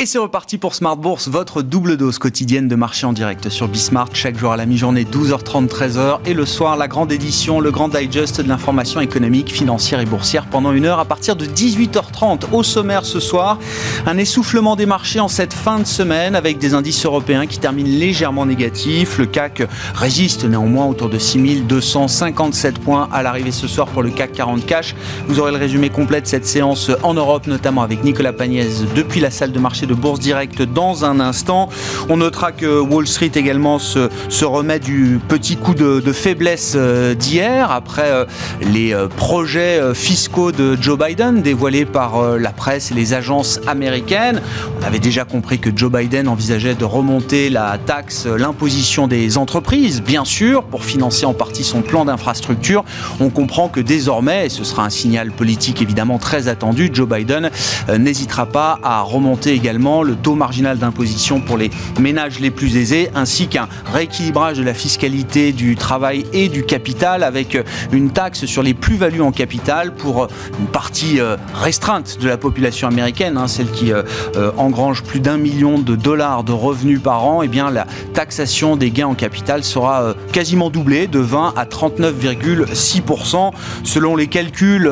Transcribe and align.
Et 0.00 0.06
c'est 0.06 0.18
reparti 0.18 0.58
pour 0.58 0.76
Smart 0.76 0.96
Bourse, 0.96 1.26
votre 1.26 1.60
double 1.60 1.96
dose 1.96 2.20
quotidienne 2.20 2.68
de 2.68 2.76
marché 2.76 3.04
en 3.04 3.12
direct 3.12 3.48
sur 3.48 3.66
Bismart, 3.66 4.10
chaque 4.12 4.38
jour 4.38 4.52
à 4.52 4.56
la 4.56 4.64
mi-journée, 4.64 5.02
12h30, 5.02 5.66
13h, 5.66 6.20
et 6.24 6.34
le 6.34 6.46
soir, 6.46 6.76
la 6.76 6.86
grande 6.86 7.10
édition, 7.10 7.58
le 7.58 7.72
grand 7.72 7.88
digest 7.88 8.40
de 8.40 8.46
l'information 8.46 9.00
économique, 9.00 9.52
financière 9.52 9.98
et 9.98 10.04
boursière 10.04 10.46
pendant 10.46 10.70
une 10.70 10.84
heure 10.84 11.00
à 11.00 11.04
partir 11.04 11.34
de 11.34 11.46
18h30. 11.46 12.42
Au 12.52 12.62
sommaire 12.62 13.04
ce 13.04 13.18
soir, 13.18 13.58
un 14.06 14.18
essoufflement 14.18 14.76
des 14.76 14.86
marchés 14.86 15.18
en 15.18 15.26
cette 15.26 15.52
fin 15.52 15.80
de 15.80 15.84
semaine 15.84 16.36
avec 16.36 16.58
des 16.58 16.74
indices 16.74 17.04
européens 17.04 17.48
qui 17.48 17.58
terminent 17.58 17.90
légèrement 17.90 18.46
négatifs. 18.46 19.18
Le 19.18 19.26
CAC 19.26 19.64
résiste 19.96 20.44
néanmoins 20.44 20.86
autour 20.86 21.08
de 21.08 21.18
6257 21.18 22.78
points 22.78 23.08
à 23.12 23.24
l'arrivée 23.24 23.50
ce 23.50 23.66
soir 23.66 23.88
pour 23.88 24.04
le 24.04 24.10
CAC 24.10 24.30
40 24.30 24.64
Cash. 24.64 24.94
Vous 25.26 25.40
aurez 25.40 25.50
le 25.50 25.58
résumé 25.58 25.90
complet 25.90 26.20
de 26.20 26.28
cette 26.28 26.46
séance 26.46 26.88
en 27.02 27.14
Europe, 27.14 27.48
notamment 27.48 27.82
avec 27.82 28.04
Nicolas 28.04 28.32
Pagnès 28.32 28.84
depuis 28.94 29.18
la 29.18 29.32
salle 29.32 29.50
de 29.50 29.58
marché 29.58 29.87
de 29.88 29.94
Bourse 29.94 30.20
Directe 30.20 30.62
dans 30.62 31.04
un 31.04 31.18
instant. 31.18 31.68
On 32.08 32.18
notera 32.18 32.52
que 32.52 32.78
Wall 32.78 33.06
Street 33.06 33.32
également 33.34 33.78
se, 33.78 34.08
remet 34.44 34.78
du 34.78 35.18
petit 35.26 35.56
coup 35.56 35.74
de, 35.74 36.12
faiblesse 36.12 36.74
euh, 36.76 37.14
d'hier 37.14 37.70
après 37.70 38.10
euh, 38.10 38.24
les 38.60 38.92
euh, 38.92 39.08
projets 39.08 39.80
fiscaux 39.94 40.52
de 40.52 40.76
Joe 40.80 40.98
Biden 40.98 41.42
dévoilés 41.42 41.84
par 41.84 42.38
la 42.38 42.50
presse 42.50 42.90
et 42.90 42.94
les 42.94 43.14
agences 43.14 43.60
américaines. 43.66 44.42
On 44.80 44.84
avait 44.84 44.98
déjà 44.98 45.24
compris 45.24 45.58
que 45.58 45.70
Joe 45.74 45.90
Biden 45.90 46.28
envisageait 46.28 46.74
de 46.74 46.84
remonter 46.84 47.50
la 47.50 47.78
taxe, 47.78 48.26
l'imposition 48.26 49.06
des 49.06 49.38
entreprises, 49.38 50.02
bien 50.02 50.24
sûr, 50.24 50.64
pour 50.64 50.84
financer 50.84 51.24
en 51.24 51.34
partie 51.34 51.64
son 51.64 51.80
plan 51.82 52.04
d'infrastructure. 52.04 52.84
On 53.20 53.30
comprend 53.30 53.68
que 53.68 53.80
désormais, 53.80 54.46
et 54.46 54.48
ce 54.48 54.64
sera 54.64 54.84
un 54.84 54.90
signal 54.90 55.30
politique 55.30 55.80
évidemment 55.80 56.18
très 56.18 56.48
attendu, 56.48 56.90
Joe 56.92 57.08
Biden 57.08 57.50
n'hésitera 57.98 58.46
pas 58.46 58.78
à 58.82 59.00
remonter 59.02 59.52
également 59.52 59.77
le 59.78 60.16
taux 60.16 60.34
marginal 60.34 60.78
d'imposition 60.78 61.40
pour 61.40 61.56
les 61.56 61.70
ménages 62.00 62.40
les 62.40 62.50
plus 62.50 62.76
aisés, 62.76 63.10
ainsi 63.14 63.46
qu'un 63.46 63.68
rééquilibrage 63.92 64.58
de 64.58 64.62
la 64.62 64.74
fiscalité 64.74 65.52
du 65.52 65.76
travail 65.76 66.26
et 66.32 66.48
du 66.48 66.64
capital, 66.64 67.22
avec 67.22 67.56
une 67.92 68.10
taxe 68.10 68.44
sur 68.46 68.62
les 68.62 68.74
plus-values 68.74 69.22
en 69.22 69.32
capital 69.32 69.94
pour 69.94 70.28
une 70.58 70.66
partie 70.66 71.20
euh, 71.20 71.36
restreinte 71.54 72.18
de 72.20 72.28
la 72.28 72.36
population 72.36 72.88
américaine, 72.88 73.36
hein, 73.36 73.46
celle 73.48 73.70
qui 73.70 73.92
euh, 73.92 74.02
euh, 74.36 74.50
engrange 74.56 75.02
plus 75.04 75.20
d'un 75.20 75.36
million 75.36 75.78
de 75.78 75.94
dollars 75.94 76.44
de 76.44 76.52
revenus 76.52 77.00
par 77.00 77.24
an, 77.24 77.42
et 77.42 77.46
eh 77.46 77.48
bien 77.48 77.70
la 77.70 77.86
taxation 78.14 78.76
des 78.76 78.90
gains 78.90 79.06
en 79.06 79.14
capital 79.14 79.62
sera 79.62 80.14
quasiment 80.32 80.70
doublée 80.70 81.06
de 81.06 81.20
20 81.20 81.54
à 81.56 81.64
39,6%, 81.64 83.52
selon 83.84 84.16
les 84.16 84.26
calculs 84.26 84.90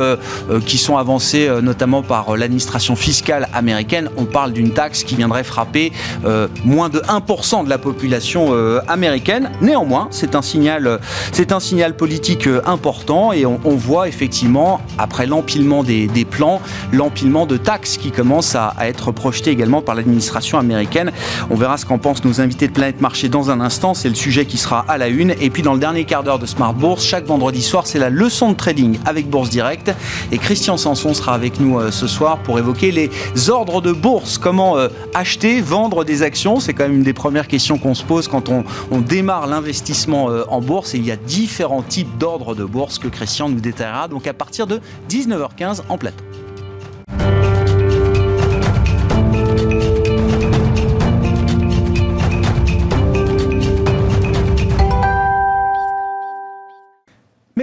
qui 0.64 0.78
sont 0.78 0.96
avancés 0.96 1.50
notamment 1.62 2.02
par 2.02 2.36
l'administration 2.36 2.96
fiscale 2.96 3.48
américaine. 3.52 4.10
On 4.16 4.24
parle 4.24 4.52
d'une 4.52 4.70
taxe 4.76 5.04
qui 5.04 5.16
viendrait 5.16 5.42
frapper 5.42 5.90
euh, 6.26 6.48
moins 6.64 6.90
de 6.90 7.00
1% 7.00 7.64
de 7.64 7.70
la 7.70 7.78
population 7.78 8.48
euh, 8.50 8.80
américaine. 8.86 9.50
Néanmoins, 9.62 10.08
c'est 10.10 10.34
un 10.34 10.42
signal, 10.42 11.00
c'est 11.32 11.50
un 11.50 11.60
signal 11.60 11.96
politique 11.96 12.46
euh, 12.46 12.60
important 12.66 13.32
et 13.32 13.46
on, 13.46 13.56
voit 13.76 14.08
effectivement, 14.08 14.80
après 14.98 15.26
l'empilement 15.26 15.82
des, 15.82 16.08
plans, 16.30 16.60
l'empilement 16.92 17.46
de 17.46 17.56
taxes 17.56 17.96
qui 17.96 18.10
commence 18.10 18.54
à, 18.54 18.74
être 18.82 19.12
projeté 19.12 19.50
également 19.50 19.80
par 19.80 19.94
l'administration 19.94 20.58
américaine. 20.58 21.10
On 21.50 21.54
verra 21.56 21.78
ce 21.78 21.86
qu'en 21.86 21.98
pensent 21.98 22.24
nos 22.24 22.40
invités 22.40 22.68
de 22.68 22.72
Planète 22.72 23.00
Marché 23.00 23.28
dans 23.28 23.50
un 23.50 23.60
instant. 23.60 23.94
C'est 23.94 24.08
le 24.08 24.14
sujet 24.14 24.44
qui 24.44 24.58
sera 24.58 24.84
à 24.88 24.98
la 24.98 25.08
une. 25.08 25.34
Et 25.40 25.50
puis 25.50 25.62
dans 25.62 25.72
le 25.72 25.80
dernier 25.80 26.04
quart 26.04 26.22
d'heure 26.22 26.38
de 26.38 26.46
Smart 26.46 26.74
Bourse, 26.74 27.04
chaque 27.04 27.26
vendredi 27.26 27.62
soir, 27.62 27.86
c'est 27.86 27.98
la 27.98 28.10
leçon 28.10 28.50
de 28.50 28.56
trading 28.56 28.98
avec 29.06 29.28
Bourse 29.30 29.48
Direct. 29.48 29.94
Et 30.32 30.38
Christian 30.38 30.76
Sanson 30.76 31.14
sera 31.14 31.34
avec 31.34 31.60
nous 31.60 31.90
ce 31.90 32.06
soir 32.06 32.38
pour 32.38 32.58
évoquer 32.58 32.90
les 32.90 33.10
ordres 33.48 33.80
de 33.80 33.92
bourse. 33.92 34.38
Comment 34.38 34.65
acheter, 35.14 35.60
vendre 35.60 36.04
des 36.04 36.22
actions 36.22 36.60
C'est 36.60 36.74
quand 36.74 36.84
même 36.84 36.96
une 36.96 37.02
des 37.02 37.12
premières 37.12 37.48
questions 37.48 37.78
qu'on 37.78 37.94
se 37.94 38.04
pose 38.04 38.28
quand 38.28 38.48
on, 38.48 38.64
démarre 39.00 39.46
l'investissement 39.46 40.30
euh, 40.30 40.44
en 40.48 40.60
bourse. 40.60 40.94
Et 40.94 40.98
il 40.98 41.06
y 41.06 41.10
a 41.10 41.16
différents 41.16 41.82
types 41.82 42.18
d'ordres 42.18 42.54
de 42.54 42.64
bourse 42.64 42.98
que 42.98 43.08
Christian 43.08 43.48
nous 43.48 43.60
détaillera. 43.60 44.08
Donc 44.08 44.26
à 44.26 44.34
partir 44.34 44.66
de 44.66 44.80
19h15 45.08 45.82
en 45.88 45.98
plateau. 45.98 46.24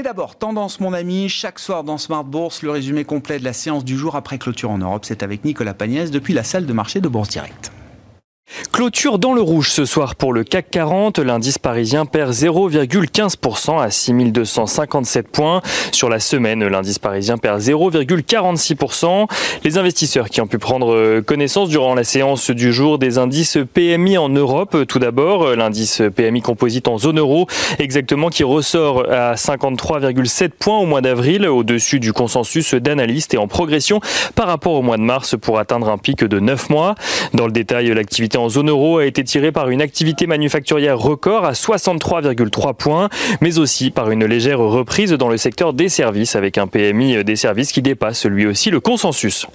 Mais 0.03 0.09
d'abord, 0.09 0.35
tendance 0.35 0.81
mon 0.81 0.91
ami, 0.91 1.29
chaque 1.29 1.59
soir 1.59 1.85
dans 1.85 1.97
Smart 1.97 2.25
Bourse, 2.25 2.61
le 2.61 2.71
résumé 2.71 3.05
complet 3.05 3.39
de 3.39 3.45
la 3.45 3.53
séance 3.53 3.85
du 3.85 3.97
jour 3.97 4.17
après 4.17 4.37
clôture 4.37 4.69
en 4.69 4.77
Europe, 4.77 5.05
c'est 5.05 5.23
avec 5.23 5.45
Nicolas 5.45 5.73
Pagnès 5.73 6.11
depuis 6.11 6.33
la 6.33 6.43
salle 6.43 6.65
de 6.65 6.73
marché 6.73 6.99
de 6.99 7.07
Bourse 7.07 7.29
Direct. 7.29 7.71
Clôture 8.71 9.19
dans 9.19 9.33
le 9.33 9.41
rouge 9.41 9.71
ce 9.71 9.85
soir 9.85 10.15
pour 10.15 10.33
le 10.33 10.43
CAC 10.43 10.69
40. 10.71 11.19
L'indice 11.19 11.57
parisien 11.57 12.05
perd 12.05 12.31
0,15% 12.31 13.81
à 13.81 13.89
6257 13.89 15.27
points. 15.27 15.61
Sur 15.91 16.09
la 16.09 16.19
semaine, 16.19 16.65
l'indice 16.67 16.99
parisien 16.99 17.37
perd 17.37 17.59
0,46%. 17.59 19.27
Les 19.63 19.77
investisseurs 19.77 20.29
qui 20.29 20.41
ont 20.41 20.47
pu 20.47 20.59
prendre 20.59 21.21
connaissance 21.21 21.69
durant 21.69 21.95
la 21.95 22.03
séance 22.03 22.51
du 22.51 22.71
jour 22.73 22.99
des 22.99 23.17
indices 23.17 23.57
PMI 23.73 24.17
en 24.17 24.29
Europe. 24.29 24.85
Tout 24.87 24.99
d'abord, 24.99 25.55
l'indice 25.55 26.01
PMI 26.15 26.41
composite 26.41 26.87
en 26.87 26.97
zone 26.97 27.19
euro, 27.19 27.47
exactement 27.79 28.29
qui 28.29 28.43
ressort 28.43 29.05
à 29.11 29.33
53,7 29.35 30.49
points 30.49 30.77
au 30.77 30.85
mois 30.85 31.01
d'avril, 31.01 31.47
au-dessus 31.47 31.99
du 31.99 32.13
consensus 32.13 32.73
d'analystes 32.75 33.33
et 33.33 33.37
en 33.37 33.47
progression 33.47 33.99
par 34.35 34.47
rapport 34.47 34.73
au 34.73 34.81
mois 34.81 34.97
de 34.97 35.03
mars 35.03 35.35
pour 35.39 35.59
atteindre 35.59 35.89
un 35.89 35.97
pic 35.97 36.23
de 36.23 36.39
9 36.39 36.69
mois. 36.69 36.95
Dans 37.33 37.45
le 37.45 37.51
détail, 37.51 37.87
l'activité 37.93 38.37
en 38.37 38.42
zone 38.49 38.69
euro 38.69 38.97
a 38.97 39.05
été 39.05 39.23
tiré 39.23 39.51
par 39.51 39.69
une 39.69 39.81
activité 39.81 40.27
manufacturière 40.27 40.99
record 40.99 41.45
à 41.45 41.53
63,3 41.53 42.73
points, 42.73 43.09
mais 43.41 43.59
aussi 43.59 43.91
par 43.91 44.11
une 44.11 44.25
légère 44.25 44.59
reprise 44.59 45.11
dans 45.11 45.29
le 45.29 45.37
secteur 45.37 45.73
des 45.73 45.89
services 45.89 46.35
avec 46.35 46.57
un 46.57 46.67
PMI 46.67 47.23
des 47.23 47.35
services 47.35 47.71
qui 47.71 47.81
dépasse 47.81 48.25
lui 48.25 48.45
aussi 48.45 48.69
le 48.69 48.79
consensus. 48.79 49.47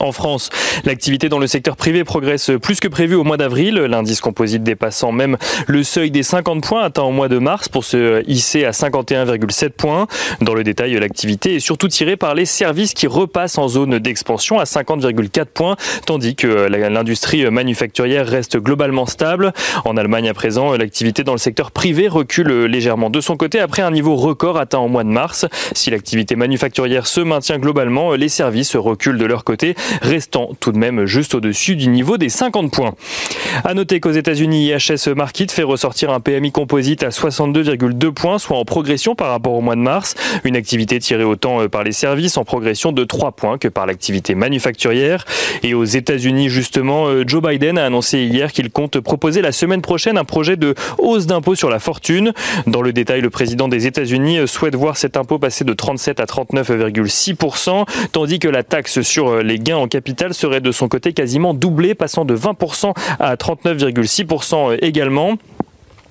En 0.00 0.12
France, 0.12 0.50
l'activité 0.84 1.28
dans 1.28 1.38
le 1.38 1.46
secteur 1.46 1.76
privé 1.76 2.04
progresse 2.04 2.50
plus 2.62 2.78
que 2.78 2.88
prévu 2.88 3.14
au 3.14 3.24
mois 3.24 3.36
d'avril, 3.36 3.74
l'indice 3.74 4.20
composite 4.20 4.62
dépassant 4.62 5.12
même 5.12 5.36
le 5.66 5.82
seuil 5.82 6.10
des 6.10 6.22
50 6.22 6.62
points 6.62 6.84
atteint 6.84 7.02
au 7.02 7.10
mois 7.10 7.28
de 7.28 7.38
mars 7.38 7.68
pour 7.68 7.84
se 7.84 8.22
hisser 8.28 8.64
à 8.64 8.70
51,7 8.70 9.70
points. 9.70 10.06
Dans 10.40 10.54
le 10.54 10.62
détail, 10.62 10.94
l'activité 11.00 11.56
est 11.56 11.60
surtout 11.60 11.88
tirée 11.88 12.16
par 12.16 12.34
les 12.34 12.44
services 12.44 12.94
qui 12.94 13.06
repassent 13.06 13.58
en 13.58 13.66
zone 13.66 13.98
d'expansion 13.98 14.60
à 14.60 14.64
50,4 14.64 15.46
points, 15.46 15.76
tandis 16.06 16.36
que 16.36 16.68
l'industrie 16.68 17.50
manufacturière 17.50 18.26
reste 18.26 18.58
globalement 18.58 19.06
stable. 19.06 19.52
En 19.84 19.96
Allemagne 19.96 20.28
à 20.28 20.34
présent, 20.34 20.76
l'activité 20.76 21.24
dans 21.24 21.32
le 21.32 21.38
secteur 21.38 21.70
privé 21.72 22.08
recule 22.08 22.66
légèrement 22.66 23.10
de 23.10 23.20
son 23.20 23.36
côté 23.36 23.58
après 23.58 23.82
un 23.82 23.90
niveau 23.90 24.16
record 24.16 24.58
atteint 24.58 24.78
au 24.78 24.88
mois 24.88 25.04
de 25.04 25.08
mars. 25.08 25.46
Si 25.72 25.90
l'activité 25.90 26.36
manufacturière 26.36 27.06
se 27.06 27.20
maintient 27.20 27.58
globalement, 27.58 28.12
les 28.12 28.28
services 28.28 28.76
reculent 28.76 29.18
de 29.18 29.26
leur 29.26 29.44
côté 29.44 29.74
restant 30.02 30.50
tout 30.60 30.72
de 30.72 30.78
même 30.78 31.06
juste 31.06 31.34
au-dessus 31.34 31.76
du 31.76 31.88
niveau 31.88 32.18
des 32.18 32.28
50 32.28 32.72
points. 32.72 32.94
À 33.64 33.74
noter 33.74 34.00
qu'aux 34.00 34.10
États-Unis, 34.10 34.68
IHS 34.68 35.14
Market 35.14 35.50
fait 35.50 35.62
ressortir 35.62 36.10
un 36.10 36.20
PMI 36.20 36.52
composite 36.52 37.02
à 37.02 37.08
62,2 37.08 38.12
points, 38.12 38.38
soit 38.38 38.56
en 38.56 38.64
progression 38.64 39.14
par 39.14 39.30
rapport 39.30 39.54
au 39.54 39.60
mois 39.60 39.76
de 39.76 39.80
mars. 39.80 40.14
Une 40.44 40.56
activité 40.56 40.98
tirée 40.98 41.24
autant 41.24 41.62
euh, 41.62 41.68
par 41.68 41.84
les 41.84 41.92
services 41.92 42.36
en 42.36 42.44
progression 42.44 42.92
de 42.92 43.04
3 43.04 43.32
points 43.32 43.58
que 43.58 43.68
par 43.68 43.86
l'activité 43.86 44.34
manufacturière. 44.34 45.24
Et 45.62 45.74
aux 45.74 45.84
États-Unis, 45.84 46.48
justement, 46.48 47.06
euh, 47.06 47.24
Joe 47.26 47.42
Biden 47.42 47.78
a 47.78 47.84
annoncé 47.84 48.20
hier 48.20 48.52
qu'il 48.52 48.70
compte 48.70 49.00
proposer 49.00 49.42
la 49.42 49.52
semaine 49.52 49.82
prochaine 49.82 50.18
un 50.18 50.24
projet 50.24 50.56
de 50.56 50.74
hausse 50.98 51.26
d'impôt 51.26 51.54
sur 51.54 51.70
la 51.70 51.78
fortune. 51.78 52.32
Dans 52.66 52.82
le 52.82 52.92
détail, 52.92 53.20
le 53.20 53.30
président 53.30 53.68
des 53.68 53.86
États-Unis 53.86 54.38
euh, 54.38 54.46
souhaite 54.46 54.74
voir 54.74 54.96
cet 54.96 55.16
impôt 55.16 55.38
passer 55.38 55.64
de 55.64 55.72
37 55.72 56.20
à 56.20 56.24
39,6%, 56.24 57.84
tandis 58.12 58.38
que 58.38 58.48
la 58.48 58.62
taxe 58.62 59.00
sur 59.02 59.42
les 59.42 59.58
en 59.72 59.88
capital 59.88 60.34
serait 60.34 60.60
de 60.60 60.72
son 60.72 60.88
côté 60.88 61.12
quasiment 61.12 61.54
doublé, 61.54 61.94
passant 61.94 62.24
de 62.24 62.36
20% 62.36 62.94
à 63.18 63.36
39,6% 63.36 64.78
également. 64.82 65.36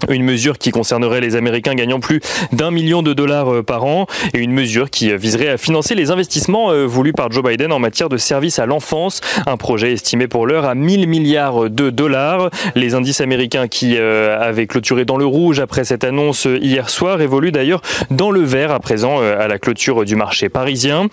Une 0.10 0.24
mesure 0.24 0.58
qui 0.58 0.72
concernerait 0.72 1.22
les 1.22 1.36
Américains 1.36 1.74
gagnant 1.74 2.00
plus 2.00 2.22
d'un 2.52 2.72
million 2.72 3.02
de 3.02 3.14
dollars 3.14 3.52
euh, 3.52 3.64
par 3.64 3.84
an 3.86 4.06
et 4.34 4.40
une 4.40 4.52
mesure 4.52 4.90
qui 4.90 5.12
euh, 5.12 5.18
viserait 5.18 5.50
à 5.50 5.58
financer 5.58 5.96
les 5.96 6.12
investissements 6.12 6.72
euh, 6.72 6.86
voulus 6.86 7.14
par 7.14 7.32
Joe 7.32 7.44
Biden 7.44 7.72
en 7.72 7.80
matière 7.80 8.08
de 8.08 8.18
services 8.18 8.60
à 8.60 8.66
l'enfance. 8.66 9.22
Un 9.48 9.58
projet 9.58 9.94
estimé 9.94 10.28
pour 10.28 10.46
l'heure 10.46 10.66
à 10.66 10.76
1000 10.76 11.08
milliards 11.08 11.70
de 11.70 11.90
dollars. 11.90 12.50
Les 12.76 12.94
indices 12.94 13.22
américains 13.22 13.68
qui 13.68 13.98
avaient 13.98 14.68
clôturé 14.68 15.06
dans 15.06 15.18
le 15.18 15.26
rouge 15.26 15.60
après 15.60 15.84
cette 15.84 16.04
annonce 16.04 16.48
hier 16.62 16.90
soir 16.90 17.22
évoluent 17.22 17.52
d'ailleurs 17.52 17.82
dans 18.12 18.32
le 18.32 18.42
vert 18.42 18.72
à 18.72 18.80
présent 18.80 19.20
à 19.20 19.48
la 19.48 19.58
clôture 19.58 20.06
du 20.06 20.16
marché 20.16 20.50
parisien. 20.50 21.08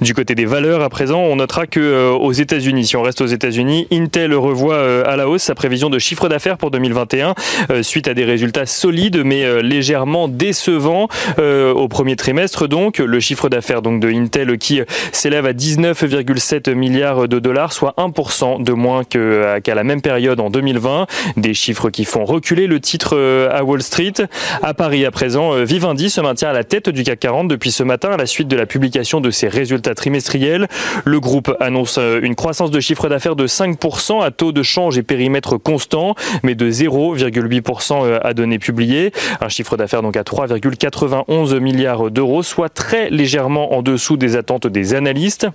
Du 0.00 0.14
côté 0.14 0.34
des 0.34 0.44
valeurs 0.44 0.82
à 0.82 0.88
présent, 0.88 1.20
on 1.20 1.36
notera 1.36 1.66
que 1.66 2.12
aux 2.12 2.32
États-Unis, 2.32 2.86
si 2.86 2.96
on 2.96 3.02
reste 3.02 3.20
aux 3.20 3.26
États-Unis, 3.26 3.86
Intel 3.92 4.34
revoit 4.34 5.06
à 5.06 5.16
la 5.16 5.28
hausse 5.28 5.42
sa 5.42 5.54
prévision 5.54 5.90
de 5.90 5.98
chiffre 5.98 6.28
d'affaires 6.28 6.58
pour 6.58 6.70
2021 6.70 7.34
suite 7.82 8.08
à 8.08 8.14
des 8.14 8.24
résultats 8.28 8.66
solides 8.66 9.22
mais 9.24 9.62
légèrement 9.62 10.28
décevants 10.28 11.08
au 11.38 11.88
premier 11.88 12.16
trimestre. 12.16 12.68
Donc, 12.68 12.98
le 12.98 13.20
chiffre 13.20 13.48
d'affaires 13.48 13.82
donc 13.82 14.00
de 14.00 14.08
Intel 14.08 14.58
qui 14.58 14.80
s'élève 15.12 15.46
à 15.46 15.52
19,7 15.52 16.74
milliards 16.74 17.28
de 17.28 17.38
dollars, 17.38 17.72
soit 17.72 17.94
1% 17.98 18.62
de 18.62 18.72
moins 18.72 19.04
qu'à 19.04 19.74
la 19.74 19.84
même 19.84 20.00
période 20.00 20.40
en 20.40 20.50
2020. 20.50 21.06
Des 21.36 21.54
chiffres 21.54 21.90
qui 21.90 22.04
font 22.04 22.24
reculer 22.24 22.66
le 22.66 22.80
titre 22.80 23.16
à 23.50 23.64
Wall 23.64 23.82
Street. 23.82 24.14
À 24.62 24.74
Paris, 24.74 25.04
à 25.04 25.10
présent, 25.10 25.62
Vivendi 25.64 26.10
se 26.10 26.20
maintient 26.20 26.50
à 26.50 26.52
la 26.52 26.64
tête 26.64 26.88
du 26.88 27.02
CAC 27.02 27.20
40 27.20 27.48
depuis 27.48 27.70
ce 27.70 27.82
matin 27.82 28.10
à 28.10 28.16
la 28.16 28.26
suite 28.26 28.48
de 28.48 28.56
la 28.56 28.66
publication 28.66 29.20
de 29.20 29.30
ses 29.30 29.48
résultats 29.48 29.94
trimestriels. 29.94 30.68
Le 31.04 31.20
groupe 31.20 31.54
annonce 31.60 31.98
une 31.98 32.34
croissance 32.34 32.70
de 32.70 32.80
chiffre 32.80 33.08
d'affaires 33.08 33.36
de 33.36 33.46
5% 33.46 34.22
à 34.22 34.30
taux 34.30 34.52
de 34.52 34.62
change 34.62 34.98
et 34.98 35.02
périmètre 35.02 35.56
constant, 35.56 36.14
mais 36.42 36.54
de 36.54 36.70
0,8% 36.70 38.17
à 38.22 38.34
données 38.34 38.58
publiées. 38.58 39.12
Un 39.40 39.48
chiffre 39.48 39.76
d'affaires 39.76 40.02
donc 40.02 40.16
à 40.16 40.22
3,91 40.22 41.58
milliards 41.58 42.10
d'euros, 42.10 42.42
soit 42.42 42.68
très 42.68 43.10
légèrement 43.10 43.74
en 43.74 43.82
dessous 43.82 44.16
des 44.16 44.36
attentes 44.36 44.66
des 44.66 44.94
analystes. 44.94 45.48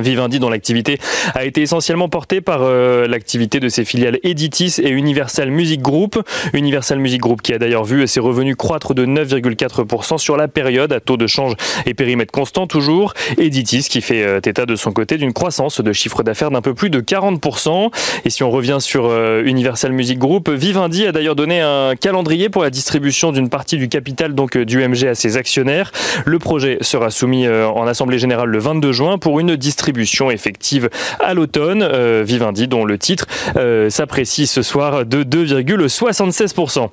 Vivendi, 0.00 0.38
dont 0.38 0.50
l'activité 0.50 0.98
a 1.34 1.44
été 1.44 1.62
essentiellement 1.62 2.08
portée 2.08 2.40
par 2.40 2.62
euh, 2.62 3.06
l'activité 3.06 3.60
de 3.60 3.68
ses 3.68 3.84
filiales 3.84 4.18
Editis 4.22 4.80
et 4.82 4.90
Universal 4.90 5.50
Music 5.50 5.80
Group. 5.80 6.20
Universal 6.52 6.98
Music 6.98 7.20
Group 7.20 7.42
qui 7.42 7.52
a 7.52 7.58
d'ailleurs 7.58 7.84
vu 7.84 8.06
ses 8.06 8.20
revenus 8.20 8.56
croître 8.56 8.94
de 8.94 9.06
9,4% 9.06 10.18
sur 10.18 10.36
la 10.36 10.48
période 10.48 10.92
à 10.92 11.00
taux 11.00 11.16
de 11.16 11.26
change 11.26 11.54
et 11.86 11.94
périmètre 11.94 12.32
constant 12.32 12.66
toujours. 12.66 13.14
Editis 13.38 13.86
qui 13.88 14.00
fait 14.00 14.22
euh, 14.22 14.40
état 14.44 14.66
de 14.66 14.76
son 14.76 14.92
côté 14.92 15.16
d'une 15.16 15.32
croissance 15.32 15.80
de 15.80 15.92
chiffre 15.92 16.22
d'affaires 16.22 16.50
d'un 16.50 16.62
peu 16.62 16.74
plus 16.74 16.90
de 16.90 17.00
40%. 17.00 17.90
Et 18.24 18.30
si 18.30 18.42
on 18.42 18.50
revient 18.50 18.78
sur 18.80 19.06
euh, 19.06 19.42
Universal 19.44 19.92
Music 19.92 20.18
Group, 20.18 20.48
Vivendi 20.48 21.06
a 21.06 21.12
d'ailleurs 21.12 21.36
donné 21.36 21.60
un 21.60 21.94
calendrier 21.96 22.48
pour 22.48 22.62
la 22.62 22.70
distribution 22.70 23.32
d'une 23.32 23.48
partie 23.48 23.76
du 23.76 23.88
capital 23.88 24.34
donc 24.34 24.58
du 24.58 24.86
MG 24.86 25.06
à 25.06 25.14
ses 25.14 25.36
actionnaires. 25.36 25.92
Le 26.24 26.38
projet 26.38 26.78
sera 26.80 27.10
soumis 27.10 27.48
en 27.48 27.86
Assemblée 27.86 28.18
Générale 28.18 28.48
le 28.48 28.58
22 28.58 28.92
juin 28.92 29.18
pour 29.18 29.40
une 29.40 29.56
distribution 29.56 29.83
distribution 29.84 30.30
effective 30.30 30.88
à 31.20 31.34
l'automne. 31.34 31.82
Euh, 31.82 32.22
Vivendi, 32.24 32.68
dont 32.68 32.86
le 32.86 32.96
titre 32.96 33.26
euh, 33.56 33.90
s'apprécie 33.90 34.46
ce 34.46 34.62
soir 34.62 35.04
de 35.04 35.22
2,76%. 35.22 36.88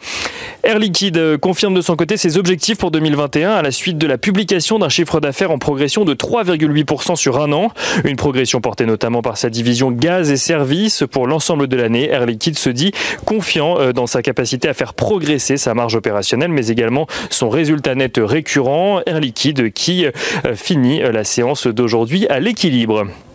Air 0.64 0.78
Liquide 0.78 1.18
euh, 1.18 1.38
confirme 1.38 1.74
de 1.74 1.80
son 1.80 1.96
côté 1.96 2.18
ses 2.18 2.38
objectifs 2.38 2.78
pour 2.78 2.92
2021 2.92 3.52
à 3.52 3.62
la 3.62 3.72
suite 3.72 3.98
de 3.98 4.08
la 4.08 4.18
publication 4.18 4.78
d'un 4.78 4.90
chiffre 4.90 5.22
d'affaires 5.22 5.52
en 5.52 5.58
progression 5.58 6.04
de 6.04 6.14
3,8% 6.14 7.16
sur 7.16 7.42
un 7.42 7.54
an. 7.54 7.72
Une 8.04 8.18
progression 8.18 8.60
portée 8.60 8.86
notamment 8.86 9.22
par 9.22 9.38
sa 9.38 9.50
division 9.50 9.90
gaz 9.92 10.30
et 10.30 10.38
services 10.38 11.06
pour 11.10 11.28
l'ensemble 11.28 11.68
de 11.68 11.78
l'année. 11.78 12.10
Air 12.10 12.26
Liquide 12.26 12.58
se 12.58 12.70
dit 12.70 12.92
confiant 13.26 13.94
dans 13.94 14.08
sa 14.08 14.22
capacité 14.22 14.68
à 14.68 14.74
faire 14.74 14.94
progresser 14.94 15.56
sa 15.56 15.74
marge 15.74 15.96
opérationnelle, 15.96 16.52
mais 16.52 16.68
également 16.68 17.08
son 17.30 17.50
résultat 17.50 17.96
net 17.96 18.20
récurrent. 18.22 19.00
Air 19.06 19.22
Liquide 19.22 19.72
qui 19.72 20.06
finit 20.56 21.00
la 21.00 21.24
séance 21.24 21.68
d'aujourd'hui 21.68 22.28
à 22.28 22.42
l'équilibre 22.42 22.81
libre. 22.82 23.31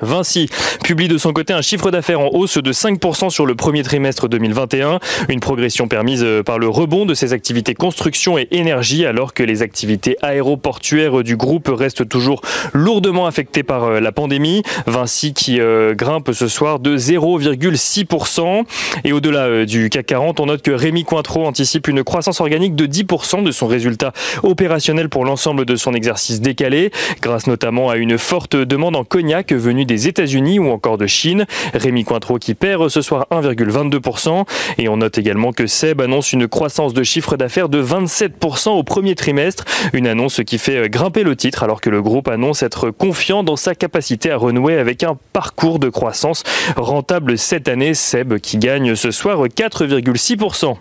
Vinci 0.00 0.48
publie 0.84 1.08
de 1.08 1.18
son 1.18 1.32
côté 1.32 1.52
un 1.52 1.62
chiffre 1.62 1.90
d'affaires 1.90 2.20
en 2.20 2.30
hausse 2.32 2.58
de 2.58 2.72
5% 2.72 3.30
sur 3.30 3.46
le 3.46 3.54
premier 3.54 3.82
trimestre 3.82 4.28
2021, 4.28 5.00
une 5.28 5.40
progression 5.40 5.88
permise 5.88 6.22
euh, 6.24 6.42
par 6.42 6.58
le 6.58 6.68
rebond 6.68 7.06
de 7.06 7.14
ses 7.14 7.32
activités 7.32 7.74
construction 7.74 8.38
et 8.38 8.48
énergie 8.50 9.04
alors 9.06 9.34
que 9.34 9.42
les 9.42 9.62
activités 9.62 10.16
aéroportuaires 10.22 11.22
du 11.22 11.36
groupe 11.36 11.68
restent 11.72 12.08
toujours 12.08 12.40
lourdement 12.72 13.26
affectées 13.26 13.62
par 13.62 13.84
euh, 13.84 14.00
la 14.00 14.12
pandémie. 14.12 14.62
Vinci 14.86 15.34
qui 15.34 15.60
euh, 15.60 15.94
grimpe 15.94 16.32
ce 16.32 16.48
soir 16.48 16.78
de 16.78 16.96
0,6% 16.96 18.64
et 19.04 19.12
au-delà 19.12 19.64
du 19.64 19.90
CAC 19.90 20.06
40, 20.06 20.40
on 20.40 20.46
note 20.46 20.62
que 20.62 20.70
Rémi 20.70 21.04
Cointreau 21.04 21.44
anticipe 21.44 21.88
une 21.88 22.04
croissance 22.04 22.40
organique 22.40 22.74
de 22.74 22.86
10% 22.86 23.42
de 23.42 23.50
son 23.50 23.66
résultat 23.66 24.12
opérationnel 24.42 25.08
pour 25.08 25.24
l'ensemble 25.24 25.64
de 25.64 25.76
son 25.76 25.92
exercice 25.92 26.40
décalé, 26.40 26.90
grâce 27.20 27.46
notamment 27.46 27.90
à 27.90 27.96
une 27.96 28.16
forte 28.16 28.56
demande 28.56 28.96
en 28.96 29.04
cognac 29.04 29.52
venue 29.52 29.84
des 29.88 30.06
États-Unis 30.06 30.60
ou 30.60 30.70
encore 30.70 30.98
de 30.98 31.08
Chine. 31.08 31.46
Rémi 31.74 32.04
Cointreau 32.04 32.38
qui 32.38 32.54
perd 32.54 32.88
ce 32.88 33.02
soir 33.02 33.26
1,22%. 33.32 34.44
Et 34.78 34.88
on 34.88 34.98
note 34.98 35.18
également 35.18 35.52
que 35.52 35.66
Seb 35.66 36.00
annonce 36.00 36.32
une 36.32 36.46
croissance 36.46 36.94
de 36.94 37.02
chiffre 37.02 37.36
d'affaires 37.36 37.68
de 37.68 37.82
27% 37.82 38.68
au 38.70 38.84
premier 38.84 39.16
trimestre. 39.16 39.64
Une 39.92 40.06
annonce 40.06 40.42
qui 40.46 40.58
fait 40.58 40.88
grimper 40.88 41.24
le 41.24 41.34
titre 41.34 41.64
alors 41.64 41.80
que 41.80 41.90
le 41.90 42.02
groupe 42.02 42.28
annonce 42.28 42.62
être 42.62 42.90
confiant 42.90 43.42
dans 43.42 43.56
sa 43.56 43.74
capacité 43.74 44.30
à 44.30 44.36
renouer 44.36 44.78
avec 44.78 45.02
un 45.02 45.18
parcours 45.32 45.80
de 45.80 45.88
croissance 45.88 46.44
rentable 46.76 47.36
cette 47.36 47.66
année. 47.66 47.94
Seb 47.94 48.38
qui 48.38 48.58
gagne 48.58 48.94
ce 48.94 49.10
soir 49.10 49.44
4,6%. 49.46 50.76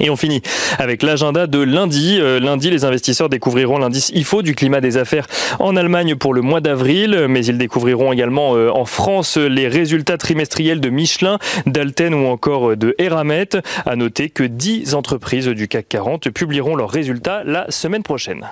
Et 0.00 0.10
on 0.10 0.16
finit 0.16 0.42
avec 0.78 1.02
l'agenda 1.02 1.46
de 1.46 1.58
lundi. 1.58 2.18
Euh, 2.20 2.40
lundi, 2.40 2.70
les 2.70 2.84
investisseurs 2.84 3.28
découvriront 3.28 3.78
l'indice 3.78 4.10
IFO 4.14 4.42
du 4.42 4.54
climat 4.54 4.80
des 4.80 4.96
affaires 4.96 5.26
en 5.58 5.76
Allemagne 5.76 6.16
pour 6.16 6.34
le 6.34 6.40
mois 6.40 6.60
d'avril, 6.60 7.26
mais 7.28 7.44
ils 7.44 7.58
découvriront 7.58 8.12
également 8.12 8.56
euh, 8.56 8.70
en 8.70 8.84
France 8.84 9.36
les 9.36 9.68
résultats 9.68 10.18
trimestriels 10.18 10.80
de 10.80 10.88
Michelin, 10.88 11.38
d'Alten 11.66 12.14
ou 12.14 12.26
encore 12.26 12.76
de 12.76 12.94
Eramet. 12.98 13.50
À 13.86 13.96
noter 13.96 14.30
que 14.30 14.44
10 14.44 14.94
entreprises 14.94 15.48
du 15.48 15.68
CAC 15.68 15.88
40 15.88 16.30
publieront 16.30 16.76
leurs 16.76 16.90
résultats 16.90 17.42
la 17.44 17.70
semaine 17.70 18.02
prochaine. 18.02 18.46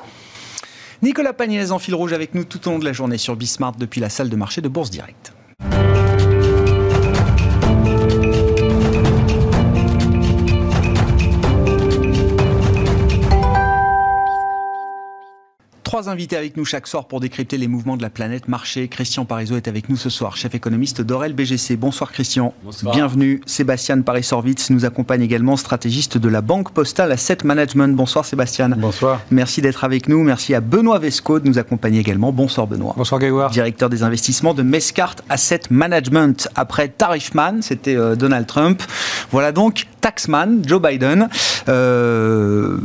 Nicolas 1.03 1.33
Pagnès 1.33 1.71
en 1.71 1.79
fil 1.79 1.95
rouge 1.95 2.13
avec 2.13 2.35
nous 2.35 2.45
tout 2.45 2.69
au 2.69 2.73
long 2.73 2.79
de 2.79 2.85
la 2.85 2.93
journée 2.93 3.17
sur 3.17 3.35
Bismart 3.35 3.73
depuis 3.79 4.01
la 4.01 4.11
salle 4.11 4.29
de 4.29 4.37
marché 4.37 4.61
de 4.61 4.69
Bourse 4.69 4.91
Directe. 4.91 5.33
Trois 15.91 16.09
invités 16.09 16.37
avec 16.37 16.57
nous 16.57 16.65
chaque 16.65 16.87
soir 16.87 17.07
pour 17.07 17.19
décrypter 17.19 17.59
les 17.59 17.67
mouvements 17.67 17.97
de 17.97 18.03
la 18.03 18.11
planète 18.11 18.47
marché. 18.47 18.87
Christian 18.87 19.25
Parizeau 19.25 19.57
est 19.57 19.67
avec 19.67 19.89
nous 19.89 19.97
ce 19.97 20.09
soir, 20.09 20.37
chef 20.37 20.55
économiste 20.55 21.01
d'Orel 21.01 21.33
BGC. 21.33 21.75
Bonsoir 21.75 22.13
Christian. 22.13 22.55
Bonsoir. 22.63 22.95
Bienvenue. 22.95 23.41
Sébastien 23.45 24.01
Paris-Sorvitz 24.01 24.71
nous 24.71 24.85
accompagne 24.85 25.21
également, 25.21 25.57
stratégiste 25.57 26.17
de 26.17 26.29
la 26.29 26.43
Banque 26.43 26.71
Postale 26.71 27.11
Asset 27.11 27.39
Management. 27.43 27.97
Bonsoir 27.97 28.25
Sébastien. 28.25 28.69
Bonsoir. 28.69 29.21
Merci 29.33 29.63
d'être 29.63 29.83
avec 29.83 30.09
nous. 30.09 30.23
Merci 30.23 30.55
à 30.55 30.61
Benoît 30.61 31.01
Vesco 31.01 31.41
de 31.41 31.49
nous 31.49 31.59
accompagner 31.59 31.99
également. 31.99 32.31
Bonsoir 32.31 32.69
Benoît. 32.69 32.95
Bonsoir 32.97 33.19
Grégoire. 33.19 33.51
Directeur 33.51 33.91
des 33.91 34.05
investissements 34.05 34.55
de 34.55 34.63
Mescart 34.63 35.17
Asset 35.29 35.63
Management. 35.71 36.49
Après 36.55 36.87
Tarifman, 36.87 37.63
c'était 37.63 37.97
euh, 37.97 38.15
Donald 38.15 38.47
Trump. 38.47 38.81
Voilà 39.33 39.51
donc 39.51 39.89
Taxman, 40.01 40.63
Joe 40.65 40.81
Biden. 40.81 41.29
Euh, 41.69 42.79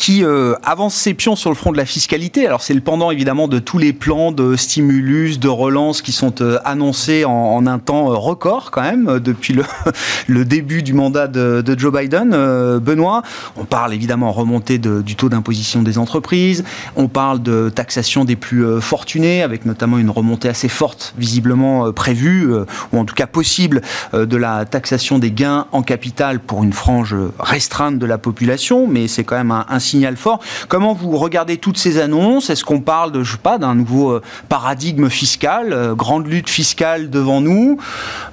qui 0.00 0.24
euh, 0.24 0.54
avance 0.62 0.94
ses 0.94 1.12
pions 1.12 1.36
sur 1.36 1.50
le 1.50 1.56
front 1.56 1.72
de 1.72 1.76
la 1.76 1.84
fiscalité. 1.84 2.46
Alors 2.46 2.62
c'est 2.62 2.72
le 2.72 2.80
pendant 2.80 3.10
évidemment 3.10 3.48
de 3.48 3.58
tous 3.58 3.76
les 3.76 3.92
plans 3.92 4.32
de 4.32 4.56
stimulus, 4.56 5.38
de 5.38 5.48
relance 5.48 6.00
qui 6.00 6.12
sont 6.12 6.40
euh, 6.40 6.58
annoncés 6.64 7.26
en, 7.26 7.66
un 7.66 7.78
temps 7.78 8.10
euh, 8.10 8.16
record 8.16 8.70
quand 8.70 8.80
même 8.80 9.20
depuis 9.20 9.54
le, 10.26 10.44
début 10.46 10.82
du 10.82 10.94
mandat 10.94 11.28
de, 11.28 11.62
Joe 11.78 11.92
Biden. 11.92 12.30
Benoît, 12.78 13.22
on 13.58 13.66
parle 13.66 13.92
évidemment 13.92 14.32
remontée 14.32 14.78
du 14.78 15.16
taux 15.16 15.28
d'imposition 15.28 15.82
des 15.82 15.98
entreprises, 15.98 16.64
on 16.96 17.08
parle 17.08 17.42
de 17.42 17.68
taxation 17.68 18.24
des 18.24 18.36
plus 18.36 18.80
fortunés 18.80 19.42
avec 19.42 19.66
notamment 19.66 19.98
une 19.98 20.08
remontée 20.08 20.48
assez 20.48 20.68
forte 20.68 21.14
visiblement 21.18 21.92
prévue 21.92 22.50
ou 22.92 22.98
en 22.98 23.04
tout 23.04 23.14
cas 23.14 23.26
possible 23.26 23.82
de 24.14 24.36
la 24.36 24.64
taxation 24.64 25.18
des 25.18 25.30
gains 25.30 25.66
en 25.72 25.82
capital 25.82 26.40
pour 26.40 26.64
une 26.64 26.72
frange 26.72 27.14
restreinte 27.38 27.98
de 27.98 28.06
la 28.06 28.18
population, 28.18 28.86
mais 28.86 29.06
c'est 29.06 29.24
quand 29.24 29.36
même 29.36 29.50
un, 29.50 29.66
un 29.68 29.78
signal 29.90 30.16
fort. 30.16 30.40
Comment 30.68 30.94
vous 30.94 31.16
regardez 31.16 31.56
toutes 31.56 31.78
ces 31.78 31.98
annonces? 31.98 32.50
Est-ce 32.50 32.64
qu'on 32.64 32.80
parle 32.80 33.12
de, 33.12 33.22
je 33.22 33.32
sais 33.32 33.38
pas, 33.38 33.58
d'un 33.58 33.74
nouveau 33.74 34.12
euh, 34.12 34.22
paradigme 34.48 35.08
fiscal, 35.08 35.72
euh, 35.72 35.94
grande 35.94 36.26
lutte 36.26 36.48
fiscale 36.48 37.10
devant 37.10 37.40
nous 37.40 37.78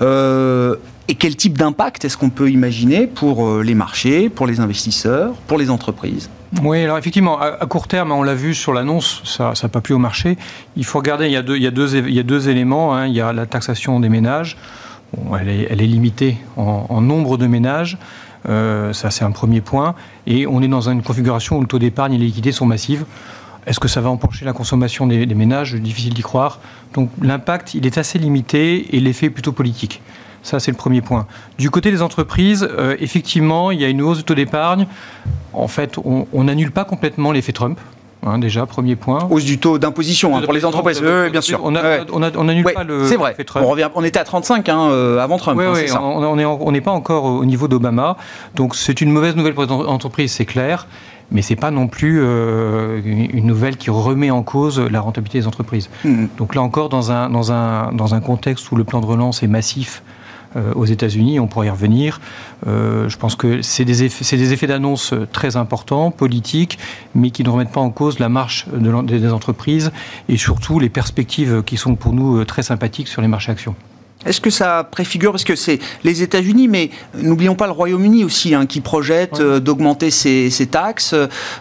euh, 0.01 0.75
et 1.09 1.15
quel 1.15 1.37
type 1.37 1.57
d'impact 1.57 2.03
est-ce 2.03 2.17
qu'on 2.17 2.29
peut 2.29 2.49
imaginer 2.51 3.07
pour 3.07 3.63
les 3.63 3.75
marchés, 3.75 4.27
pour 4.27 4.45
les 4.45 4.59
investisseurs, 4.59 5.35
pour 5.47 5.57
les 5.57 5.69
entreprises? 5.69 6.29
Oui, 6.61 6.83
alors 6.83 6.97
effectivement, 6.97 7.39
à, 7.39 7.65
court 7.65 7.87
terme, 7.87 8.11
on 8.11 8.23
l'a 8.23 8.35
vu 8.35 8.53
sur 8.53 8.73
l'annonce, 8.73 9.21
ça 9.23 9.53
n'a 9.63 9.69
pas 9.69 9.79
plu 9.79 9.95
au 9.95 9.99
marché. 9.99 10.37
Il 10.75 10.83
faut 10.83 10.99
regarder, 10.99 11.27
il 11.27 11.31
y 11.31 11.37
a 11.37 11.71
deux, 11.71 12.49
éléments. 12.49 12.93
Hein. 12.93 13.07
Il 13.07 13.13
y 13.13 13.21
a 13.21 13.31
la 13.31 13.45
taxation 13.45 14.01
des 14.01 14.09
ménages, 14.09 14.57
elle, 15.39 15.47
est, 15.49 15.87
limitée 15.87 16.35
en 16.57 16.99
nombre 16.99 17.37
de 17.37 17.47
ménages. 17.47 17.97
Euh, 18.47 18.93
ça, 18.93 19.11
c'est 19.11 19.23
un 19.23 19.31
premier 19.31 19.61
point. 19.61 19.95
Et 20.25 20.47
on 20.47 20.61
est 20.61 20.67
dans 20.67 20.89
une 20.89 21.03
configuration 21.03 21.57
où 21.57 21.61
le 21.61 21.67
taux 21.67 21.79
d'épargne 21.79 22.13
et 22.13 22.17
les 22.17 22.25
liquidités 22.25 22.51
sont 22.51 22.65
massives. 22.65 23.05
Est-ce 23.65 23.79
que 23.79 23.87
ça 23.87 23.99
va 23.99 24.09
emporter 24.09 24.45
la 24.45 24.53
consommation 24.53 25.07
des, 25.07 25.25
ménages? 25.27 25.75
Difficile 25.75 26.13
d'y 26.13 26.21
croire. 26.21 26.59
Donc 26.93 27.09
l'impact, 27.21 27.73
il 27.73 27.85
est 27.85 27.97
assez 27.97 28.17
limité 28.17 28.95
et 28.95 28.99
l'effet 28.99 29.25
est 29.25 29.31
plutôt 29.31 29.51
politique. 29.51 30.01
Ça, 30.43 30.61
c'est 30.61 30.71
le 30.71 30.77
premier 30.77 31.01
point. 31.01 31.27
Du 31.57 31.69
côté 31.69 31.91
des 31.91 32.01
entreprises, 32.01 32.67
euh, 32.71 32.95
effectivement, 32.99 33.71
il 33.71 33.81
y 33.81 33.85
a 33.85 33.89
une 33.89 34.01
hausse 34.01 34.19
du 34.19 34.23
taux 34.23 34.35
d'épargne. 34.35 34.87
En 35.51 35.67
fait, 35.67 35.97
on 35.97 36.43
n'annule 36.43 36.71
pas 36.71 36.85
complètement 36.85 37.31
l'effet 37.31 37.51
Trump. 37.51 37.79
Hein, 38.25 38.39
déjà, 38.39 38.65
premier 38.65 38.95
point. 38.95 39.27
Hausse 39.29 39.45
du 39.45 39.59
taux 39.59 39.77
d'imposition 39.77 40.35
hein, 40.35 40.41
pour 40.41 40.53
les 40.53 40.65
entreprises. 40.65 41.01
Oui, 41.01 41.29
bien 41.29 41.41
sûr. 41.41 41.61
On 41.63 41.71
n'annule 41.71 42.63
pas 42.63 42.83
le. 42.83 43.07
C'est 43.07 43.15
vrai. 43.15 43.35
On, 43.55 43.67
revient, 43.67 43.89
on 43.95 44.03
était 44.03 44.19
à 44.19 44.23
35 44.23 44.69
hein, 44.69 44.89
euh, 44.89 45.19
avant 45.19 45.37
Trump. 45.37 45.59
Oui, 45.59 45.65
oui 45.73 45.91
on 45.97 46.71
n'est 46.71 46.81
pas 46.81 46.91
encore 46.91 47.25
au 47.25 47.45
niveau 47.45 47.67
d'Obama. 47.67 48.17
Donc 48.55 48.75
c'est 48.75 49.01
une 49.01 49.11
mauvaise 49.11 49.35
nouvelle 49.35 49.53
pour 49.53 49.63
les 49.63 49.71
entreprises, 49.71 50.31
c'est 50.31 50.45
clair. 50.45 50.87
Mais 51.29 51.41
ce 51.41 51.51
n'est 51.51 51.59
pas 51.59 51.71
non 51.71 51.87
plus 51.87 52.21
euh, 52.21 53.01
une 53.03 53.45
nouvelle 53.45 53.75
qui 53.75 53.89
remet 53.89 54.31
en 54.31 54.43
cause 54.43 54.79
la 54.79 55.01
rentabilité 55.01 55.39
des 55.39 55.47
entreprises. 55.47 55.89
Hmm. 56.05 56.27
Donc 56.37 56.55
là 56.55 56.61
encore, 56.61 56.87
dans 56.87 57.11
un, 57.11 57.29
dans, 57.29 57.51
un, 57.51 57.91
dans 57.91 58.15
un 58.15 58.21
contexte 58.21 58.71
où 58.71 58.77
le 58.77 58.85
plan 58.85 59.01
de 59.01 59.05
relance 59.05 59.43
est 59.43 59.47
massif, 59.47 60.03
euh, 60.03 60.16
aux 60.75 60.85
États-Unis, 60.85 61.39
on 61.39 61.47
pourrait 61.47 61.67
y 61.67 61.69
revenir. 61.69 62.19
Euh, 62.65 63.09
je 63.09 63.17
pense 63.17 63.35
que 63.35 63.61
c'est 63.61 63.85
des 63.85 64.03
effets, 64.03 64.67
d'annonce 64.67 65.13
très 65.31 65.55
importants, 65.55 66.11
politiques, 66.11 66.79
mais 67.15 67.31
qui 67.31 67.43
ne 67.43 67.49
remettent 67.49 67.71
pas 67.71 67.81
en 67.81 67.89
cause 67.89 68.19
la 68.19 68.29
marche 68.29 68.67
des 68.69 69.31
entreprises 69.31 69.91
et 70.29 70.37
surtout 70.37 70.79
les 70.79 70.89
perspectives 70.89 71.63
qui 71.63 71.77
sont 71.77 71.95
pour 71.95 72.13
nous 72.13 72.37
euh, 72.37 72.45
très 72.45 72.63
sympathiques 72.63 73.07
sur 73.07 73.21
les 73.21 73.27
marchés 73.27 73.51
actions. 73.51 73.75
Est-ce 74.25 74.41
que 74.41 74.49
ça 74.49 74.83
préfigure, 74.83 75.31
parce 75.31 75.43
que 75.43 75.55
c'est 75.55 75.79
les 76.03 76.23
États-Unis, 76.23 76.67
mais 76.67 76.89
n'oublions 77.15 77.53
pas 77.53 77.67
le 77.67 77.71
Royaume-Uni 77.71 78.23
aussi, 78.23 78.55
hein, 78.55 78.65
qui 78.65 78.81
projette 78.81 79.39
euh, 79.39 79.59
d'augmenter 79.59 80.09
ses, 80.09 80.49
taxes. 80.71 81.13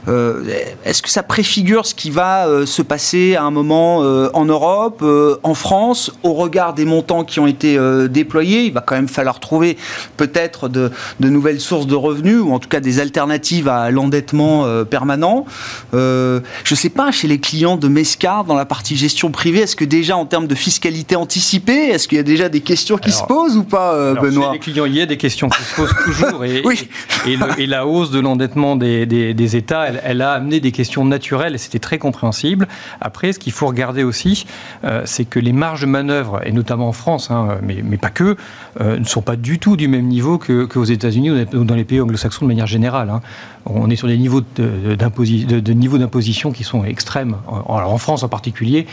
Euh, 0.09 0.43
est-ce 0.85 1.03
que 1.03 1.11
ça 1.11 1.23
préfigure 1.23 1.85
ce 1.85 1.95
qui 1.95 2.11
va 2.11 2.49
euh, 2.49 2.65
se 2.65 2.81
passer 2.81 3.37
à 3.37 3.45
un 3.45 3.51
moment 3.51 3.99
en 3.99 4.45
Europe, 4.45 5.05
en 5.43 5.55
France, 5.55 6.13
au 6.23 6.33
regard 6.33 6.73
des 6.75 6.85
montants 6.85 7.25
qui 7.25 7.41
ont 7.41 7.47
été 7.47 7.79
déployés? 8.09 8.65
Il 8.65 8.73
va 8.73 8.81
quand 8.81 8.95
même 8.95 9.09
falloir 9.09 9.39
trouver 9.39 9.77
peut-être 10.17 10.69
de, 10.69 10.91
nouvelles 11.21 11.61
sources 11.61 11.87
de 11.87 11.95
revenus, 11.95 12.41
ou 12.41 12.53
en 12.53 12.59
tout 12.59 12.69
cas 12.69 12.81
des 12.81 13.01
alternatives 13.01 13.69
à 13.69 13.91
l'endettement 13.91 14.85
permanent. 14.85 15.45
je 15.93 16.41
ne 16.71 16.77
sais 16.77 16.89
pas, 16.89 17.11
chez 17.11 17.29
les 17.29 17.39
clients 17.39 17.77
de 17.77 17.89
Mescar, 17.89 18.45
dans 18.45 18.55
la 18.55 18.65
partie 18.65 18.97
gestion 18.97 19.31
privée, 19.31 19.61
est-ce 19.61 19.77
que 19.77 19.85
déjà 19.85 20.17
en 20.17 20.27
termes 20.27 20.47
de 20.47 20.55
fiscalité 20.55 21.17
anticipée, 21.17 21.91
est-ce 21.91 22.09
qu'il 22.09 22.17
y 22.17 22.21
a 22.21 22.25
déjà 22.25 22.46
des 22.49 22.57
des 22.57 22.63
questions 22.63 22.97
qui 22.97 23.13
se 23.13 23.23
posent 23.25 23.57
ou 23.59 23.65
pas, 23.65 23.93
euh, 23.93 24.15
Benoît 24.15 24.53
les 24.55 24.59
clients, 24.59 24.87
il 24.87 24.95
y 24.95 25.03
a 25.03 25.07
des 25.07 25.19
questions 25.19 25.51
qui 25.51 25.63
se 25.63 25.75
posent 25.75 25.95
toujours. 26.05 26.43
Et, 26.43 26.63
oui. 26.65 26.89
et, 27.27 27.67
la 27.67 27.87
hausse 27.87 28.11
de 28.11 28.19
l'endettement 28.19 28.77
des, 28.77 29.57
États, 29.57 29.89
elle, 29.89 30.23
a 30.23 30.33
amené 30.33 30.61
des 30.61 30.73
questions 30.73 31.05
naturelles 31.05 31.55
et 31.55 31.59
c'était 31.59 31.79
très 31.79 31.99
compréhensible. 31.99 32.67
Après, 33.03 33.35
ce 33.35 33.39
qu'il 33.39 33.53
faut 33.53 33.67
regarder 33.67 34.05
aussi, 34.05 34.47
euh, 34.85 35.03
c'est 35.05 35.27
que 35.27 35.39
les 35.39 35.53
marges 35.53 35.83
de 35.83 35.87
manœuvre, 35.87 36.41
et 36.47 36.53
notamment 36.53 36.89
en 36.89 36.93
France, 36.93 37.31
hein, 37.31 37.59
mais, 37.63 37.83
mais, 37.85 37.99
pas 37.99 38.11
que, 38.11 38.37
euh, 38.81 38.99
ne 38.99 39.05
sont 39.05 39.23
pas 39.23 39.37
du 39.37 39.59
tout 39.59 39.77
du 39.77 39.89
même 39.89 40.07
niveau 40.07 40.39
qu'aux 40.39 40.85
États-Unis 40.85 41.31
ou 41.31 41.65
dans 41.65 41.75
les 41.75 41.85
pays 41.85 42.01
anglo-saxons 42.01 42.45
de 42.45 42.49
manière 42.49 42.67
générale. 42.67 43.11
Hein. 43.11 43.21
On 43.65 43.91
est 43.91 43.97
sur 43.97 44.07
des 44.07 44.17
niveaux 44.17 44.43
d'imposition 44.57 45.49
de, 45.49 45.73
niveau 45.73 45.99
d'imposition 45.99 46.53
qui 46.53 46.63
sont 46.63 46.85
extrêmes. 46.85 47.37
Alors 47.49 47.93
en 47.93 47.99
France 47.99 48.23
en 48.23 48.29
particulier, 48.29 48.87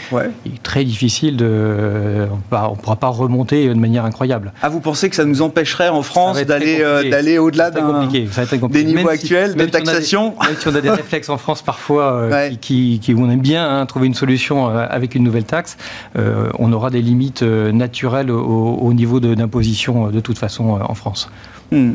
il 0.46 0.54
est 0.54 0.64
très 0.64 0.84
difficile 0.84 1.38
de. 1.38 2.28
On 2.52 2.72
ne 2.72 2.76
pourra 2.76 2.96
pas 2.96 3.10
remonter 3.10 3.68
de 3.68 3.74
manière 3.74 4.06
incroyable. 4.06 4.52
Ah, 4.62 4.70
vous 4.70 4.80
pensez 4.80 5.10
que 5.10 5.16
ça 5.16 5.26
nous 5.26 5.42
empêcherait 5.42 5.90
en 5.90 6.02
France 6.02 6.44
d'aller 6.44 6.78
euh, 6.82 7.10
d'aller 7.10 7.38
au-delà 7.38 7.72
des 7.72 7.82
niveaux 7.82 9.10
actuels 9.10 9.56
de 9.56 9.66
taxation 9.66 10.36
Même 10.42 10.56
si 10.58 10.68
on 10.68 10.76
a 10.76 10.82
des 10.82 10.90
réflexes 11.02 11.30
en 11.30 11.38
France 11.38 11.62
parfois 11.62 12.14
euh, 12.14 12.50
qui, 12.60 13.00
qui, 13.02 13.14
on 13.14 13.30
aime 13.30 13.42
bien 13.42 13.80
hein, 13.80 13.86
trouver 13.86 14.08
une 14.08 14.14
solution 14.14 14.70
euh, 14.70 14.86
avec 14.90 15.16
une 15.16 15.24
nouvelle 15.24 15.44
taxe, 15.44 15.78
on 16.16 16.72
aura 16.74 16.90
des 16.90 17.02
limites 17.02 17.44
naturelles 17.44 18.32
au, 18.32 18.94
niveau 18.94 19.20
d'imposition 19.20 19.73
de, 20.12 20.20
toute 20.20 20.38
façon 20.38 20.70
en 20.70 20.96
France. 20.96 21.30
Hmm. 21.72 21.94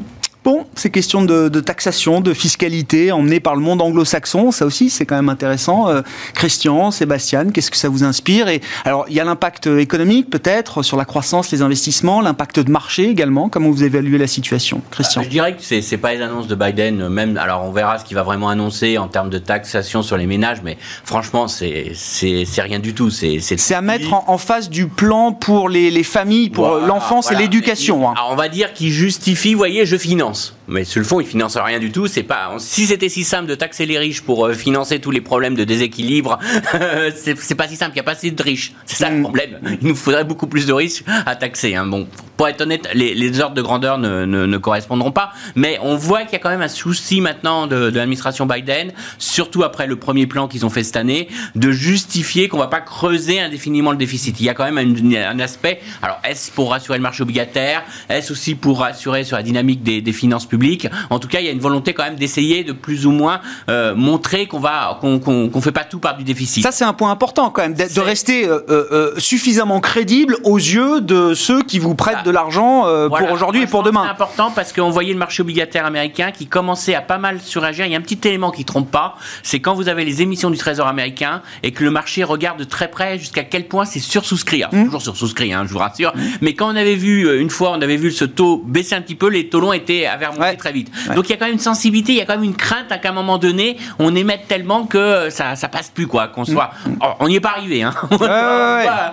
Bon, 0.48 0.64
ces 0.74 0.88
questions 0.88 1.20
de, 1.20 1.60
taxation, 1.60 2.22
de 2.22 2.32
fiscalité 2.32 3.12
emmenées 3.12 3.38
par 3.38 3.54
le 3.54 3.60
monde 3.60 3.82
anglo-saxon, 3.82 4.50
ça 4.50 4.64
aussi 4.64 4.88
c'est 4.88 5.04
quand 5.04 5.16
même 5.16 5.28
intéressant. 5.28 5.90
Euh, 5.90 6.00
Christian, 6.32 6.90
Sébastien, 6.90 7.50
qu'est-ce 7.50 7.70
que 7.70 7.76
ça 7.76 7.90
vous 7.90 8.02
inspire 8.02 8.48
Et 8.48 8.62
alors, 8.86 9.04
il 9.10 9.14
y 9.14 9.20
a 9.20 9.24
l'impact 9.24 9.66
économique 9.66 10.30
peut-être 10.30 10.82
sur 10.82 10.96
la 10.96 11.04
croissance, 11.04 11.50
les 11.50 11.60
investissements, 11.60 12.22
l'impact 12.22 12.60
de 12.60 12.70
marché 12.70 13.10
également. 13.10 13.50
Comment 13.50 13.68
vous 13.68 13.84
évaluez 13.84 14.16
la 14.16 14.26
situation, 14.26 14.80
Christian 14.90 15.22
Je 15.22 15.28
dirais 15.28 15.54
que 15.54 15.60
c'est 15.60 15.82
c'est 15.82 15.98
pas 15.98 16.14
les 16.14 16.22
annonces 16.22 16.46
de 16.48 16.54
Biden, 16.54 17.10
même. 17.10 17.36
Alors, 17.36 17.66
on 17.66 17.70
verra 17.70 17.98
ce 17.98 18.06
qu'il 18.06 18.14
va 18.14 18.22
vraiment 18.22 18.48
annoncer 18.48 18.96
en 18.96 19.08
termes 19.08 19.28
de 19.28 19.36
taxation 19.36 20.00
sur 20.02 20.16
les 20.16 20.26
ménages, 20.26 20.62
mais 20.64 20.78
franchement, 21.04 21.46
c'est 21.46 21.92
c'est 21.94 22.62
rien 22.62 22.78
du 22.78 22.94
tout. 22.94 23.10
C'est 23.10 23.38
c'est 23.40 23.74
à 23.74 23.82
mettre 23.82 24.14
en, 24.14 24.38
face 24.38 24.70
du 24.70 24.86
plan 24.86 25.32
pour 25.32 25.68
les, 25.68 25.90
les 25.90 26.04
familles, 26.04 26.48
pour 26.48 26.76
l'enfance 26.76 27.30
et 27.32 27.34
l'éducation. 27.34 28.08
Hein. 28.08 28.14
On 28.30 28.34
va 28.34 28.48
dire 28.48 28.72
qu'il 28.72 28.90
justifie, 28.90 29.52
vous 29.52 29.58
voyez, 29.58 29.84
je 29.84 29.98
finance. 29.98 30.37
Mais 30.68 30.84
sur 30.84 31.00
le 31.00 31.06
fond, 31.06 31.20
ils 31.20 31.26
financent 31.26 31.56
rien 31.56 31.78
du 31.78 31.90
tout. 31.90 32.06
C'est 32.06 32.22
pas. 32.22 32.54
Si 32.58 32.86
c'était 32.86 33.08
si 33.08 33.24
simple 33.24 33.46
de 33.46 33.54
taxer 33.54 33.86
les 33.86 33.98
riches 33.98 34.20
pour 34.20 34.46
euh, 34.46 34.52
financer 34.52 35.00
tous 35.00 35.10
les 35.10 35.20
problèmes 35.20 35.54
de 35.54 35.64
déséquilibre, 35.64 36.38
c'est 37.16 37.54
pas 37.54 37.68
si 37.68 37.76
simple. 37.76 37.92
Il 37.92 37.94
n'y 37.94 38.00
a 38.00 38.04
pas 38.04 38.12
assez 38.12 38.30
de 38.30 38.42
riches. 38.42 38.72
C'est 38.84 38.96
ça 38.96 39.10
le 39.10 39.18
mm. 39.18 39.22
problème. 39.22 39.58
Il 39.80 39.88
nous 39.88 39.96
faudrait 39.96 40.24
beaucoup 40.24 40.46
plus 40.46 40.66
de 40.66 40.72
riches 40.72 41.02
à 41.26 41.36
taxer. 41.36 41.74
Hein. 41.74 41.86
Bon, 41.86 42.06
pour 42.36 42.48
être 42.48 42.60
honnête, 42.60 42.88
les, 42.94 43.40
ordres 43.40 43.56
de 43.56 43.62
grandeur 43.62 43.98
ne, 43.98 44.24
ne, 44.24 44.58
correspondront 44.58 45.10
pas. 45.10 45.32
Mais 45.56 45.78
on 45.82 45.96
voit 45.96 46.22
qu'il 46.22 46.34
y 46.34 46.36
a 46.36 46.38
quand 46.38 46.50
même 46.50 46.62
un 46.62 46.68
souci 46.68 47.20
maintenant 47.20 47.66
de, 47.66 47.90
l'administration 47.90 48.46
Biden, 48.46 48.92
surtout 49.18 49.64
après 49.64 49.86
le 49.86 49.96
premier 49.96 50.26
plan 50.26 50.48
qu'ils 50.48 50.64
ont 50.64 50.70
fait 50.70 50.84
cette 50.84 50.96
année, 50.96 51.28
de 51.56 51.72
justifier 51.72 52.48
qu'on 52.48 52.58
va 52.58 52.68
pas 52.68 52.80
creuser 52.80 53.40
indéfiniment 53.40 53.90
le 53.90 53.96
déficit. 53.96 54.38
Il 54.40 54.46
y 54.46 54.48
a 54.48 54.54
quand 54.54 54.70
même 54.70 54.78
un, 54.78 55.30
un 55.30 55.40
aspect. 55.40 55.80
Alors, 56.02 56.20
est-ce 56.24 56.52
pour 56.52 56.70
rassurer 56.70 56.98
le 56.98 57.02
marché 57.02 57.22
obligataire? 57.22 57.82
Est-ce 58.08 58.32
aussi 58.32 58.54
pour 58.54 58.80
rassurer 58.80 59.24
sur 59.24 59.36
la 59.36 59.42
dynamique 59.42 59.82
des, 59.82 60.00
des 60.00 60.12
finances 60.12 60.27
publiques. 60.48 60.88
En 61.10 61.18
tout 61.18 61.28
cas, 61.28 61.40
il 61.40 61.46
y 61.46 61.48
a 61.48 61.52
une 61.52 61.60
volonté 61.60 61.94
quand 61.94 62.04
même 62.04 62.16
d'essayer 62.16 62.64
de 62.64 62.72
plus 62.72 63.06
ou 63.06 63.10
moins 63.10 63.40
euh, 63.68 63.94
montrer 63.94 64.46
qu'on 64.46 64.60
va 64.60 64.98
qu'on 65.00 65.18
qu'on 65.18 65.60
fait 65.60 65.72
pas 65.72 65.84
tout 65.84 65.98
par 65.98 66.16
du 66.16 66.24
déficit. 66.24 66.62
Ça, 66.62 66.72
c'est 66.72 66.84
un 66.84 66.92
point 66.92 67.10
important 67.10 67.50
quand 67.50 67.62
même, 67.62 67.74
de 67.74 68.00
rester 68.00 68.46
euh, 68.48 68.60
euh, 68.70 69.12
suffisamment 69.18 69.80
crédible 69.80 70.36
aux 70.44 70.56
yeux 70.56 71.00
de 71.00 71.34
ceux 71.34 71.62
qui 71.62 71.78
vous 71.78 71.94
prêtent 71.94 72.24
de 72.24 72.30
l'argent 72.30 72.84
pour 73.08 73.32
aujourd'hui 73.32 73.62
et 73.62 73.66
pour 73.66 73.82
demain. 73.82 74.02
C'est 74.04 74.10
important 74.10 74.50
parce 74.54 74.72
qu'on 74.72 74.90
voyait 74.90 75.12
le 75.12 75.18
marché 75.18 75.42
obligataire 75.42 75.86
américain 75.86 76.30
qui 76.30 76.46
commençait 76.46 76.94
à 76.94 77.00
pas 77.00 77.18
mal 77.18 77.40
suragir. 77.40 77.86
Il 77.86 77.92
y 77.92 77.94
a 77.94 77.98
un 77.98 78.02
petit 78.02 78.20
élément 78.28 78.50
qui 78.50 78.64
trompe 78.64 78.90
pas, 78.90 79.16
c'est 79.42 79.60
quand 79.60 79.74
vous 79.74 79.88
avez 79.88 80.04
les 80.04 80.22
émissions 80.22 80.50
du 80.50 80.58
Trésor 80.58 80.86
américain 80.86 81.42
et 81.62 81.72
que 81.72 81.84
le 81.84 81.90
marché 81.90 82.24
regarde 82.24 82.58
de 82.58 82.64
très 82.64 82.88
près 82.88 83.18
jusqu'à 83.18 83.44
quel 83.44 83.66
point 83.66 83.84
c'est 83.84 84.00
sursouscrit. 84.00 84.62
Mmh. 84.72 84.84
Toujours 84.84 85.02
sursouscrit, 85.02 85.52
hein, 85.52 85.64
je 85.66 85.72
vous 85.72 85.78
rassure. 85.78 86.12
Mmh. 86.14 86.20
Mais 86.40 86.54
quand 86.54 86.72
on 86.72 86.76
avait 86.76 86.96
vu 86.96 87.40
une 87.40 87.50
fois, 87.50 87.70
on 87.72 87.80
avait 87.80 87.96
vu 87.96 88.10
ce 88.10 88.24
taux 88.24 88.58
baisser 88.58 88.94
un 88.94 89.00
petit 89.00 89.14
peu, 89.14 89.28
les 89.28 89.48
taux 89.48 89.60
longs 89.60 89.72
étaient 89.72 90.07
à 90.08 90.54
très 90.56 90.72
vite. 90.72 90.90
Donc 91.14 91.28
il 91.28 91.30
y 91.30 91.34
a 91.34 91.36
quand 91.36 91.46
même 91.46 91.54
une 91.54 91.60
sensibilité, 91.60 92.12
il 92.12 92.18
y 92.18 92.20
a 92.20 92.26
quand 92.26 92.34
même 92.34 92.44
une 92.44 92.56
crainte 92.56 92.90
à 92.90 92.98
qu'à 92.98 93.10
un 93.10 93.12
moment 93.12 93.38
donné, 93.38 93.76
on 93.98 94.14
émette 94.14 94.48
tellement 94.48 94.84
que 94.84 95.30
ça, 95.30 95.56
ça 95.56 95.68
passe 95.68 95.90
plus, 95.90 96.06
quoi. 96.06 96.28
Qu'on 96.28 96.44
soit. 96.44 96.70
Mm. 96.86 96.90
Oh, 97.02 97.12
on 97.20 97.28
n'y 97.28 97.36
est 97.36 97.40
pas 97.40 97.50
arrivé, 97.50 97.82
hein. 97.82 97.94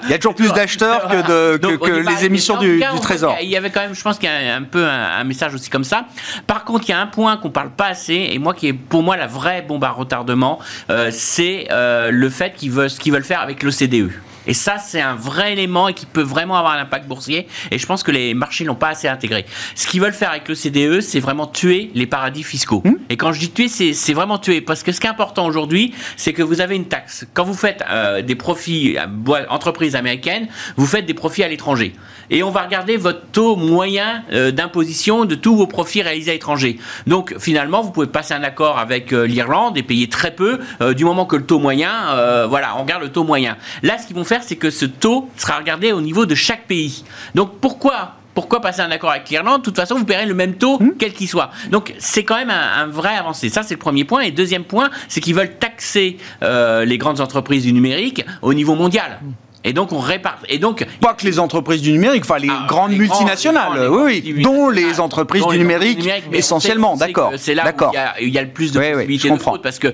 il 0.04 0.10
y 0.10 0.14
a 0.14 0.18
toujours 0.18 0.36
plus 0.36 0.52
d'acheteurs 0.54 1.08
que, 1.08 1.58
de, 1.58 1.76
que, 1.76 1.92
les 1.92 2.26
émissions 2.26 2.58
du, 2.58 2.84
Trésor. 3.02 3.36
Il 3.42 3.50
y 3.50 3.58
avait 3.58 3.70
quand 3.70 3.82
même, 3.82 3.94
je 3.94 4.02
pense 4.02 4.18
qu'il 4.18 4.30
y 4.30 4.50
a 4.50 4.56
un, 4.56 4.64
peu 4.64 4.86
un, 4.86 5.24
message 5.24 5.54
aussi 5.54 5.70
comme 5.70 5.84
ça. 5.84 6.06
Par 6.48 6.64
contre, 6.64 6.86
il 6.88 6.92
y 6.92 6.94
a 6.94 7.00
un 7.00 7.08
point 7.08 7.38
qu'on 7.38 7.50
parle 7.50 7.72
pas 7.72 7.88
assez, 7.88 8.30
et 8.32 8.40
moi 8.40 8.54
qui 8.54 8.68
est 8.68 8.74
pour 8.74 9.04
moi 9.04 9.18
la 9.18 9.28
vraie 9.28 9.62
bombe 9.62 9.84
à 9.84 9.90
retardement, 9.90 10.60
euh, 10.90 11.10
c'est 11.12 11.68
euh, 11.72 12.12
le 12.12 12.30
fait 12.30 12.54
qu'ils 12.54 12.72
veulent, 12.72 12.90
ce 12.90 13.00
qu'ils 13.00 13.14
veulent 13.14 13.24
faire 13.24 13.42
avec 13.42 13.64
l'OCDE. 13.64 14.12
Et 14.48 14.54
ça, 14.54 14.78
c'est 14.78 15.02
un 15.02 15.16
vrai 15.16 15.54
élément 15.54 15.88
et 15.88 15.94
qui 15.94 16.06
peut 16.06 16.22
vraiment 16.22 16.58
avoir 16.58 16.74
un 16.74 16.80
impact 16.80 17.08
boursier. 17.08 17.48
Et 17.72 17.78
je 17.78 17.86
pense 17.86 18.04
que 18.04 18.12
les 18.12 18.34
marchés 18.34 18.64
l'ont 18.64 18.76
pas 18.76 18.90
assez 18.90 19.08
intégré. 19.08 19.46
Ce 19.76 19.88
qu'ils 19.88 20.02
veulent 20.02 20.14
faire 20.14 20.32
avec 20.32 20.48
le 20.48 20.56
CDE, 20.56 21.02
c'est 21.02 21.20
vraiment 21.20 21.48
tuer 21.48 21.92
les 21.96 22.08
paradis 22.08 22.44
fiscaux. 22.44 22.82
Mmh. 22.84 22.94
Et 23.10 23.18
quand 23.18 23.34
je 23.34 23.40
dis 23.40 23.52
tuer, 23.52 23.68
c'est 23.68 24.14
vraiment 24.14 24.38
tuer. 24.38 24.62
Parce 24.62 24.84
que 24.84 24.92
ce 24.92 25.00
qui 25.00 25.08
est 25.08 25.10
important 25.10 25.46
aujourd'hui, 25.46 25.94
c'est 26.18 26.34
que 26.34 26.44
vous 26.44 26.62
avez 26.62 26.76
une 26.76 26.88
taxe. 26.88 27.26
Quand 27.34 27.44
vous 27.44 27.54
faites 27.54 27.84
euh, 27.90 28.22
des 28.22 28.36
profits, 28.36 28.98
euh, 28.98 29.46
entreprises 29.50 29.96
américaines, 29.96 30.48
vous 30.78 30.86
faites 30.86 31.06
des 31.06 31.14
profits 31.14 31.44
à 31.44 31.48
l'étranger. 31.48 31.94
Et 32.30 32.44
on 32.44 32.52
va 32.52 32.64
regarder 32.64 32.98
votre 32.98 33.22
taux 33.32 33.56
moyen 33.56 34.24
euh, 34.32 34.52
d'imposition 34.52 35.26
de 35.26 35.36
tous 35.36 35.56
vos 35.56 35.68
profits 35.68 36.02
réalisés 36.02 36.32
à 36.32 36.34
l'étranger. 36.34 36.80
Donc 37.08 37.36
finalement, 37.40 37.82
vous 37.82 37.92
pouvez 37.92 38.08
passer 38.08 38.34
un 38.34 38.44
accord 38.44 38.78
avec 38.80 39.12
l'Irlande 39.12 39.78
et 39.78 39.84
payer 39.84 40.10
très 40.10 40.32
peu 40.32 40.60
du 40.96 41.06
moment 41.06 41.26
que 41.26 41.36
le 41.36 41.46
taux 41.46 41.60
moyen, 41.60 42.46
voilà, 42.48 42.76
on 42.78 42.82
regarde 42.84 43.04
le 43.04 43.10
taux 43.10 43.24
moyen. 43.24 43.58
Là, 43.84 43.98
ce 43.98 44.08
qu'ils 44.08 44.16
vont 44.16 44.24
faire 44.24 44.44
c'est 44.44 44.56
que 44.56 44.70
ce 44.70 44.86
taux 44.86 45.30
sera 45.38 45.58
regardé 45.58 45.92
au 45.92 46.02
niveau 46.02 46.26
de 46.26 46.36
chaque 46.36 46.68
pays. 46.68 47.04
Donc 47.34 47.60
pourquoi 47.60 48.16
pourquoi 48.36 48.62
passer 48.62 48.82
un 48.82 48.92
accord 48.92 49.10
avec 49.12 49.30
l'Irlande? 49.30 49.62
De 49.62 49.64
toute 49.64 49.78
façon, 49.78 49.96
vous 49.96 50.06
paierez 50.06 50.26
le 50.26 50.34
même 50.36 50.56
taux, 50.56 50.78
hmm? 50.78 50.96
quel 51.00 51.14
qu'il 51.14 51.28
soit. 51.28 51.50
Donc, 51.72 51.96
c'est 51.98 52.24
quand 52.24 52.36
même 52.36 52.52
un, 52.52 52.86
vrai 52.86 53.16
avancé. 53.16 53.50
Ça, 53.50 53.64
c'est 53.64 53.76
le 53.76 53.80
premier 53.80 54.04
point. 54.04 54.22
Et 54.22 54.32
deuxième 54.32 54.66
point, 54.66 54.92
c'est 55.08 55.22
qu'ils 55.22 55.34
veulent 55.34 55.56
taxer 55.58 56.18
euh, 56.44 56.84
les 56.84 56.98
grandes 56.98 57.22
entreprises 57.22 57.64
du 57.64 57.72
numérique 57.72 58.24
au 58.42 58.54
niveau 58.54 58.76
mondial. 58.76 59.22
Et 59.66 59.74
donc 59.74 59.92
on 59.92 60.00
répare. 60.00 60.40
Et 60.48 60.60
donc 60.60 60.86
pas 61.02 61.14
que 61.14 61.26
les 61.26 61.40
entreprises 61.40 61.82
du 61.82 61.92
numérique, 61.92 62.24
enfin 62.24 62.38
les 62.38 62.50
ah, 62.50 62.66
grandes 62.68 62.94
multinationales, 62.94 63.90
oui, 63.90 64.24
oui, 64.24 64.42
dont 64.44 64.70
les 64.70 65.00
entreprises 65.00 65.46
du 65.48 65.58
numérique, 65.58 66.08
essentiellement, 66.32 66.96
d'accord. 66.96 67.34
C'est 67.38 67.56
là 67.56 67.74
où 67.78 67.92
il 68.22 68.30
y, 68.30 68.38
a, 68.38 68.42
le 68.44 68.50
plus 68.50 68.72
de 68.72 68.80
possibilités 68.80 69.30
de 69.30 69.38
fraude 69.38 69.62
parce 69.62 69.80
que 69.80 69.94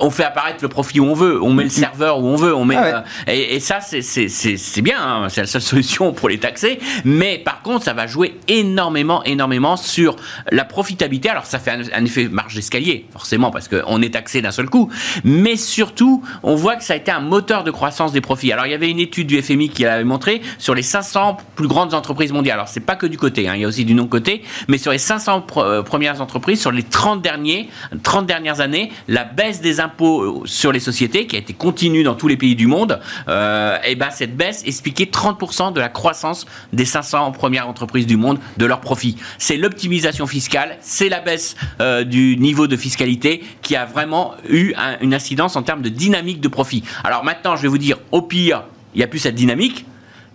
on 0.00 0.10
fait 0.10 0.24
apparaître 0.24 0.58
le 0.62 0.68
profit 0.68 0.98
où 0.98 1.04
on 1.04 1.14
veut, 1.14 1.40
on 1.42 1.52
met 1.52 1.62
le 1.62 1.68
mm. 1.68 1.72
serveur 1.72 2.18
où 2.18 2.26
on 2.26 2.36
veut, 2.36 2.54
on 2.54 2.64
met 2.64 2.76
ah 2.76 3.04
euh, 3.28 3.32
et, 3.32 3.60
ça 3.60 3.80
c'est 3.80 4.82
bien, 4.82 4.98
hein, 5.00 5.28
c'est 5.28 5.42
la 5.42 5.46
seule 5.46 5.60
solution 5.60 6.12
pour 6.12 6.28
les 6.28 6.38
taxer. 6.38 6.80
Mais 7.04 7.38
par 7.38 7.62
contre, 7.62 7.84
ça 7.84 7.92
va 7.92 8.06
jouer 8.06 8.38
énormément, 8.48 9.22
énormément 9.24 9.76
sur 9.76 10.16
la 10.50 10.64
profitabilité. 10.64 11.28
Alors 11.28 11.46
ça 11.46 11.58
fait 11.58 11.70
un, 11.70 12.04
effet 12.04 12.28
marge 12.28 12.54
d'escalier, 12.54 13.06
forcément, 13.12 13.50
parce 13.50 13.68
qu'on 13.68 14.02
est 14.02 14.14
taxé 14.14 14.42
d'un 14.42 14.50
seul 14.50 14.68
coup. 14.68 14.90
Mais 15.22 15.56
surtout, 15.56 16.22
on 16.42 16.54
voit 16.54 16.76
que 16.76 16.84
ça 16.84 16.94
a 16.94 16.96
été 16.96 17.10
un 17.10 17.20
moteur 17.20 17.62
de 17.62 17.70
croissance 17.70 18.12
des 18.12 18.20
profits. 18.20 18.52
Alors 18.52 18.66
il 18.66 18.72
y 18.72 18.74
avait 18.74 18.79
une 18.88 19.00
étude 19.00 19.26
du 19.26 19.40
FMI 19.40 19.68
qui 19.68 19.84
avait 19.84 20.04
montré 20.04 20.40
sur 20.58 20.74
les 20.74 20.82
500 20.82 21.36
plus 21.54 21.68
grandes 21.68 21.94
entreprises 21.94 22.32
mondiales. 22.32 22.54
Alors 22.54 22.68
c'est 22.68 22.80
pas 22.80 22.96
que 22.96 23.06
du 23.06 23.18
côté, 23.18 23.48
hein, 23.48 23.54
il 23.54 23.62
y 23.62 23.64
a 23.64 23.68
aussi 23.68 23.84
du 23.84 23.94
non-côté, 23.94 24.42
mais 24.68 24.78
sur 24.78 24.92
les 24.92 24.98
500 24.98 25.46
euh, 25.56 25.82
premières 25.82 26.20
entreprises, 26.20 26.60
sur 26.60 26.72
les 26.72 26.82
30 26.82 27.22
derniers, 27.22 27.68
30 28.02 28.26
dernières 28.26 28.60
années, 28.60 28.90
la 29.08 29.24
baisse 29.24 29.60
des 29.60 29.80
impôts 29.80 30.42
sur 30.46 30.72
les 30.72 30.80
sociétés, 30.80 31.26
qui 31.26 31.36
a 31.36 31.38
été 31.38 31.52
continue 31.52 32.02
dans 32.02 32.14
tous 32.14 32.28
les 32.28 32.36
pays 32.36 32.56
du 32.56 32.66
monde, 32.66 33.00
euh, 33.28 33.78
et 33.84 33.94
ben 33.94 34.10
cette 34.10 34.36
baisse 34.36 34.62
expliquait 34.66 35.04
30% 35.04 35.72
de 35.72 35.80
la 35.80 35.88
croissance 35.88 36.46
des 36.72 36.84
500 36.84 37.32
premières 37.32 37.68
entreprises 37.68 38.06
du 38.06 38.16
monde 38.16 38.38
de 38.56 38.66
leurs 38.66 38.80
profits. 38.80 39.16
C'est 39.38 39.56
l'optimisation 39.56 40.26
fiscale, 40.26 40.78
c'est 40.80 41.08
la 41.08 41.20
baisse 41.20 41.56
euh, 41.80 42.04
du 42.04 42.36
niveau 42.36 42.66
de 42.66 42.76
fiscalité 42.76 43.42
qui 43.62 43.76
a 43.76 43.84
vraiment 43.84 44.34
eu 44.48 44.74
une 45.00 45.14
incidence 45.14 45.56
en 45.56 45.62
termes 45.62 45.82
de 45.82 45.88
dynamique 45.88 46.40
de 46.40 46.48
profit. 46.48 46.82
Alors 47.04 47.24
maintenant, 47.24 47.56
je 47.56 47.62
vais 47.62 47.68
vous 47.68 47.78
dire, 47.78 47.98
au 48.12 48.22
pire, 48.22 48.64
il 48.94 48.98
n'y 48.98 49.04
a 49.04 49.06
plus 49.06 49.18
cette 49.18 49.34
dynamique. 49.34 49.86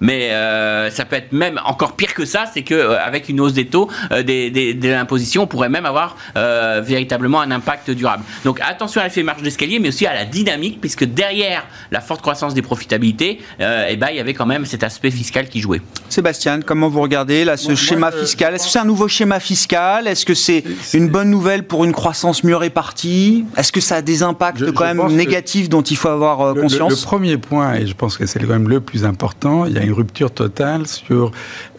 Mais 0.01 0.31
euh, 0.31 0.89
ça 0.91 1.05
peut 1.05 1.15
être 1.15 1.31
même 1.31 1.59
encore 1.65 1.93
pire 1.93 2.13
que 2.13 2.25
ça, 2.25 2.45
c'est 2.51 2.63
que 2.63 2.73
euh, 2.73 2.99
avec 2.99 3.29
une 3.29 3.39
hausse 3.39 3.53
des 3.53 3.67
taux, 3.67 3.89
euh, 4.11 4.23
des, 4.23 4.49
des, 4.49 4.93
impositions, 4.93 5.43
on 5.43 5.47
pourrait 5.47 5.69
même 5.69 5.85
avoir 5.85 6.15
véritablement 6.35 7.41
un 7.41 7.51
impact 7.51 7.91
durable. 7.91 8.23
Donc 8.43 8.59
attention 8.61 9.01
à 9.01 9.05
l'effet 9.05 9.23
marge 9.23 9.41
d'escalier, 9.41 9.79
mais 9.79 9.89
aussi 9.89 10.05
à 10.05 10.13
la 10.13 10.25
dynamique, 10.25 10.79
puisque 10.79 11.03
derrière 11.03 11.65
la 11.91 12.01
forte 12.01 12.21
croissance 12.21 12.53
des 12.53 12.61
profitabilités, 12.61 13.39
eh 13.59 13.95
ben, 13.95 14.07
il 14.09 14.17
y 14.17 14.19
avait 14.19 14.33
quand 14.33 14.45
même 14.45 14.65
cet 14.65 14.83
aspect 14.83 15.11
fiscal 15.11 15.49
qui 15.49 15.59
jouait. 15.59 15.81
Sébastien, 16.09 16.61
comment 16.61 16.87
vous 16.87 17.01
regardez 17.01 17.45
là 17.45 17.57
ce 17.57 17.75
schéma 17.75 18.11
fiscal? 18.11 18.53
Est-ce 18.53 18.65
que 18.65 18.71
c'est 18.71 18.79
un 18.79 18.85
nouveau 18.85 19.07
schéma 19.07 19.39
fiscal? 19.39 20.07
Est-ce 20.07 20.25
que 20.25 20.33
c'est 20.33 20.63
une 20.93 21.09
bonne 21.09 21.29
nouvelle 21.29 21.63
pour 21.63 21.83
une 21.83 21.93
croissance 21.93 22.43
mieux 22.43 22.55
répartie? 22.55 23.45
Est-ce 23.57 23.71
que 23.71 23.81
ça 23.81 23.97
a 23.97 24.01
des 24.01 24.23
impacts 24.23 24.71
quand 24.71 24.85
même 24.85 25.15
négatifs 25.15 25.69
dont 25.69 25.81
il 25.81 25.97
faut 25.97 26.09
avoir 26.09 26.53
conscience? 26.53 27.01
le, 27.01 27.05
premier 27.05 27.37
point, 27.37 27.75
et 27.75 27.87
je 27.87 27.93
pense 27.93 28.17
que 28.17 28.25
c'est 28.25 28.39
quand 28.39 28.47
même 28.47 28.69
le 28.69 28.79
plus 28.79 29.05
important, 29.05 29.65
il 29.65 29.73
y 29.73 29.77
a 29.77 29.84
une 29.85 29.93
rupture 29.93 30.31
totale 30.31 30.87
sur 30.87 31.31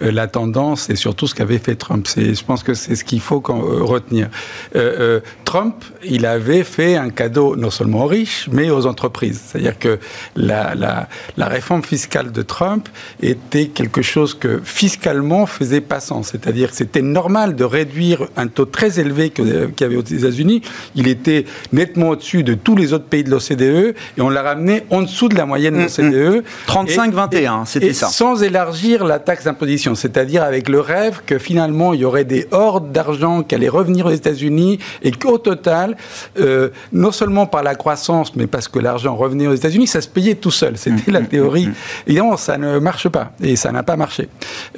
euh, 0.03 0.11
la 0.11 0.27
tendance 0.27 0.91
et 0.91 0.97
sur 0.97 1.15
tout 1.15 1.27
ce 1.27 1.35
qu'avait 1.35 1.59
fait 1.59 1.75
Trump. 1.75 2.07
Je 2.17 2.45
pense 2.45 2.63
que 2.63 2.75
c'est 2.75 2.95
ce 2.95 3.05
qu'il 3.05 3.21
faut 3.21 3.43
euh, 3.49 3.83
retenir. 3.83 4.29
Euh, 4.75 5.21
Trump, 5.45 5.85
il 6.05 6.27
avait 6.27 6.65
fait 6.65 6.97
un 6.97 7.11
cadeau 7.11 7.57
non 7.57 7.71
seulement 7.71 8.05
aux 8.05 8.07
riches, 8.07 8.49
mais 8.53 8.71
aux 8.71 8.87
entreprises. 8.87 9.41
C'est-à-dire 9.47 9.79
que 9.79 9.99
la, 10.35 10.75
la, 10.75 11.09
la, 11.37 11.47
réforme 11.47 11.83
fiscale 11.83 12.33
de 12.33 12.43
Trump 12.43 12.89
était 13.23 13.69
quelque 13.69 14.03
chose 14.03 14.35
que 14.35 14.61
fiscalement 14.65 15.47
faisait 15.47 15.81
pas 15.81 16.01
sens. 16.01 16.29
C'est-à-dire 16.33 16.71
que 16.71 16.77
c'était 16.77 17.03
normal 17.03 17.57
de 17.57 17.65
réduire 17.65 18.27
un 18.37 18.47
taux 18.49 18.65
très 18.65 19.01
élevé 19.01 19.31
qu'il 19.31 19.47
y 19.81 19.85
avait 19.85 19.97
aux 19.97 20.03
États-Unis. 20.03 20.63
Il 20.95 21.09
était 21.09 21.45
nettement 21.73 22.11
au-dessus 22.11 22.43
de 22.43 22.55
tous 22.55 22.77
les 22.77 22.93
autres 22.93 23.07
pays 23.07 23.25
de 23.25 23.31
l'OCDE 23.31 23.95
et 24.19 24.21
on 24.21 24.29
l'a 24.29 24.43
ramené 24.43 24.85
en 24.91 25.03
dessous 25.03 25.29
de 25.29 25.37
la 25.37 25.47
moyenne 25.47 25.75
de 25.75 25.83
l'OCDE. 25.83 26.45
35-21, 26.69 27.67
c'était 27.67 27.93
sans 27.97 28.43
élargir 28.43 29.05
la 29.05 29.19
taxe 29.19 29.45
d'imposition, 29.45 29.95
c'est-à-dire 29.95 30.43
avec 30.43 30.69
le 30.69 30.81
rêve 30.81 31.21
que 31.26 31.38
finalement 31.38 31.95
il 31.95 32.00
y 32.00 32.05
aurait 32.05 32.25
des 32.25 32.47
hordes 32.50 32.93
d'argent 32.93 33.43
qui 33.43 33.55
allaient 33.55 33.69
revenir 33.69 34.07
aux 34.07 34.11
États-Unis 34.11 34.79
et 35.03 35.11
qu'au 35.11 35.38
total, 35.38 35.97
euh, 36.38 36.71
non 36.93 37.12
seulement 37.12 37.47
par 37.47 37.62
la 37.62 37.75
croissance, 37.75 38.35
mais 38.37 38.47
parce 38.47 38.69
que 38.69 38.79
l'argent 38.79 39.17
revenait 39.17 39.47
aux 39.47 39.55
États-Unis, 39.55 39.87
ça 39.87 40.00
se 40.00 40.09
payait 40.09 40.35
tout 40.35 40.50
seul. 40.50 40.76
C'était 40.76 41.11
la 41.11 41.21
mmh, 41.21 41.25
mmh, 41.25 41.26
théorie. 41.29 41.67
Mmh, 41.67 41.75
Évidemment, 42.07 42.37
ça 42.37 42.59
ne 42.59 42.79
marche 42.79 43.09
pas 43.09 43.33
et 43.43 43.57
ça 43.57 43.73
n'a 43.73 43.83
pas 43.83 43.97
marché. 43.97 44.29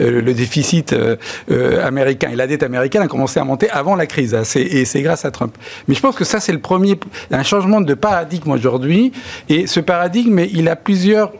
Euh, 0.00 0.22
le 0.22 0.34
déficit 0.34 0.92
euh, 0.92 1.86
américain 1.86 2.30
et 2.30 2.36
la 2.36 2.46
dette 2.46 2.62
américaine 2.62 3.02
a 3.02 3.08
commencé 3.08 3.40
à 3.40 3.44
monter 3.44 3.70
avant 3.70 3.96
la 3.96 4.06
crise 4.06 4.34
hein, 4.34 4.42
et 4.56 4.84
c'est 4.84 5.02
grâce 5.02 5.24
à 5.24 5.30
Trump. 5.30 5.56
Mais 5.86 5.94
je 5.94 6.00
pense 6.00 6.14
que 6.14 6.24
ça, 6.24 6.40
c'est 6.40 6.52
le 6.52 6.60
premier, 6.60 6.98
un 7.30 7.42
changement 7.42 7.80
de 7.80 7.94
paradigme 7.94 8.50
aujourd'hui 8.50 9.12
et 9.48 9.66
ce 9.66 9.80
paradigme, 9.80 10.40
il 10.40 10.68
a 10.68 10.76
plusieurs, 10.76 11.32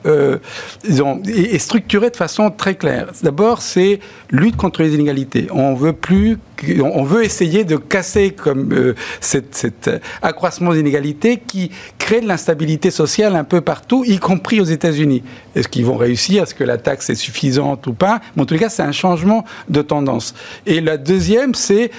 disons, 0.84 1.22
et, 1.26 1.58
structuré 1.68 2.08
de 2.08 2.16
façon 2.16 2.50
très 2.50 2.76
claire. 2.76 3.08
D'abord, 3.22 3.60
c'est 3.60 4.00
lutte 4.30 4.56
contre 4.56 4.82
les 4.82 4.94
inégalités. 4.94 5.48
On 5.52 5.74
veut 5.74 5.92
plus, 5.92 6.38
on 6.82 7.02
veut 7.02 7.24
essayer 7.24 7.64
de 7.64 7.76
casser 7.76 8.30
comme 8.30 8.72
euh, 8.72 8.94
cet, 9.20 9.90
accroissement 10.22 10.72
des 10.72 10.80
inégalités 10.80 11.36
qui 11.36 11.70
crée 11.98 12.22
de 12.22 12.26
l'instabilité 12.26 12.90
sociale 12.90 13.36
un 13.36 13.44
peu 13.44 13.60
partout, 13.60 14.02
y 14.06 14.18
compris 14.18 14.62
aux 14.62 14.64
États-Unis. 14.64 15.22
Est-ce 15.58 15.68
qu'ils 15.68 15.84
vont 15.84 15.96
réussir? 15.96 16.44
Est-ce 16.44 16.54
que 16.54 16.64
la 16.64 16.78
taxe 16.78 17.10
est 17.10 17.16
suffisante 17.16 17.86
ou 17.88 17.92
pas? 17.92 18.20
Mais 18.36 18.42
en 18.42 18.46
tout 18.46 18.56
cas, 18.56 18.68
c'est 18.68 18.82
un 18.82 18.92
changement 18.92 19.44
de 19.68 19.82
tendance. 19.82 20.34
Et 20.66 20.80
la 20.80 20.96
deuxième, 20.96 21.54
c'est 21.54 21.90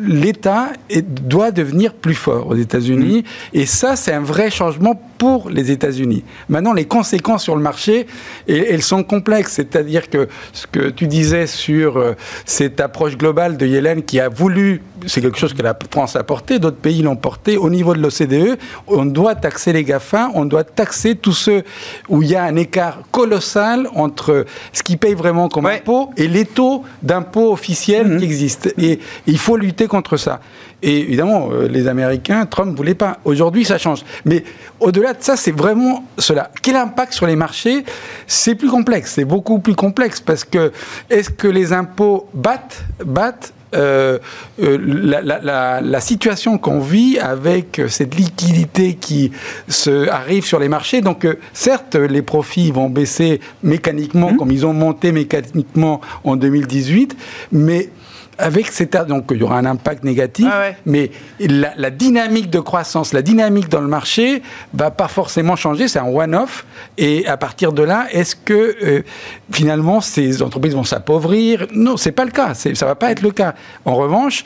l'État 0.00 0.68
doit 1.00 1.50
devenir 1.50 1.94
plus 1.94 2.14
fort 2.14 2.46
aux 2.46 2.54
États-Unis. 2.54 3.22
Mmh. 3.22 3.58
Et 3.58 3.66
ça, 3.66 3.96
c'est 3.96 4.12
un 4.12 4.20
vrai 4.20 4.50
changement 4.50 5.00
pour 5.18 5.50
les 5.50 5.70
États-Unis. 5.70 6.24
Maintenant, 6.48 6.72
les 6.72 6.84
conséquences 6.84 7.42
sur 7.42 7.56
le 7.56 7.62
marché, 7.62 8.06
elles 8.48 8.82
sont 8.82 9.04
complexes. 9.04 9.52
C'est-à-dire 9.52 10.10
que 10.10 10.28
ce 10.52 10.66
que 10.66 10.90
tu 10.90 11.06
disais 11.06 11.46
sur 11.46 11.96
euh, 11.96 12.14
cette 12.44 12.80
approche 12.80 13.16
globale 13.16 13.56
de 13.56 13.66
Yellen 13.66 14.02
qui 14.02 14.20
a 14.20 14.28
voulu, 14.28 14.82
c'est 15.06 15.20
quelque 15.20 15.38
chose 15.38 15.54
que 15.54 15.62
la 15.62 15.76
France 15.90 16.16
a 16.16 16.24
porté, 16.24 16.58
d'autres 16.58 16.76
pays 16.76 17.02
l'ont 17.02 17.16
porté, 17.16 17.56
au 17.56 17.70
niveau 17.70 17.94
de 17.94 18.00
l'OCDE, 18.00 18.58
on 18.86 19.04
doit 19.04 19.34
taxer 19.34 19.72
les 19.72 19.84
GAFA, 19.84 20.30
on 20.34 20.44
doit 20.44 20.64
taxer 20.64 21.14
tous 21.14 21.32
ceux 21.32 21.62
où 22.08 22.22
il 22.22 22.30
y 22.30 22.36
a 22.36 22.42
un 22.42 22.56
écart 22.56 22.91
colossal 23.10 23.88
entre 23.94 24.46
ce 24.72 24.82
qu'ils 24.82 24.98
payent 24.98 25.14
vraiment 25.14 25.48
comme 25.48 25.66
impôt 25.66 26.10
et 26.16 26.28
les 26.28 26.44
taux 26.44 26.84
d'impôt 27.02 27.52
officiels 27.52 28.08
mhm. 28.08 28.18
qui 28.18 28.24
existent. 28.24 28.70
Et 28.78 28.98
il 29.26 29.38
faut 29.38 29.56
lutter 29.56 29.86
contre 29.86 30.16
ça. 30.16 30.40
Et 30.82 30.98
évidemment, 30.98 31.48
euh, 31.52 31.68
les 31.68 31.86
Américains, 31.86 32.44
Trump 32.46 32.72
ne 32.72 32.76
voulait 32.76 32.96
pas. 32.96 33.18
Aujourd'hui, 33.24 33.64
ça 33.64 33.78
change. 33.78 34.04
Mais 34.24 34.42
au-delà 34.80 35.12
de 35.12 35.22
ça, 35.22 35.36
c'est 35.36 35.52
vraiment 35.52 36.04
cela. 36.18 36.50
Quel 36.60 36.76
impact 36.76 37.12
sur 37.12 37.26
les 37.26 37.36
marchés? 37.36 37.84
C'est 38.26 38.56
plus 38.56 38.68
complexe. 38.68 39.12
C'est 39.14 39.24
beaucoup 39.24 39.60
plus 39.60 39.76
complexe 39.76 40.20
parce 40.20 40.44
que 40.44 40.72
est-ce 41.08 41.30
que 41.30 41.46
les 41.46 41.72
impôts 41.72 42.28
battent, 42.34 42.82
battent 43.04 43.52
euh, 43.74 44.18
euh, 44.62 45.80
la, 45.82 46.00
situation 46.00 46.58
qu'on 46.58 46.80
vit 46.80 47.18
avec 47.18 47.80
cette 47.88 48.14
liquidité 48.14 48.94
qui 48.94 49.32
se, 49.68 50.08
arrive 50.08 50.44
sur 50.44 50.58
les 50.58 50.68
marchés. 50.68 51.00
Donc, 51.00 51.26
certes, 51.52 51.94
les 51.94 52.22
profits 52.22 52.70
vont 52.70 52.90
baisser 52.90 53.40
mécaniquement, 53.62 54.32
mmh. 54.32 54.36
comme 54.36 54.50
ils 54.50 54.66
ont 54.66 54.72
monté 54.72 55.12
mécaniquement 55.12 56.00
en 56.24 56.36
2018, 56.36 57.16
mais 57.52 57.88
avec 58.38 58.68
cet 58.68 58.92
donc 59.06 59.26
il 59.30 59.38
y 59.38 59.42
aura 59.42 59.58
un 59.58 59.64
impact 59.64 60.04
négatif, 60.04 60.48
mais 60.86 61.10
la, 61.40 61.90
dynamique 61.90 62.50
de 62.50 62.60
croissance, 62.60 63.12
la 63.12 63.22
dynamique 63.22 63.68
dans 63.68 63.80
le 63.80 63.88
marché 63.88 64.42
va 64.74 64.90
pas 64.90 65.08
forcément 65.08 65.56
changer, 65.56 65.88
c'est 65.88 65.98
un 65.98 66.06
one-off. 66.06 66.64
Et 66.98 67.26
à 67.26 67.36
partir 67.36 67.72
de 67.72 67.82
là, 67.82 68.06
est-ce 68.10 68.36
que 68.36 68.76
euh, 68.82 69.02
finalement 69.50 70.00
ces 70.00 70.42
entreprises 70.42 70.74
vont 70.74 70.84
s'appauvrir? 70.84 71.66
Non, 71.72 71.96
c'est 71.96 72.12
pas 72.12 72.24
le 72.24 72.30
cas. 72.30 72.54
Ça 72.54 72.86
va 72.86 72.94
pas 72.94 73.10
être 73.10 73.22
le 73.22 73.30
cas. 73.30 73.54
En 73.84 73.94
revanche, 73.94 74.44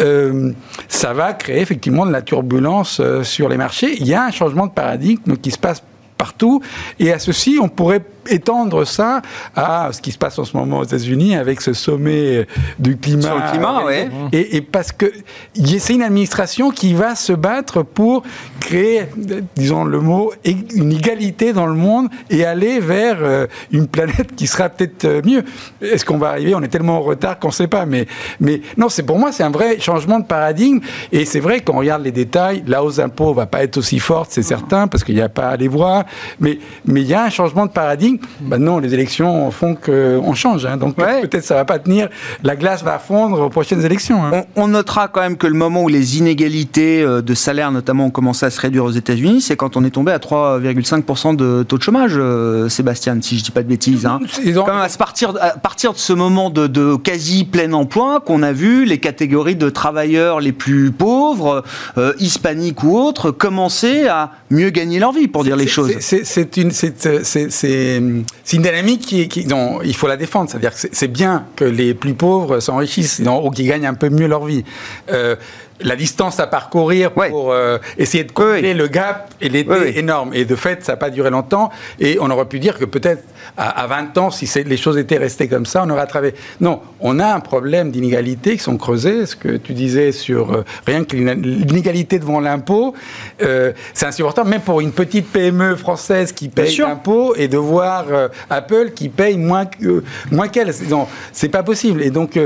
euh, 0.00 0.52
ça 0.88 1.12
va 1.12 1.32
créer 1.32 1.60
effectivement 1.60 2.06
de 2.06 2.12
la 2.12 2.22
turbulence 2.22 3.00
euh, 3.00 3.22
sur 3.22 3.48
les 3.48 3.56
marchés. 3.56 3.96
Il 4.00 4.06
y 4.06 4.14
a 4.14 4.24
un 4.24 4.30
changement 4.30 4.66
de 4.66 4.72
paradigme 4.72 5.36
qui 5.36 5.50
se 5.50 5.58
passe 5.58 5.82
partout. 6.18 6.62
Et 6.98 7.12
à 7.12 7.18
ceci, 7.18 7.58
on 7.60 7.68
pourrait 7.68 8.02
étendre 8.28 8.84
ça 8.84 9.22
à 9.54 9.90
ce 9.92 10.00
qui 10.00 10.12
se 10.12 10.18
passe 10.18 10.38
en 10.38 10.44
ce 10.44 10.56
moment 10.56 10.78
aux 10.78 10.84
États-Unis 10.84 11.36
avec 11.36 11.60
ce 11.60 11.72
sommet 11.72 12.46
du 12.78 12.96
climat. 12.96 13.22
Sur 13.22 13.36
le 13.36 13.50
climat, 13.50 13.82
oui. 13.86 13.94
Et, 14.32 14.60
parce 14.60 14.92
que 14.92 15.12
c'est 15.78 15.94
une 15.94 16.02
administration 16.02 16.70
qui 16.70 16.94
va 16.94 17.14
se 17.14 17.32
battre 17.32 17.82
pour 17.82 18.22
créer, 18.60 19.06
disons 19.56 19.84
le 19.84 20.00
mot, 20.00 20.32
une 20.44 20.92
égalité 20.92 21.52
dans 21.52 21.66
le 21.66 21.74
monde 21.74 22.08
et 22.30 22.44
aller 22.44 22.80
vers 22.80 23.18
euh, 23.20 23.46
une 23.72 23.86
planète 23.86 24.34
qui 24.34 24.46
sera 24.46 24.68
peut-être 24.68 25.04
euh, 25.04 25.22
mieux. 25.24 25.44
Est-ce 25.80 26.04
qu'on 26.04 26.18
va 26.18 26.30
arriver? 26.30 26.54
On 26.54 26.62
est 26.62 26.68
tellement 26.68 26.98
en 26.98 27.02
retard 27.02 27.38
qu'on 27.38 27.48
ne 27.48 27.52
sait 27.52 27.66
pas. 27.66 27.86
Mais, 27.86 28.06
mais 28.40 28.60
non, 28.76 28.88
c'est 28.88 29.02
pour 29.02 29.18
moi, 29.18 29.32
c'est 29.32 29.42
un 29.42 29.50
vrai 29.50 29.78
changement 29.80 30.18
de 30.18 30.24
paradigme. 30.24 30.80
Et 31.12 31.24
c'est 31.24 31.40
vrai 31.40 31.60
qu'on 31.60 31.78
regarde 31.78 32.02
les 32.02 32.12
détails, 32.12 32.64
la 32.66 32.82
hausse 32.82 32.96
d'impôts 32.96 33.34
va 33.34 33.46
pas 33.46 33.62
être 33.62 33.76
aussi 33.76 33.98
forte, 33.98 34.30
c'est 34.30 34.42
certain, 34.42 34.88
parce 34.88 35.04
qu'il 35.04 35.14
n'y 35.14 35.20
a 35.20 35.28
pas 35.28 35.50
à 35.50 35.56
les 35.56 35.68
voir. 35.68 36.04
Mais 36.40 36.58
mais 36.86 37.02
il 37.02 37.08
y 37.08 37.14
a 37.14 37.24
un 37.24 37.30
changement 37.30 37.66
de 37.66 37.72
paradigme 37.72 38.13
Maintenant, 38.42 38.78
les 38.78 38.94
élections 38.94 39.50
font 39.50 39.74
qu'on 39.74 40.34
change. 40.34 40.66
Hein. 40.66 40.76
donc 40.76 40.96
peut-être 40.96 41.44
ça 41.44 41.54
va 41.54 41.64
pas 41.64 41.78
tenir. 41.78 42.08
La 42.42 42.56
glace 42.56 42.82
va 42.82 42.98
fondre 42.98 43.40
aux 43.40 43.48
prochaines 43.50 43.84
élections. 43.84 44.24
Hein. 44.24 44.44
On, 44.56 44.68
notera 44.68 45.08
quand 45.08 45.20
même 45.20 45.36
que 45.36 45.46
le 45.46 45.54
moment 45.54 45.82
où 45.82 45.88
les 45.88 46.18
inégalités 46.18 47.02
euh, 47.02 47.22
de 47.22 47.34
salaire, 47.34 47.70
notamment, 47.70 48.06
ont 48.06 48.10
commencé 48.10 48.44
à 48.46 48.50
se 48.50 48.60
réduire 48.60 48.84
aux 48.84 48.90
États-Unis, 48.90 49.40
c'est 49.40 49.56
quand 49.56 49.76
on 49.76 49.84
est 49.84 49.90
tombé 49.90 50.10
à 50.12 50.18
3,5% 50.18 51.36
de 51.36 51.62
taux 51.62 51.78
de 51.78 51.82
chômage, 51.82 52.14
euh, 52.16 52.68
Sébastien, 52.68 53.18
si 53.20 53.38
je 53.38 53.44
dis 53.44 53.50
pas 53.50 53.62
de 53.62 53.68
bêtises. 53.68 54.06
Hein. 54.06 54.20
Quand 54.54 54.66
même 54.66 54.76
à 54.76 54.88
partir, 54.88 55.34
à 55.40 55.50
partir 55.50 55.92
de 55.92 55.98
ce 55.98 56.12
moment 56.12 56.50
de, 56.50 56.66
de 56.66 56.96
quasi 56.96 57.44
plein 57.44 57.72
emploi 57.72 58.20
qu'on 58.20 58.42
a 58.42 58.52
vu 58.52 58.84
les 58.84 58.98
catégories 58.98 59.56
de 59.56 59.70
travailleurs 59.70 60.40
les 60.40 60.52
plus 60.52 60.90
pauvres, 60.90 61.62
euh, 61.98 62.12
hispaniques 62.18 62.82
ou 62.82 62.96
autres, 62.96 63.30
commencer 63.30 64.06
à 64.06 64.32
mieux 64.50 64.70
gagner 64.70 64.98
leur 64.98 65.12
vie, 65.12 65.28
pour 65.28 65.44
dire 65.44 65.56
les 65.56 65.66
choses. 65.66 65.92
C'est 66.00 66.56
une, 66.56 66.70
une 68.52 68.62
dynamique 68.62 69.02
qui, 69.02 69.28
qui, 69.28 69.44
dont 69.44 69.80
il 69.82 69.94
faut 69.94 70.06
la 70.06 70.16
défendre. 70.16 70.50
C'est-à-dire 70.50 70.72
que 70.72 70.88
c'est 70.92 71.08
bien 71.08 71.46
que 71.56 71.64
les 71.64 71.94
plus 71.94 72.14
pauvres 72.14 72.60
s'enrichissent 72.60 73.20
ou 73.20 73.50
qu'ils 73.50 73.66
gagnent 73.66 73.86
un 73.86 73.94
peu 73.94 74.08
mieux 74.08 74.26
leur 74.26 74.44
vie. 74.44 74.64
Euh, 75.10 75.36
la 75.80 75.96
distance 75.96 76.38
à 76.40 76.46
parcourir 76.46 77.12
pour 77.12 77.52
euh, 77.52 77.78
essayer 77.98 78.24
de 78.24 78.32
combler 78.32 78.74
le 78.74 78.86
gap, 78.86 79.32
elle 79.40 79.56
était 79.56 79.98
énorme. 79.98 80.32
Et 80.32 80.44
de 80.44 80.56
fait, 80.56 80.84
ça 80.84 80.92
n'a 80.92 80.96
pas 80.96 81.10
duré 81.10 81.30
longtemps. 81.30 81.70
Et 81.98 82.18
on 82.20 82.30
aurait 82.30 82.44
pu 82.46 82.60
dire 82.60 82.78
que 82.78 82.84
peut-être 82.84 83.24
à, 83.56 83.86
20 83.86 84.16
ans, 84.18 84.30
si 84.30 84.48
les 84.64 84.76
choses 84.76 84.96
étaient 84.98 85.18
restées 85.18 85.48
comme 85.48 85.66
ça, 85.66 85.82
on 85.84 85.90
aurait 85.90 86.02
attravé. 86.02 86.34
Non, 86.60 86.80
on 87.00 87.18
a 87.18 87.26
un 87.26 87.40
problème 87.40 87.90
d'inégalité 87.90 88.56
qui 88.56 88.62
sont 88.62 88.76
creusées. 88.76 89.26
Ce 89.26 89.36
que 89.36 89.56
tu 89.56 89.72
disais 89.72 90.12
sur 90.12 90.52
euh, 90.52 90.64
rien 90.86 91.04
que 91.04 91.16
l'inégalité 91.16 92.18
devant 92.18 92.40
l'impôt, 92.40 92.94
euh, 93.42 93.72
c'est 93.94 94.06
insupportable, 94.06 94.50
même 94.50 94.60
pour 94.60 94.80
une 94.80 94.92
petite 94.92 95.30
PME 95.30 95.76
française 95.76 96.32
qui 96.32 96.48
paye 96.48 96.76
l'impôt 96.76 97.34
et 97.34 97.48
de 97.48 97.58
voir 97.58 98.06
Apple 98.48 98.92
qui 98.94 99.08
paye 99.08 99.36
moins, 99.36 99.66
moins 100.30 100.48
qu'elle. 100.48 100.72
C'est 101.32 101.48
pas 101.48 101.62
possible. 101.62 102.02
Et 102.02 102.10
donc, 102.10 102.38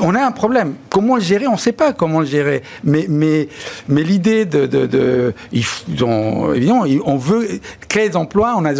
on 0.00 0.14
a 0.14 0.24
un 0.24 0.32
problème. 0.32 0.74
Comment 0.90 1.16
le 1.16 1.22
gérer? 1.22 1.46
On 1.46 1.52
ne 1.52 1.58
sait 1.58 1.72
pas 1.72 1.92
comment 1.92 2.17
le 2.20 2.26
gérer. 2.26 2.62
Mais, 2.84 3.06
mais, 3.08 3.48
mais 3.88 4.02
l'idée 4.02 4.44
de, 4.44 4.66
de, 4.66 5.34
évidemment, 5.52 6.84
on 7.04 7.16
veut 7.16 7.48
créer 7.88 8.08
des 8.08 8.16
emplois, 8.16 8.54
on 8.56 8.64
a 8.64 8.72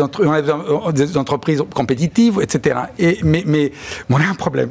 des, 0.93 1.17
entreprises 1.17 1.63
compétitives, 1.75 2.41
etc. 2.41 2.81
Et, 2.99 3.19
mais, 3.23 3.43
mais 3.47 3.73
on 4.11 4.17
a 4.17 4.27
un 4.27 4.35
problème. 4.35 4.71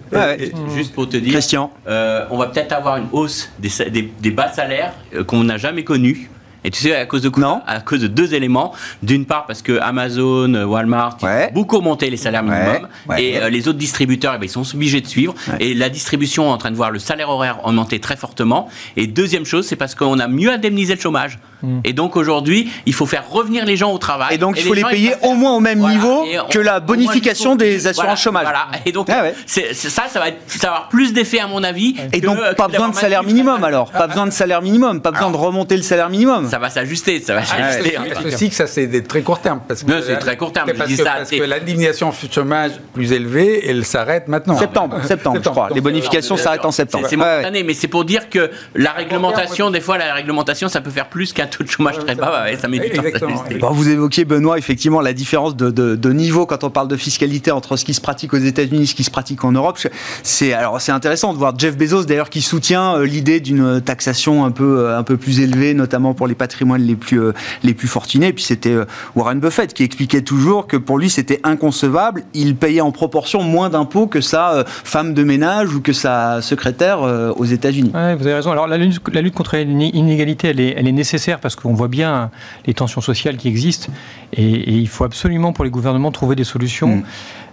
Juste 0.73 0.93
pour 0.93 1.09
te 1.09 1.17
dire, 1.17 1.33
Christian. 1.33 1.71
Euh, 1.87 2.25
on 2.29 2.37
va 2.37 2.47
peut-être 2.47 2.71
avoir 2.71 2.97
une 2.97 3.07
hausse 3.11 3.49
des, 3.59 4.11
des 4.19 4.31
bas 4.31 4.51
salaires 4.51 4.93
euh, 5.13 5.23
qu'on 5.23 5.43
n'a 5.43 5.57
jamais 5.57 5.83
connus 5.83 6.29
et 6.67 6.69
tu 6.69 6.81
sais, 6.81 6.93
à 6.93 7.05
cause 7.05 7.21
de 7.21 7.29
quoi 7.29 7.43
non. 7.43 7.61
À 7.65 7.79
cause 7.79 8.01
de 8.01 8.07
deux 8.07 8.33
éléments. 8.33 8.73
D'une 9.01 9.25
part, 9.25 9.45
parce 9.45 9.61
que 9.61 9.79
Amazon, 9.79 10.53
Walmart, 10.65 11.17
ont 11.23 11.53
beaucoup 11.53 11.77
augmenté 11.77 12.09
les 12.09 12.17
salaires 12.17 12.43
minimums. 12.43 12.89
Et 13.17 13.37
euh, 13.37 13.49
les 13.49 13.69
autres 13.69 13.77
distributeurs, 13.77 14.33
eh 14.35 14.37
ben, 14.37 14.47
ils 14.47 14.49
sont 14.49 14.63
obligés 14.75 14.99
de 14.99 15.07
suivre. 15.07 15.33
Et 15.61 15.73
la 15.73 15.87
distribution 15.87 16.45
est 16.47 16.51
en 16.51 16.57
train 16.57 16.71
de 16.71 16.75
voir 16.75 16.91
le 16.91 16.99
salaire 16.99 17.29
horaire 17.29 17.65
augmenter 17.65 18.01
très 18.01 18.17
fortement. 18.17 18.67
Et 18.97 19.07
deuxième 19.07 19.45
chose, 19.45 19.65
c'est 19.65 19.77
parce 19.77 19.95
qu'on 19.95 20.19
a 20.19 20.27
mieux 20.27 20.51
indemnisé 20.51 20.95
le 20.95 20.99
chômage. 20.99 21.39
Hmm. 21.63 21.79
Et 21.83 21.93
donc 21.93 22.15
aujourd'hui, 22.15 22.71
il 22.85 22.93
faut 22.93 23.05
faire 23.05 23.29
revenir 23.29 23.65
les 23.65 23.77
gens 23.77 23.91
au 23.91 23.97
travail. 23.97 24.35
Et 24.35 24.37
donc 24.37 24.57
il 24.57 24.63
faut 24.63 24.73
les, 24.73 24.83
payer 24.83 25.13
au 25.23 25.33
moins 25.33 25.55
au 25.55 25.59
même 25.59 25.79
niveau 25.79 26.25
que 26.49 26.59
la 26.59 26.79
bonification 26.79 27.55
des 27.55 27.87
assurances 27.87 28.21
chômage. 28.21 28.43
Voilà. 28.43 28.67
Et 28.85 28.91
donc 28.91 29.09
ah 29.09 29.23
ça, 29.45 30.03
ça 30.07 30.19
va, 30.19 30.29
être, 30.29 30.37
ça 30.47 30.67
va 30.67 30.73
avoir 30.75 30.89
plus 30.89 31.13
d'effet 31.13 31.39
à 31.39 31.47
mon 31.47 31.63
avis. 31.63 31.95
Et 32.13 32.21
donc 32.21 32.37
pas 32.55 32.67
besoin 32.67 32.89
de 32.89 32.95
salaire 32.95 33.23
minimum 33.23 33.63
alors. 33.63 33.91
Pas 33.91 34.07
besoin 34.07 34.25
de 34.25 34.31
salaire 34.31 34.61
minimum. 34.61 35.01
Pas 35.01 35.11
besoin 35.11 35.31
de 35.31 35.37
remonter 35.37 35.75
le 35.77 35.83
salaire 35.83 36.09
minimum. 36.09 36.49
Ça 36.49 36.59
va 36.59 36.69
s'ajuster. 36.69 37.19
Ça 37.21 37.33
va 37.33 37.43
s'ajuster. 37.43 37.97
Je 38.23 38.29
sais 38.29 38.49
que 38.49 38.55
ça 38.55 38.67
c'est 38.67 38.87
des 38.87 39.03
très 39.03 39.21
court 39.21 39.39
terme. 39.39 39.61
Parce 39.67 39.83
que 39.83 39.91
non, 39.91 39.99
c'est 40.05 40.17
très 40.17 40.37
court 40.37 40.51
terme. 40.51 40.71
Parce, 40.77 41.29
que, 41.29 41.43
l'indemnisation 41.43 42.11
chômage 42.31 42.71
plus 42.93 43.11
élevée, 43.11 43.67
elle 43.67 43.85
s'arrête 43.85 44.27
maintenant. 44.27 44.57
Septembre, 44.57 44.99
septembre, 45.07 45.39
je 45.43 45.49
crois. 45.49 45.69
Les 45.73 45.81
bonifications 45.81 46.37
s'arrêtent 46.37 46.65
en 46.65 46.71
septembre. 46.71 47.07
C'est 47.09 47.21
année, 47.21 47.63
mais 47.63 47.73
c'est 47.73 47.87
pour 47.87 48.05
dire 48.05 48.29
que 48.29 48.51
la 48.75 48.91
réglementation, 48.91 49.71
des 49.71 49.81
fois, 49.81 49.97
la 49.97 50.13
réglementation, 50.13 50.67
ça 50.67 50.81
peut 50.81 50.91
faire 50.91 51.09
plus 51.09 51.33
qu'un 51.33 51.46
taux 51.47 51.63
de 51.63 51.69
chômage 51.69 51.97
très 51.99 52.15
bas 52.15 52.45
ça 52.59 52.67
met 52.67 52.79
du 52.79 52.89
temps. 52.89 53.71
vous 53.71 53.89
évoquiez, 53.89 54.25
Benoît, 54.25 54.57
effectivement, 54.57 55.01
la 55.01 55.13
différence 55.13 55.55
de, 55.55 56.13
niveau 56.13 56.45
quand 56.45 56.63
on 56.63 56.69
parle 56.69 56.87
de 56.87 56.95
fiscalité 56.95 57.51
entre 57.51 57.75
ce 57.75 57.85
qui 57.85 57.93
se 57.93 58.01
pratique 58.01 58.33
aux 58.33 58.37
États-Unis 58.37 58.83
et 58.83 58.85
ce 58.85 58.95
qui 58.95 59.03
se 59.03 59.11
pratique 59.11 59.43
en 59.43 59.51
Europe. 59.51 59.77
C'est 60.23 60.53
alors 60.53 60.81
c'est 60.81 60.91
intéressant 60.91 61.33
de 61.33 61.37
voir 61.37 61.53
Jeff 61.57 61.77
Bezos 61.77 62.05
d'ailleurs 62.05 62.29
qui 62.29 62.41
soutient 62.41 62.95
euh, 62.95 63.05
l'idée 63.05 63.39
d'une 63.39 63.81
taxation 63.81 64.45
un 64.45 64.51
peu 64.51 64.79
euh, 64.79 64.97
un 64.97 65.03
peu 65.03 65.17
plus 65.17 65.41
élevée, 65.41 65.73
notamment 65.73 66.13
pour 66.13 66.27
les 66.27 66.35
patrimoines 66.35 66.81
les 66.81 66.95
plus 66.95 67.21
euh, 67.21 67.33
les 67.63 67.73
plus 67.73 67.87
fortunés. 67.87 68.27
Et 68.27 68.33
puis 68.33 68.43
c'était 68.43 68.75
Warren 69.15 69.39
Buffett 69.39 69.73
qui 69.73 69.83
expliquait 69.83 70.21
toujours 70.21 70.67
que 70.67 70.77
pour 70.77 70.97
lui 70.97 71.09
c'était 71.09 71.39
inconcevable. 71.43 72.23
Il 72.33 72.55
payait 72.55 72.81
en 72.81 72.91
proportion 72.91 73.43
moins 73.43 73.69
d'impôts 73.69 74.07
que 74.07 74.21
sa 74.21 74.63
femme 74.65 75.13
de 75.13 75.23
ménage 75.23 75.73
ou 75.73 75.81
que 75.81 75.93
sa 75.93 76.41
secrétaire 76.41 77.01
aux 77.37 77.45
États-Unis. 77.45 77.91
vous 77.91 77.97
avez 77.99 78.33
raison. 78.33 78.51
Alors 78.51 78.67
la 78.67 78.77
lutte, 78.77 79.01
la 79.13 79.21
lutte 79.21 79.35
contre 79.35 79.57
l'inégalité, 79.57 80.49
elle 80.49 80.59
est, 80.59 80.73
elle 80.77 80.87
est 80.87 80.91
nécessaire 80.91 81.36
parce 81.39 81.55
qu'on 81.55 81.73
voit 81.73 81.87
bien 81.87 82.31
les 82.65 82.73
tensions 82.73 83.01
sociales 83.01 83.37
qui 83.37 83.47
existent. 83.47 83.91
Et, 84.33 84.73
il 84.73 84.87
faut 84.87 85.03
absolument 85.03 85.53
pour 85.53 85.63
les 85.63 85.71
gouvernements 85.71 86.11
trouver 86.11 86.35
des 86.35 86.43
solutions. 86.43 86.97
Mm. 86.97 87.03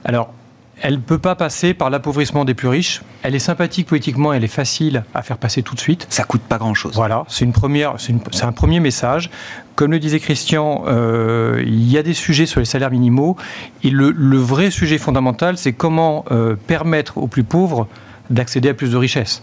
Alors, 0.04 0.32
elle 0.82 0.94
ne 0.94 1.00
peut 1.00 1.18
pas 1.18 1.34
passer 1.34 1.72
par 1.72 1.88
l'appauvrissement 1.88 2.44
des 2.44 2.54
plus 2.54 2.68
riches. 2.68 3.02
Elle 3.22 3.34
est 3.34 3.40
sympathique 3.40 3.86
politiquement, 3.86 4.32
elle 4.32 4.44
est 4.44 4.48
facile 4.48 5.04
à 5.14 5.22
faire 5.22 5.38
passer 5.38 5.62
tout 5.62 5.74
de 5.74 5.80
suite. 5.80 6.06
Ça 6.10 6.24
coûte 6.24 6.42
pas 6.42 6.58
grand-chose. 6.58 6.94
Voilà, 6.94 7.24
c'est 7.28 7.44
une 7.44 7.52
première, 7.52 7.94
c'est 7.98 8.44
un 8.44 8.52
premier 8.52 8.80
message. 8.80 9.30
Comme 9.76 9.92
le 9.92 9.98
disait 9.98 10.20
Christian, 10.20 10.84
euh, 10.86 11.62
il 11.64 11.90
y 11.90 11.98
a 11.98 12.02
des 12.02 12.14
sujets 12.14 12.46
sur 12.46 12.60
les 12.60 12.66
salaires 12.66 12.90
minimaux. 12.90 13.36
Et 13.82 13.90
le, 13.90 14.36
vrai 14.36 14.70
sujet 14.70 14.98
fondamental, 14.98 15.56
c'est 15.58 15.72
comment 15.72 16.24
euh, 16.30 16.54
permettre 16.54 17.18
aux 17.18 17.28
plus 17.28 17.44
pauvres 17.44 17.88
d'accéder 18.30 18.68
à 18.68 18.74
plus 18.74 18.90
de 18.90 18.96
richesses. 18.96 19.42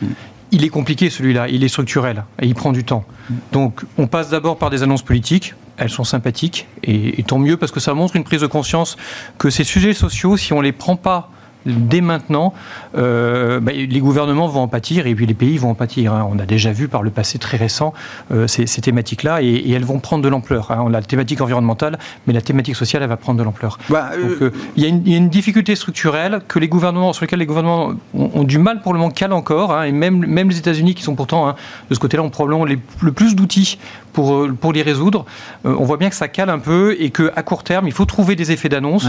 Il 0.51 0.65
est 0.65 0.69
compliqué 0.69 1.09
celui-là, 1.09 1.47
il 1.47 1.63
est 1.63 1.69
structurel 1.69 2.25
et 2.41 2.45
il 2.45 2.55
prend 2.55 2.71
du 2.71 2.83
temps. 2.83 3.05
Donc 3.51 3.81
on 3.97 4.07
passe 4.07 4.29
d'abord 4.29 4.57
par 4.57 4.69
des 4.69 4.83
annonces 4.83 5.03
politiques, 5.03 5.55
elles 5.77 5.89
sont 5.89 6.03
sympathiques 6.03 6.67
et, 6.83 7.23
tant 7.23 7.39
mieux 7.39 7.57
parce 7.57 7.71
que 7.71 7.79
ça 7.79 7.93
montre 7.93 8.15
une 8.15 8.23
prise 8.23 8.41
de 8.41 8.47
conscience 8.47 8.97
que 9.37 9.49
ces 9.49 9.63
sujets 9.63 9.93
sociaux, 9.93 10.37
si 10.37 10.53
on 10.53 10.57
ne 10.57 10.63
les 10.63 10.71
prend 10.71 10.95
pas 10.95 11.31
dès 11.65 12.01
maintenant, 12.01 12.53
euh, 12.97 13.59
bah, 13.59 13.71
les 13.71 13.99
gouvernements 13.99 14.47
vont 14.47 14.61
en 14.61 14.67
pâtir 14.67 15.07
et 15.07 15.15
puis 15.15 15.25
les 15.25 15.33
pays 15.33 15.57
vont 15.57 15.71
en 15.71 15.75
pâtir. 15.75 16.13
Hein. 16.13 16.27
On 16.29 16.39
a 16.39 16.45
déjà 16.45 16.71
vu 16.71 16.87
par 16.87 17.03
le 17.03 17.11
passé 17.11 17.39
très 17.39 17.57
récent 17.57 17.93
euh, 18.31 18.47
ces, 18.47 18.65
thématiques-là 18.65 19.41
et, 19.41 19.71
elles 19.71 19.85
vont 19.85 19.99
prendre 19.99 20.23
de 20.23 20.29
l'ampleur. 20.29 20.71
Hein. 20.71 20.81
On 20.83 20.89
a 20.89 20.91
la 20.91 21.01
thématique 21.01 21.41
environnementale, 21.41 21.99
mais 22.27 22.33
la 22.33 22.41
thématique 22.41 22.75
sociale, 22.75 23.03
elle 23.03 23.09
va 23.09 23.17
prendre 23.17 23.39
de 23.39 23.43
l'ampleur. 23.43 23.77
Bah, 23.89 24.11
euh, 24.17 24.51
il, 24.75 24.83
y 24.83 24.85
a 24.85 24.89
une, 25.17 25.29
difficulté 25.29 25.75
structurelle 25.75 26.41
que 26.47 26.59
les 26.59 26.67
gouvernements, 26.67 27.13
sur 27.13 27.23
lesquelles 27.23 27.39
les 27.39 27.45
gouvernements 27.45 27.93
ont, 28.13 28.43
du 28.43 28.57
mal 28.57 28.81
pour 28.81 28.93
le 28.93 28.99
moment, 28.99 29.11
calent 29.11 29.33
encore, 29.33 29.73
hein. 29.73 29.83
et 29.83 29.91
même, 29.91 30.25
même 30.25 30.49
les 30.49 30.57
États-Unis 30.57 30.95
qui 30.95 31.03
sont 31.03 31.15
pourtant, 31.15 31.55
de 31.89 31.95
ce 31.95 31.99
côté-là, 31.99 32.23
ont 32.23 32.29
probablement 32.29 32.65
le 32.65 33.11
plus 33.11 33.35
d'outils 33.35 33.77
pour, 34.11 34.47
pour 34.59 34.73
les 34.73 34.81
résoudre. 34.81 35.25
on 35.63 35.83
voit 35.83 35.97
bien 35.97 36.09
que 36.09 36.15
ça 36.15 36.27
cale 36.27 36.49
un 36.49 36.59
peu 36.59 36.95
et 36.99 37.09
qu'à 37.09 37.43
court 37.43 37.63
terme, 37.63 37.87
il 37.87 37.93
faut 37.93 38.05
trouver 38.05 38.35
des 38.35 38.51
effets 38.51 38.69
d'annonce 38.69 39.05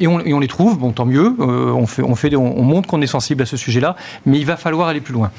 et, 0.00 0.06
on, 0.06 0.20
et, 0.20 0.34
on, 0.34 0.40
les 0.40 0.48
trouve, 0.48 0.78
bon, 0.78 0.92
tant 0.92 1.06
mieux. 1.06 1.34
on, 1.38 1.86
fait, 1.86 2.02
on, 2.02 2.14
fait, 2.14 2.34
on, 2.36 2.62
montre 2.62 2.88
qu'on 2.88 3.00
est 3.00 3.06
sensible 3.06 3.42
à 3.42 3.46
ce 3.46 3.56
sujet-là, 3.56 3.96
mais 4.26 4.38
il 4.38 4.46
va 4.46 4.56
falloir 4.56 4.88
aller 4.88 5.00
plus 5.00 5.14
loin. 5.14 5.30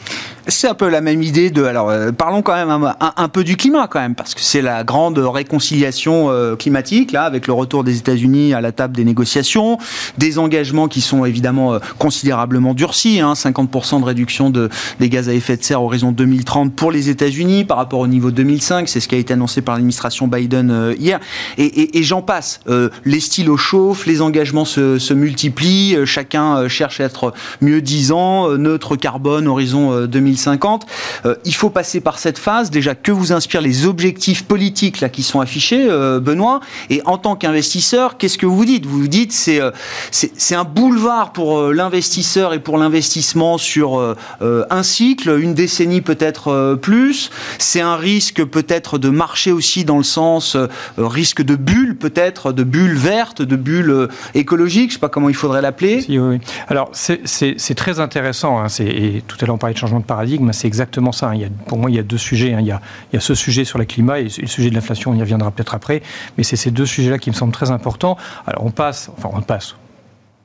C'est 0.47 0.67
un 0.67 0.73
peu 0.73 0.89
la 0.89 1.01
même 1.01 1.21
idée 1.21 1.49
de. 1.49 1.63
Alors, 1.63 1.89
euh, 1.89 2.11
parlons 2.11 2.41
quand 2.41 2.53
même 2.53 2.93
un, 2.99 3.29
peu 3.29 3.43
du 3.43 3.57
climat, 3.57 3.87
quand 3.87 3.99
même, 3.99 4.15
parce 4.15 4.35
que 4.35 4.41
c'est 4.41 4.61
la 4.61 4.83
grande 4.83 5.17
réconciliation 5.17 6.29
euh, 6.29 6.55
climatique, 6.55 7.11
là, 7.11 7.23
avec 7.23 7.47
le 7.47 7.53
retour 7.53 7.83
des 7.83 7.97
États-Unis 7.97 8.53
à 8.53 8.61
la 8.61 8.71
table 8.71 8.95
des 8.95 9.03
négociations, 9.03 9.77
des 10.17 10.37
engagements 10.37 10.87
qui 10.87 11.01
sont 11.01 11.25
évidemment 11.25 11.73
euh, 11.73 11.79
considérablement 11.97 12.73
durcis, 12.73 13.19
hein, 13.19 13.33
50% 13.33 13.99
de 14.01 14.05
réduction 14.05 14.49
de, 14.49 14.69
des 14.99 15.09
gaz 15.09 15.29
à 15.29 15.33
effet 15.33 15.57
de 15.57 15.63
serre 15.63 15.81
horizon 15.81 16.11
2030 16.11 16.73
pour 16.73 16.91
les 16.91 17.09
États-Unis 17.09 17.65
par 17.65 17.77
rapport 17.77 17.99
au 17.99 18.07
niveau 18.07 18.31
2005, 18.31 18.87
c'est 18.95 18.99
ce 18.99 19.07
qui 19.07 19.15
a 19.15 19.17
été 19.17 19.33
annoncé 19.33 19.61
par 19.61 19.75
l'administration 19.75 20.27
Biden 20.27 20.95
hier, 20.99 21.19
et, 21.57 22.03
j'en 22.03 22.21
passe. 22.21 22.59
les 23.05 23.19
stylos 23.19 23.57
chauffent, 23.57 24.05
les 24.05 24.21
engagements 24.21 24.65
se, 24.65 25.13
multiplient, 25.13 25.97
chacun 26.05 26.67
cherche 26.67 26.99
à 26.99 27.05
être 27.05 27.33
mieux 27.61 27.81
disant, 27.81 28.49
neutre 28.57 28.95
carbone 28.95 29.47
horizon 29.47 30.05
2030 30.05 30.25
2050. 30.25 30.85
Euh, 31.25 31.35
il 31.45 31.53
faut 31.53 31.69
passer 31.69 32.01
par 32.01 32.19
cette 32.19 32.37
phase. 32.37 32.71
Déjà, 32.71 32.95
que 32.95 33.11
vous 33.11 33.31
inspirent 33.31 33.61
les 33.61 33.85
objectifs 33.85 34.43
politiques 34.43 35.01
là 35.01 35.09
qui 35.09 35.23
sont 35.23 35.39
affichés, 35.39 35.87
euh, 35.89 36.19
Benoît? 36.19 36.59
Et 36.89 37.01
en 37.05 37.17
tant 37.17 37.35
qu'investisseur, 37.35 38.17
qu'est-ce 38.17 38.37
que 38.37 38.45
vous 38.45 38.65
dites? 38.65 38.85
Vous 38.85 38.99
vous 38.99 39.07
dites 39.07 39.31
c'est 39.31 39.61
euh, 39.61 39.71
c'est 40.11 40.55
un 40.55 40.63
boulevard 40.63 41.31
pour 41.33 41.61
l'investisseur 41.73 42.53
et 42.53 42.59
pour 42.59 42.77
l'investissement 42.77 43.57
sur 43.57 44.15
un 44.41 44.83
cycle, 44.83 45.37
une 45.39 45.53
décennie 45.53 46.01
peut-être 46.01 46.77
plus. 46.81 47.29
C'est 47.59 47.81
un 47.81 47.95
risque 47.95 48.43
peut-être 48.43 48.84
de 48.97 49.09
marché 49.09 49.51
aussi 49.51 49.85
dans 49.85 49.97
le 49.97 50.03
sens 50.03 50.57
risque 50.97 51.41
de 51.41 51.55
bulle 51.55 51.97
peut-être, 51.97 52.51
de 52.51 52.63
bulle 52.63 52.95
verte, 52.95 53.41
de 53.41 53.55
bulle 53.55 54.09
écologique, 54.33 54.91
je 54.91 54.95
ne 54.95 54.99
sais 54.99 54.99
pas 54.99 55.09
comment 55.09 55.29
il 55.29 55.35
faudrait 55.35 55.61
l'appeler. 55.61 56.05
Alors 56.67 56.89
c'est 56.93 57.75
très 57.75 57.99
intéressant, 57.99 58.59
hein. 58.59 58.67
et 58.79 59.23
tout 59.27 59.37
à 59.41 59.45
l'heure 59.45 59.55
on 59.55 59.59
parlait 59.59 59.73
de 59.73 59.79
changement 59.79 59.99
de 59.99 60.05
paradigme, 60.05 60.51
c'est 60.53 60.67
exactement 60.67 61.11
ça. 61.11 61.31
Hein. 61.31 61.49
Pour 61.67 61.77
moi 61.77 61.89
il 61.89 61.95
y 61.95 61.99
a 61.99 62.03
deux 62.03 62.17
sujets, 62.17 62.53
hein. 62.53 62.59
il, 62.61 62.67
y 62.67 62.71
a, 62.71 62.81
il, 63.11 63.15
y 63.15 63.17
a, 63.17 63.21
ce 63.21 63.33
sujet 63.33 63.65
sur 63.65 63.79
le 63.79 63.85
climat 63.85 64.19
et 64.19 64.23
le 64.23 64.47
sujet 64.47 64.69
de 64.69 64.75
l'inflation, 64.75 65.11
on 65.11 65.15
y 65.15 65.21
reviendra 65.21 65.51
peut-être 65.51 65.75
après, 65.75 66.01
mais 66.37 66.43
c'est 66.43 66.55
ces 66.55 66.71
deux 66.71 66.85
sujets-là 66.85 67.17
qui 67.17 67.29
me 67.29 67.35
semblent 67.35 67.53
très 67.53 67.71
importants. 67.71 68.17
Alors 68.45 68.63
on 68.65 68.71
passe, 68.71 69.09
enfin 69.17 69.29
on 69.33 69.41
passe, 69.41 69.75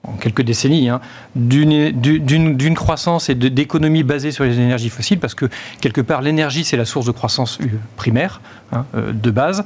en 0.02 0.12
quelques 0.12 0.42
décennies, 0.42 0.88
hein, 0.88 1.00
d'une 1.36 2.74
croissance 2.74 3.28
et 3.28 3.34
d'économie 3.34 4.02
basée 4.02 4.30
sur 4.32 4.44
les 4.44 4.58
énergies 4.58 4.88
fossiles, 4.88 5.18
parce 5.18 5.34
que 5.34 5.46
quelque 5.80 6.00
part 6.00 6.22
l'énergie 6.22 6.64
c'est 6.64 6.78
la 6.78 6.86
source 6.86 7.04
de 7.04 7.10
croissance 7.10 7.58
euh, 7.60 7.66
primaire, 7.96 8.40
hein, 8.72 8.86
euh, 8.94 9.12
de 9.12 9.30
base. 9.30 9.62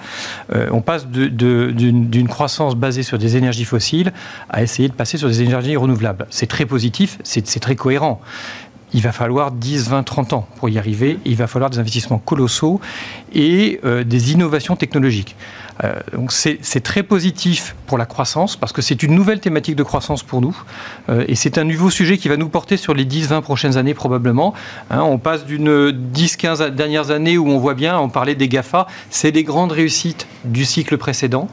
Euh, 0.52 0.68
on 0.72 0.80
passe 0.80 1.06
d'une 1.06 2.28
croissance 2.28 2.74
basée 2.74 3.04
sur 3.04 3.16
des 3.18 3.36
énergies 3.36 3.64
fossiles 3.64 4.12
à 4.50 4.62
essayer 4.62 4.88
de 4.88 4.94
passer 4.94 5.18
sur 5.18 5.28
des 5.28 5.42
énergies 5.42 5.76
renouvelables. 5.76 6.26
C'est 6.30 6.48
très 6.48 6.66
positif, 6.66 7.18
c'est 7.22 7.60
très 7.60 7.76
cohérent 7.76 8.20
il 8.94 9.02
va 9.02 9.12
falloir 9.12 9.52
10, 9.52 9.90
20, 9.90 10.02
30 10.02 10.32
ans 10.32 10.48
pour 10.56 10.70
y 10.70 10.78
arriver. 10.78 11.18
il 11.26 11.36
va 11.36 11.46
falloir 11.46 11.68
des 11.70 11.78
investissements 11.78 12.18
colossaux 12.18 12.80
et 13.34 13.80
des 14.06 14.32
innovations 14.32 14.76
technologiques. 14.76 15.36
Euh, 15.82 15.94
donc 16.12 16.30
c'est 16.30 16.80
très 16.82 17.02
positif 17.02 17.74
pour 17.88 17.98
la 17.98 18.06
croissance 18.06 18.56
parce 18.56 18.72
que 18.72 18.80
c'est 18.80 19.02
une 19.02 19.12
nouvelle 19.12 19.40
thématique 19.40 19.74
de 19.74 19.82
croissance 19.82 20.22
pour 20.22 20.40
nous 20.40 20.56
euh, 21.08 21.24
et 21.26 21.34
c'est 21.34 21.58
un 21.58 21.64
nouveau 21.64 21.90
sujet 21.90 22.16
qui 22.16 22.28
va 22.28 22.36
nous 22.36 22.48
porter 22.48 22.76
sur 22.76 22.94
les 22.94 23.04
10-20 23.04 23.42
prochaines 23.42 23.76
années 23.76 23.94
probablement. 23.94 24.54
Hein, 24.90 25.02
on 25.02 25.18
passe 25.18 25.44
d'une 25.44 25.90
10-15 25.90 26.70
dernières 26.70 27.10
années 27.10 27.38
où 27.38 27.48
on 27.48 27.58
voit 27.58 27.74
bien, 27.74 27.98
on 27.98 28.08
parlait 28.08 28.36
des 28.36 28.48
GAFA, 28.48 28.86
c'est 29.10 29.32
les 29.32 29.42
grandes 29.42 29.72
réussites 29.72 30.28
du 30.44 30.64
cycle 30.64 30.96
précédent. 30.96 31.48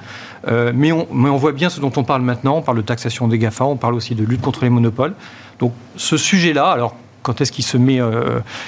Euh, 0.48 0.72
mais, 0.74 0.92
on, 0.92 1.08
mais 1.12 1.30
on 1.30 1.38
voit 1.38 1.52
bien 1.52 1.70
ce 1.70 1.80
dont 1.80 1.92
on 1.96 2.04
parle 2.04 2.22
maintenant, 2.22 2.58
on 2.58 2.62
parle 2.62 2.78
de 2.78 2.84
taxation 2.84 3.28
des 3.28 3.40
GAFA, 3.40 3.66
on 3.66 3.76
parle 3.76 3.96
aussi 3.96 4.14
de 4.14 4.24
lutte 4.24 4.42
contre 4.42 4.64
les 4.64 4.70
monopoles. 4.70 5.14
Donc 5.60 5.74
ce 5.96 6.18
sujet-là, 6.18 6.70
alors 6.70 6.96
quand 7.22 7.42
est-ce 7.42 7.52
qu'il 7.52 7.66
se 7.66 7.78
met, 7.78 8.00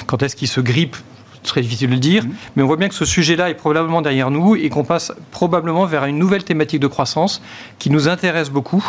quand 0.06 0.24
est-ce 0.24 0.36
qu'il 0.36 0.48
se 0.48 0.62
grippe 0.62 0.96
très 1.44 1.62
difficile 1.62 1.90
de 1.90 1.94
le 1.94 2.00
dire, 2.00 2.24
mhm. 2.24 2.34
mais 2.56 2.64
on 2.64 2.68
voit 2.68 2.78
bien 2.78 2.90
que 2.90 2.96
ce 2.96 3.06
sujet-là 3.06 3.50
est 3.50 3.54
probablement 3.54 4.02
derrière 4.02 4.32
nous 4.32 4.56
et 4.56 4.70
qu'on 4.70 4.84
passe 4.84 5.14
probablement 5.32 5.86
vers 5.86 6.06
une 6.06 6.18
nouvelle 6.18 6.44
thématique 6.44 6.80
de 6.80 6.88
croissance 6.88 7.42
qui 7.78 7.90
nous 7.90 8.08
intéresse 8.08 8.50
beaucoup 8.50 8.84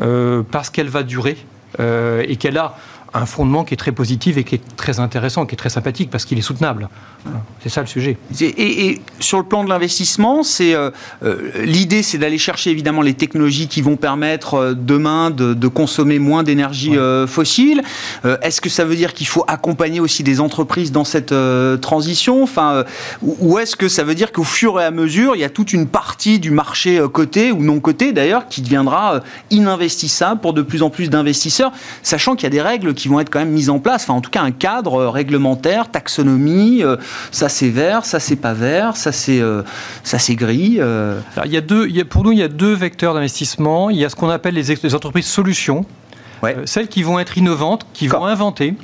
euh, 0.00 0.42
parce 0.50 0.70
qu'elle 0.70 0.88
va 0.88 1.02
durer 1.02 1.36
euh, 1.80 2.24
et 2.26 2.36
qu'elle 2.36 2.56
a 2.56 2.76
un 3.16 3.26
fondement 3.26 3.64
qui 3.64 3.74
est 3.74 3.76
très 3.76 3.92
positif 3.92 4.36
et 4.36 4.44
qui 4.44 4.56
est 4.56 4.76
très 4.76 5.00
intéressant, 5.00 5.46
qui 5.46 5.54
est 5.54 5.58
très 5.58 5.70
sympathique 5.70 6.10
parce 6.10 6.24
qu'il 6.24 6.38
est 6.38 6.42
soutenable. 6.42 6.88
C'est 7.62 7.68
ça 7.68 7.80
le 7.80 7.86
sujet. 7.86 8.16
Et, 8.40 9.00
sur 9.18 9.38
le 9.38 9.44
plan 9.44 9.64
de 9.64 9.68
l'investissement, 9.68 10.42
c'est 10.42 10.74
euh, 10.74 10.90
euh, 11.24 11.50
l'idée, 11.64 12.02
c'est 12.02 12.18
d'aller 12.18 12.38
chercher 12.38 12.70
évidemment 12.70 13.02
les 13.02 13.14
technologies 13.14 13.66
qui 13.66 13.82
vont 13.82 13.96
permettre 13.96 14.54
euh, 14.54 14.74
demain 14.74 15.30
de, 15.30 15.66
consommer 15.66 16.20
moins 16.20 16.44
d'énergie 16.44 16.94
fossile. 17.26 17.82
Est-ce 18.24 18.60
que 18.60 18.68
ça 18.68 18.84
veut 18.84 18.94
dire 18.94 19.14
qu'il 19.14 19.26
faut 19.26 19.44
accompagner 19.48 19.98
aussi 19.98 20.22
des 20.22 20.40
entreprises 20.40 20.92
dans 20.92 21.04
cette 21.04 21.34
transition? 21.80 22.42
Enfin, 22.42 22.84
ou 23.20 23.58
est-ce 23.58 23.74
que 23.74 23.88
ça 23.88 24.04
veut 24.04 24.14
dire 24.14 24.30
qu'au 24.30 24.44
fur 24.44 24.80
et 24.80 24.84
à 24.84 24.92
mesure, 24.92 25.34
il 25.34 25.40
y 25.40 25.44
a 25.44 25.50
toute 25.50 25.72
une 25.72 25.88
partie 25.88 26.38
du 26.38 26.52
marché 26.52 27.02
coté 27.12 27.50
ou 27.50 27.62
non 27.62 27.80
coté 27.80 28.12
d'ailleurs 28.12 28.46
qui 28.48 28.62
deviendra 28.62 29.20
ininvestissable 29.50 30.40
pour 30.40 30.54
de 30.54 30.62
plus 30.62 30.82
en 30.82 30.90
plus 30.90 31.10
d'investisseurs, 31.10 31.72
sachant 32.04 32.36
qu'il 32.36 32.44
y 32.44 32.46
a 32.46 32.50
des 32.50 32.62
règles 32.62 32.94
qui 32.94 33.05
vont 33.08 33.20
être 33.20 33.30
quand 33.30 33.38
même 33.38 33.50
mises 33.50 33.70
en 33.70 33.78
place. 33.78 34.04
Enfin, 34.04 34.14
en 34.14 34.20
tout 34.20 34.30
cas, 34.30 34.42
un 34.42 34.52
cadre 34.52 35.06
réglementaire, 35.06 35.90
taxonomie 35.90 36.82
ça 37.30 37.48
c'est 37.48 37.68
vert, 37.68 38.04
ça 38.04 38.20
c'est 38.20 38.36
pas 38.36 38.52
vert, 38.52 38.96
ça 38.96 39.12
c'est 39.12 39.40
euh, 39.40 39.62
ça 40.02 40.18
c'est 40.18 40.34
gris. 40.34 40.76
Euh. 40.78 41.20
il 41.44 41.52
y 41.52 41.56
a 41.56 41.60
deux, 41.60 41.86
il 41.88 41.96
y 41.96 42.00
a, 42.00 42.04
pour 42.04 42.24
nous, 42.24 42.32
il 42.32 42.38
y 42.38 42.42
a 42.42 42.48
deux 42.48 42.74
vecteurs 42.74 43.14
d'investissement. 43.14 43.90
Il 43.90 43.96
y 43.96 44.04
a 44.04 44.08
ce 44.08 44.16
qu'on 44.16 44.30
appelle 44.30 44.54
les, 44.54 44.94
entreprises 44.94 45.26
solutions, 45.26 45.84
euh, 46.44 46.62
celles 46.64 46.88
qui 46.88 47.02
vont 47.02 47.18
être 47.18 47.36
innovantes, 47.38 47.86
qui 47.92 48.08
vont 48.08 48.24
inventer. 48.24 48.74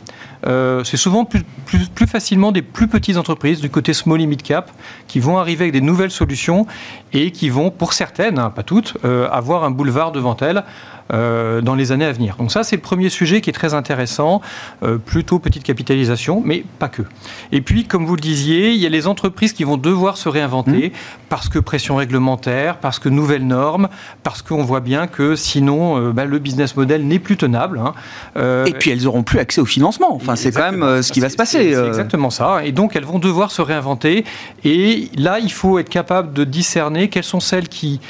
c'est 0.45 0.97
souvent 0.97 1.25
plus, 1.25 1.43
plus, 1.67 1.89
plus, 1.89 2.07
facilement 2.07 2.53
des 2.53 2.63
plus 2.63 2.89
petites 2.89 3.17
entreprises 3.17 3.61
du 3.61 3.71
côté 3.71 3.93
small 3.95 4.21
et 4.21 4.27
mid 4.27 4.43
cap 4.43 4.71
qui 5.13 5.21
vont 5.21 5.37
arriver 5.37 5.65
avec 5.65 5.73
des 5.75 5.83
nouvelles 5.83 6.11
solutions 6.11 6.67
et 7.13 7.33
qui 7.33 7.51
vont, 7.51 7.71
pour 7.71 7.93
certaines, 7.93 8.39
hein, 8.39 8.49
pas 8.49 8.63
toutes, 8.63 8.97
avoir 9.31 9.65
un 9.65 9.71
boulevard 9.71 10.11
devant 10.11 10.37
elles 10.41 10.65
euh, 11.13 11.61
dans 11.61 11.75
les 11.75 11.93
années 11.93 12.07
à 12.07 12.13
venir. 12.13 12.37
Donc 12.39 12.51
ça, 12.51 12.63
c'est 12.63 12.77
le 12.77 12.81
premier 12.81 13.11
sujet 13.11 13.43
qui 13.43 13.51
est 13.51 13.53
très 13.53 13.75
intéressant, 13.75 14.41
euh, 14.83 14.97
plutôt 14.97 15.39
petite 15.39 15.63
capitalisation, 15.63 16.41
mais 16.43 16.65
pas 16.79 16.89
que. 16.89 17.03
Et 17.51 17.61
puis, 17.61 17.85
comme 17.85 18.07
vous 18.07 18.15
le 18.15 18.21
disiez, 18.21 18.71
il 18.71 18.79
y 18.79 18.87
a 18.87 18.89
les 18.89 19.07
entreprises 19.07 19.53
qui 19.53 19.65
vont 19.65 19.77
devoir 19.77 20.17
se 20.17 20.31
réinventer 20.31 20.89
mmh. 20.89 21.27
parce 21.29 21.51
que 21.51 21.59
pression 21.59 21.97
réglementaire, 21.97 22.79
parce 22.79 22.99
que 22.99 23.11
nouvelles 23.11 23.47
normes, 23.47 23.89
parce 24.23 24.41
qu'on 24.41 24.63
voit 24.63 24.81
bien 24.81 25.07
que 25.07 25.37
sinon, 25.37 26.01
euh, 26.01 26.13
bah, 26.13 26.25
le 26.25 26.39
business 26.39 26.77
model 26.77 27.07
n'est 27.07 27.19
plus 27.19 27.37
tenable. 27.37 27.79
Hein. 27.79 28.65
Et 28.65 28.73
puis, 28.73 28.91
elles 28.91 29.03
n'auront 29.03 29.23
plus 29.23 29.39
accès 29.39 29.61
au 29.61 29.67
financement. 29.67 30.15
Enfin, 30.15 30.35
c'est 30.35 30.53
quand 30.53 30.73
même 30.73 31.03
ce 31.03 31.13
qui 31.13 31.21
va 31.21 31.29
se 31.29 31.37
passer. 31.37 31.75
C'est 31.75 31.87
exactement 31.87 32.31
ça. 32.31 32.65
Et 32.65 32.73
donc, 32.73 32.97
elles 32.97 33.05
vont 33.05 33.19
devoir 33.19 33.51
se 33.51 33.61
réinventer. 33.61 34.25
Et 34.65 35.02
là, 35.17 35.39
il 35.39 35.53
faut 35.53 35.79
être 35.79 35.89
capable 35.89 36.33
de 36.33 36.45
discerner 36.45 37.09
quelles 37.09 37.25
sont 37.25 37.41
celles 37.41 37.69
qui 37.69 38.01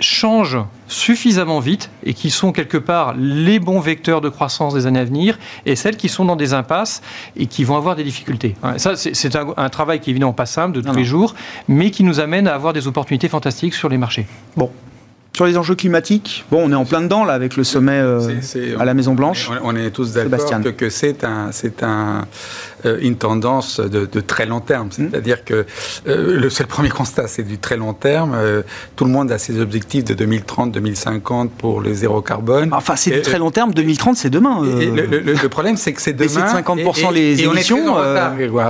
changent 0.00 0.58
suffisamment 0.88 1.60
vite 1.60 1.90
et 2.04 2.14
qui 2.14 2.30
sont 2.30 2.52
quelque 2.52 2.76
part 2.76 3.14
les 3.16 3.58
bons 3.58 3.80
vecteurs 3.80 4.20
de 4.20 4.28
croissance 4.28 4.74
des 4.74 4.86
années 4.86 5.00
à 5.00 5.04
venir 5.04 5.38
et 5.64 5.74
celles 5.74 5.96
qui 5.96 6.08
sont 6.08 6.24
dans 6.24 6.36
des 6.36 6.52
impasses 6.52 7.02
et 7.36 7.46
qui 7.46 7.64
vont 7.64 7.76
avoir 7.76 7.96
des 7.96 8.04
difficultés. 8.04 8.54
Ça, 8.76 8.94
c'est 8.96 9.36
un, 9.36 9.68
travail 9.68 10.00
qui 10.00 10.10
est 10.10 10.12
évidemment 10.12 10.32
pas 10.32 10.46
simple 10.46 10.76
de 10.76 10.80
tous 10.80 10.94
les 10.94 11.04
jours, 11.04 11.34
mais 11.68 11.90
qui 11.90 12.04
nous 12.04 12.20
amène 12.20 12.46
à 12.46 12.54
avoir 12.54 12.72
des 12.72 12.86
opportunités 12.86 13.28
fantastiques 13.28 13.74
sur 13.74 13.88
les 13.88 13.98
marchés. 13.98 14.26
Bon, 14.56 14.70
sur 15.36 15.44
les 15.44 15.58
enjeux 15.58 15.74
climatiques, 15.74 16.46
bon, 16.50 16.62
on 16.64 16.72
est 16.72 16.76
en 16.76 16.86
plein 16.86 17.02
dedans 17.02 17.22
là 17.22 17.34
avec 17.34 17.56
le 17.56 17.64
sommet 17.64 18.00
euh, 18.00 18.40
à 18.78 18.86
la 18.86 18.94
Maison 18.94 19.12
Blanche. 19.12 19.50
On, 19.62 19.76
est 19.76 19.90
tous 19.90 20.12
d'accord 20.12 20.62
que, 20.62 20.70
que 20.70 20.88
c'est 20.88 21.24
un, 21.24 21.52
c'est 21.52 21.82
un, 21.82 22.26
une 23.00 23.16
tendance 23.16 23.80
de, 23.80 24.06
très 24.20 24.46
long 24.46 24.60
terme. 24.60 24.88
Hmm. 24.88 25.08
C'est-à-dire 25.10 25.44
que 25.44 25.66
euh, 26.06 26.40
le, 26.40 26.50
seul 26.50 26.66
premier 26.66 26.88
constat, 26.88 27.28
c'est 27.28 27.42
du 27.42 27.58
très 27.58 27.76
long 27.76 27.92
terme. 27.92 28.36
tout 28.96 29.04
le 29.04 29.10
monde 29.10 29.30
a 29.32 29.38
ses 29.38 29.60
objectifs 29.60 30.04
de 30.04 30.14
2030-2050 30.14 31.48
pour 31.48 31.80
le 31.80 31.92
zéro 31.94 32.22
carbone. 32.22 32.70
Enfin, 32.72 32.96
c'est 32.96 33.10
du 33.10 33.22
très 33.22 33.38
long 33.38 33.50
terme. 33.50 33.72
2030, 33.72 34.16
c'est 34.16 34.30
demain. 34.30 34.60
le, 34.62 35.48
problème, 35.48 35.76
c'est 35.76 35.92
que 35.92 36.00
c'est 36.00 36.12
demain. 36.12 36.46
c'est 36.48 36.62
50% 36.62 37.12
les 37.12 37.42
émissions. 37.42 37.96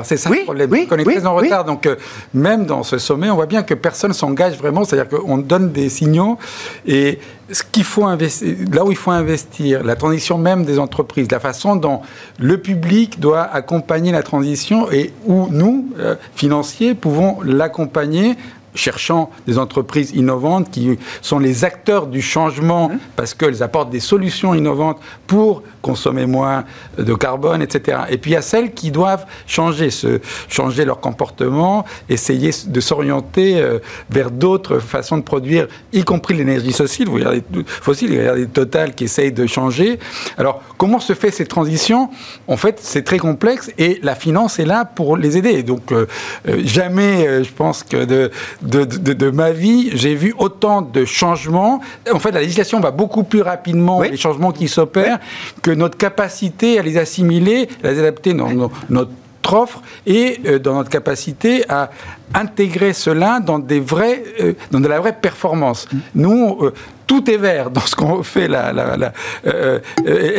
C'est 0.04 0.16
ça 0.16 0.30
le 0.30 0.44
problème. 0.44 0.70
Oui, 0.70 0.88
on 0.90 0.96
est 0.96 1.04
très 1.04 1.26
en 1.26 1.34
retard. 1.34 1.64
Donc, 1.64 1.88
même 2.34 2.66
dans 2.66 2.82
ce 2.82 2.98
sommet, 2.98 3.30
on 3.30 3.34
voit 3.34 3.46
bien 3.46 3.62
que 3.62 3.74
personne 3.74 4.12
s'engage 4.12 4.56
vraiment. 4.56 4.84
C'est-à-dire 4.84 5.08
qu'on 5.08 5.38
donne 5.38 5.72
des 5.72 5.88
signaux 5.88 6.38
et 6.86 7.18
ce 7.50 7.62
qu'il 7.62 7.84
faut 7.84 8.04
investir, 8.04 8.56
là 8.72 8.84
où 8.84 8.90
il 8.90 8.96
faut 8.96 9.12
investir, 9.12 9.84
la 9.84 9.94
transition 9.94 10.38
même 10.38 10.64
des 10.64 10.78
entreprises, 10.78 11.30
la 11.30 11.40
façon 11.40 11.76
dont 11.76 12.00
le 12.38 12.58
public 12.58 13.20
doit 13.20 13.42
accompagner 13.42 14.12
la 14.12 14.22
transition 14.22 14.90
et 14.90 15.12
où 15.26 15.48
nous, 15.50 15.92
euh, 15.98 16.16
financiers, 16.34 16.94
pouvons 16.94 17.38
l'accompagner 17.42 18.36
cherchant 18.76 19.30
des 19.46 19.58
entreprises 19.58 20.12
innovantes 20.14 20.70
qui 20.70 20.98
sont 21.22 21.38
les 21.38 21.64
acteurs 21.64 22.06
du 22.06 22.22
changement 22.22 22.88
mmh. 22.88 22.98
parce 23.16 23.34
qu'elles 23.34 23.62
apportent 23.62 23.90
des 23.90 24.00
solutions 24.00 24.54
innovantes 24.54 24.98
pour 25.26 25.62
consommer 25.82 26.26
moins 26.26 26.64
de 26.98 27.14
carbone, 27.14 27.62
etc. 27.62 27.98
Et 28.10 28.18
puis 28.18 28.32
il 28.32 28.34
y 28.34 28.36
a 28.36 28.42
celles 28.42 28.72
qui 28.72 28.90
doivent 28.90 29.24
changer, 29.46 29.90
se, 29.90 30.20
changer 30.48 30.84
leur 30.84 31.00
comportement, 31.00 31.84
essayer 32.08 32.50
de 32.66 32.80
s'orienter 32.80 33.60
euh, 33.60 33.78
vers 34.10 34.30
d'autres 34.30 34.78
façons 34.80 35.16
de 35.16 35.22
produire, 35.22 35.68
y 35.92 36.02
compris 36.02 36.34
l'énergie 36.34 36.72
fossile. 36.72 37.08
Vous 37.08 37.14
regardez, 37.14 37.42
fossile, 37.66 38.10
vous 38.10 38.18
regardez 38.18 38.46
Total 38.46 38.94
qui 38.94 39.04
essaye 39.04 39.32
de 39.32 39.46
changer. 39.46 39.98
Alors 40.38 40.62
comment 40.76 40.98
se 40.98 41.14
fait 41.14 41.30
cette 41.30 41.48
transition? 41.48 42.10
En 42.48 42.56
fait, 42.56 42.78
c'est 42.80 43.02
très 43.02 43.18
complexe 43.18 43.70
et 43.78 44.00
la 44.02 44.14
finance 44.14 44.58
est 44.58 44.64
là 44.64 44.84
pour 44.84 45.16
les 45.16 45.36
aider. 45.36 45.62
Donc 45.62 45.92
euh, 45.92 46.06
euh, 46.48 46.62
jamais, 46.64 47.44
je 47.44 47.52
pense 47.52 47.82
que 47.82 48.04
de 48.04 48.30
de, 48.66 49.30
ma 49.30 49.52
vie, 49.52 49.90
j'ai 49.94 50.14
vu 50.14 50.34
autant 50.38 50.82
de 50.82 51.04
changements. 51.04 51.80
En 52.12 52.18
fait, 52.18 52.32
la 52.32 52.40
législation 52.40 52.80
va 52.80 52.90
beaucoup 52.90 53.22
plus 53.22 53.42
rapidement, 53.42 54.02
les 54.02 54.16
changements 54.16 54.52
qui 54.52 54.68
s'opèrent, 54.68 55.18
que 55.62 55.70
notre 55.70 55.96
capacité 55.96 56.78
à 56.78 56.82
les 56.82 56.98
assimiler, 56.98 57.68
à 57.82 57.90
les 57.90 57.98
adapter 57.98 58.34
dans 58.34 58.48
notre 58.88 59.10
offre 59.52 59.82
et 60.06 60.40
euh, 60.46 60.58
dans 60.58 60.74
notre 60.74 60.90
capacité 60.90 61.64
à 61.68 61.90
intégrer 62.34 62.92
cela 62.92 63.40
dans 63.40 63.58
des 63.58 63.80
vrais, 63.80 64.22
euh, 64.40 64.52
dans 64.70 64.80
de 64.80 64.88
la 64.88 65.00
vraie 65.00 65.16
performance. 65.20 65.88
Nous, 66.14 66.58
euh, 66.60 66.72
tout 67.06 67.30
est 67.30 67.36
vert 67.36 67.70
dans 67.70 67.82
ce 67.82 67.94
qu'on 67.94 68.22
fait 68.22 68.48
la, 68.48 68.72
la, 68.72 68.96
la 68.96 69.12
euh, 69.46 69.78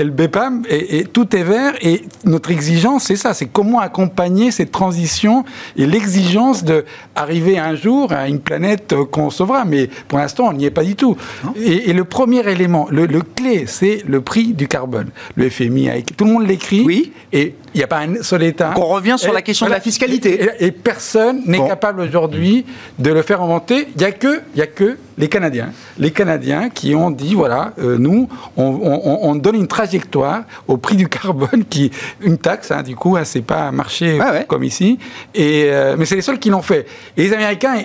LBPAM 0.04 0.63
et, 0.69 1.00
et, 1.00 1.04
tout 1.06 1.34
est 1.36 1.43
vert 1.43 1.73
et 1.82 2.04
notre 2.26 2.52
exigence 2.52 3.06
c'est 3.06 3.15
ça, 3.15 3.34
c'est 3.34 3.45
comment 3.45 3.80
accompagner 3.80 4.52
cette 4.52 4.71
transition 4.71 5.45
et 5.78 5.86
l'exigence 5.86 6.65
de 6.65 6.84
arriver 7.15 7.58
un 7.58 7.76
jour 7.76 8.12
à 8.12 8.28
une 8.28 8.39
planète 8.39 8.93
qu'on 9.12 9.30
sauvera. 9.30 9.63
Mais 9.65 9.89
pour 10.08 10.19
l'instant, 10.19 10.47
on 10.50 10.54
n'y 10.54 10.65
est 10.65 10.71
pas 10.71 10.84
du 10.84 10.95
tout. 10.95 11.15
Et, 11.56 11.89
et, 11.89 11.93
le 11.93 12.04
premier 12.04 12.47
élément, 12.50 12.88
le, 12.91 13.06
le 13.06 13.21
clé, 13.21 13.65
c'est 13.65 14.04
le 14.06 14.21
prix 14.21 14.54
du 14.54 14.67
carbone. 14.67 15.10
Le 15.36 15.50
FMI, 15.50 16.04
tout 16.17 16.26
le 16.26 16.32
monde 16.32 16.47
l'écrit. 16.47 16.84
Oui. 16.86 17.13
Et 17.32 17.56
il 17.73 17.78
n'y 17.78 17.84
a 17.84 17.88
pas 17.88 18.00
un 18.00 18.23
seul 18.23 18.43
État. 18.43 18.73
on 18.76 18.86
revient 18.86 19.15
sur 19.17 19.34
la 19.34 19.41
question 19.41 19.67
de 19.67 19.71
la 19.71 19.80
fiscalité. 19.80 20.50
Et, 20.60 20.71
personne 20.71 21.41
n'est 21.45 21.60
capable 21.60 21.76
capable 21.77 22.01
aujourd'hui 22.01 22.65
de 22.97 23.11
le 23.11 23.21
faire 23.21 23.39
remonter. 23.39 23.87
Il 23.95 23.99
n'y 23.99 24.03
a, 24.03 24.11
que, 24.11 24.41
y 24.55 24.61
a 24.61 24.67
que 24.67 24.97
les 25.19 25.27
Canadiens. 25.29 25.69
Les 25.99 26.09
Canadiens 26.09 26.69
qui 26.69 26.95
ont 26.95 27.11
dit, 27.11 27.35
voilà, 27.35 27.73
euh, 27.77 27.97
nous, 27.99 28.27
on, 28.55 29.35
donne 29.35 29.55
une 29.55 29.67
trajectoire 29.67 30.43
au 30.67 30.77
prix 30.77 30.95
du 30.95 31.07
carbone, 31.07 31.65
qui 31.69 31.91
une 32.21 32.39
taxe, 32.39 32.71
hein, 32.71 32.81
du 32.81 32.95
coup, 32.95 33.15
hein, 33.15 33.23
c'est 33.25 33.41
pas 33.41 33.67
un 33.67 33.71
marché 33.71 34.19
comme 34.47 34.63
ici. 34.63 34.97
Et, 35.35 35.67
euh, 35.67 35.95
mais 35.99 36.05
c'est 36.05 36.15
les 36.15 36.23
seuls 36.23 36.39
qui 36.39 36.49
l'ont 36.49 36.63
fait. 36.63 36.87
Et 37.15 37.23
les 37.23 37.33
Américains, 37.33 37.75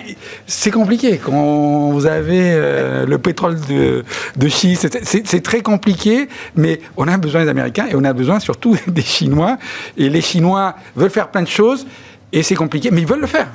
c'est 0.47 0.71
compliqué. 0.71 1.19
Quand 1.23 1.91
vous 1.91 2.07
avez 2.07 2.51
euh, 2.51 3.05
le 3.05 3.17
pétrole 3.19 3.59
de, 3.69 4.03
de 4.35 4.47
schiste, 4.47 4.97
c'est 5.03 5.43
très 5.43 5.61
compliqué, 5.61 6.27
mais 6.55 6.79
on 6.97 7.07
a 7.07 7.17
besoin 7.17 7.43
des 7.43 7.49
Américains 7.49 7.85
et 7.91 7.95
on 7.95 8.03
a 8.03 8.13
besoin 8.13 8.39
surtout 8.39 8.75
des 8.87 9.03
Chinois. 9.03 9.57
Et 9.97 10.09
les 10.09 10.21
Chinois 10.21 10.75
veulent 10.95 11.11
faire 11.11 11.29
plein 11.29 11.43
de 11.43 11.47
choses. 11.47 11.85
Et 12.33 12.41
c'est 12.41 12.55
compliqué, 12.55 12.89
mais 12.91 13.01
ils 13.01 13.07
veulent 13.07 13.21
le 13.21 13.27
faire. 13.27 13.47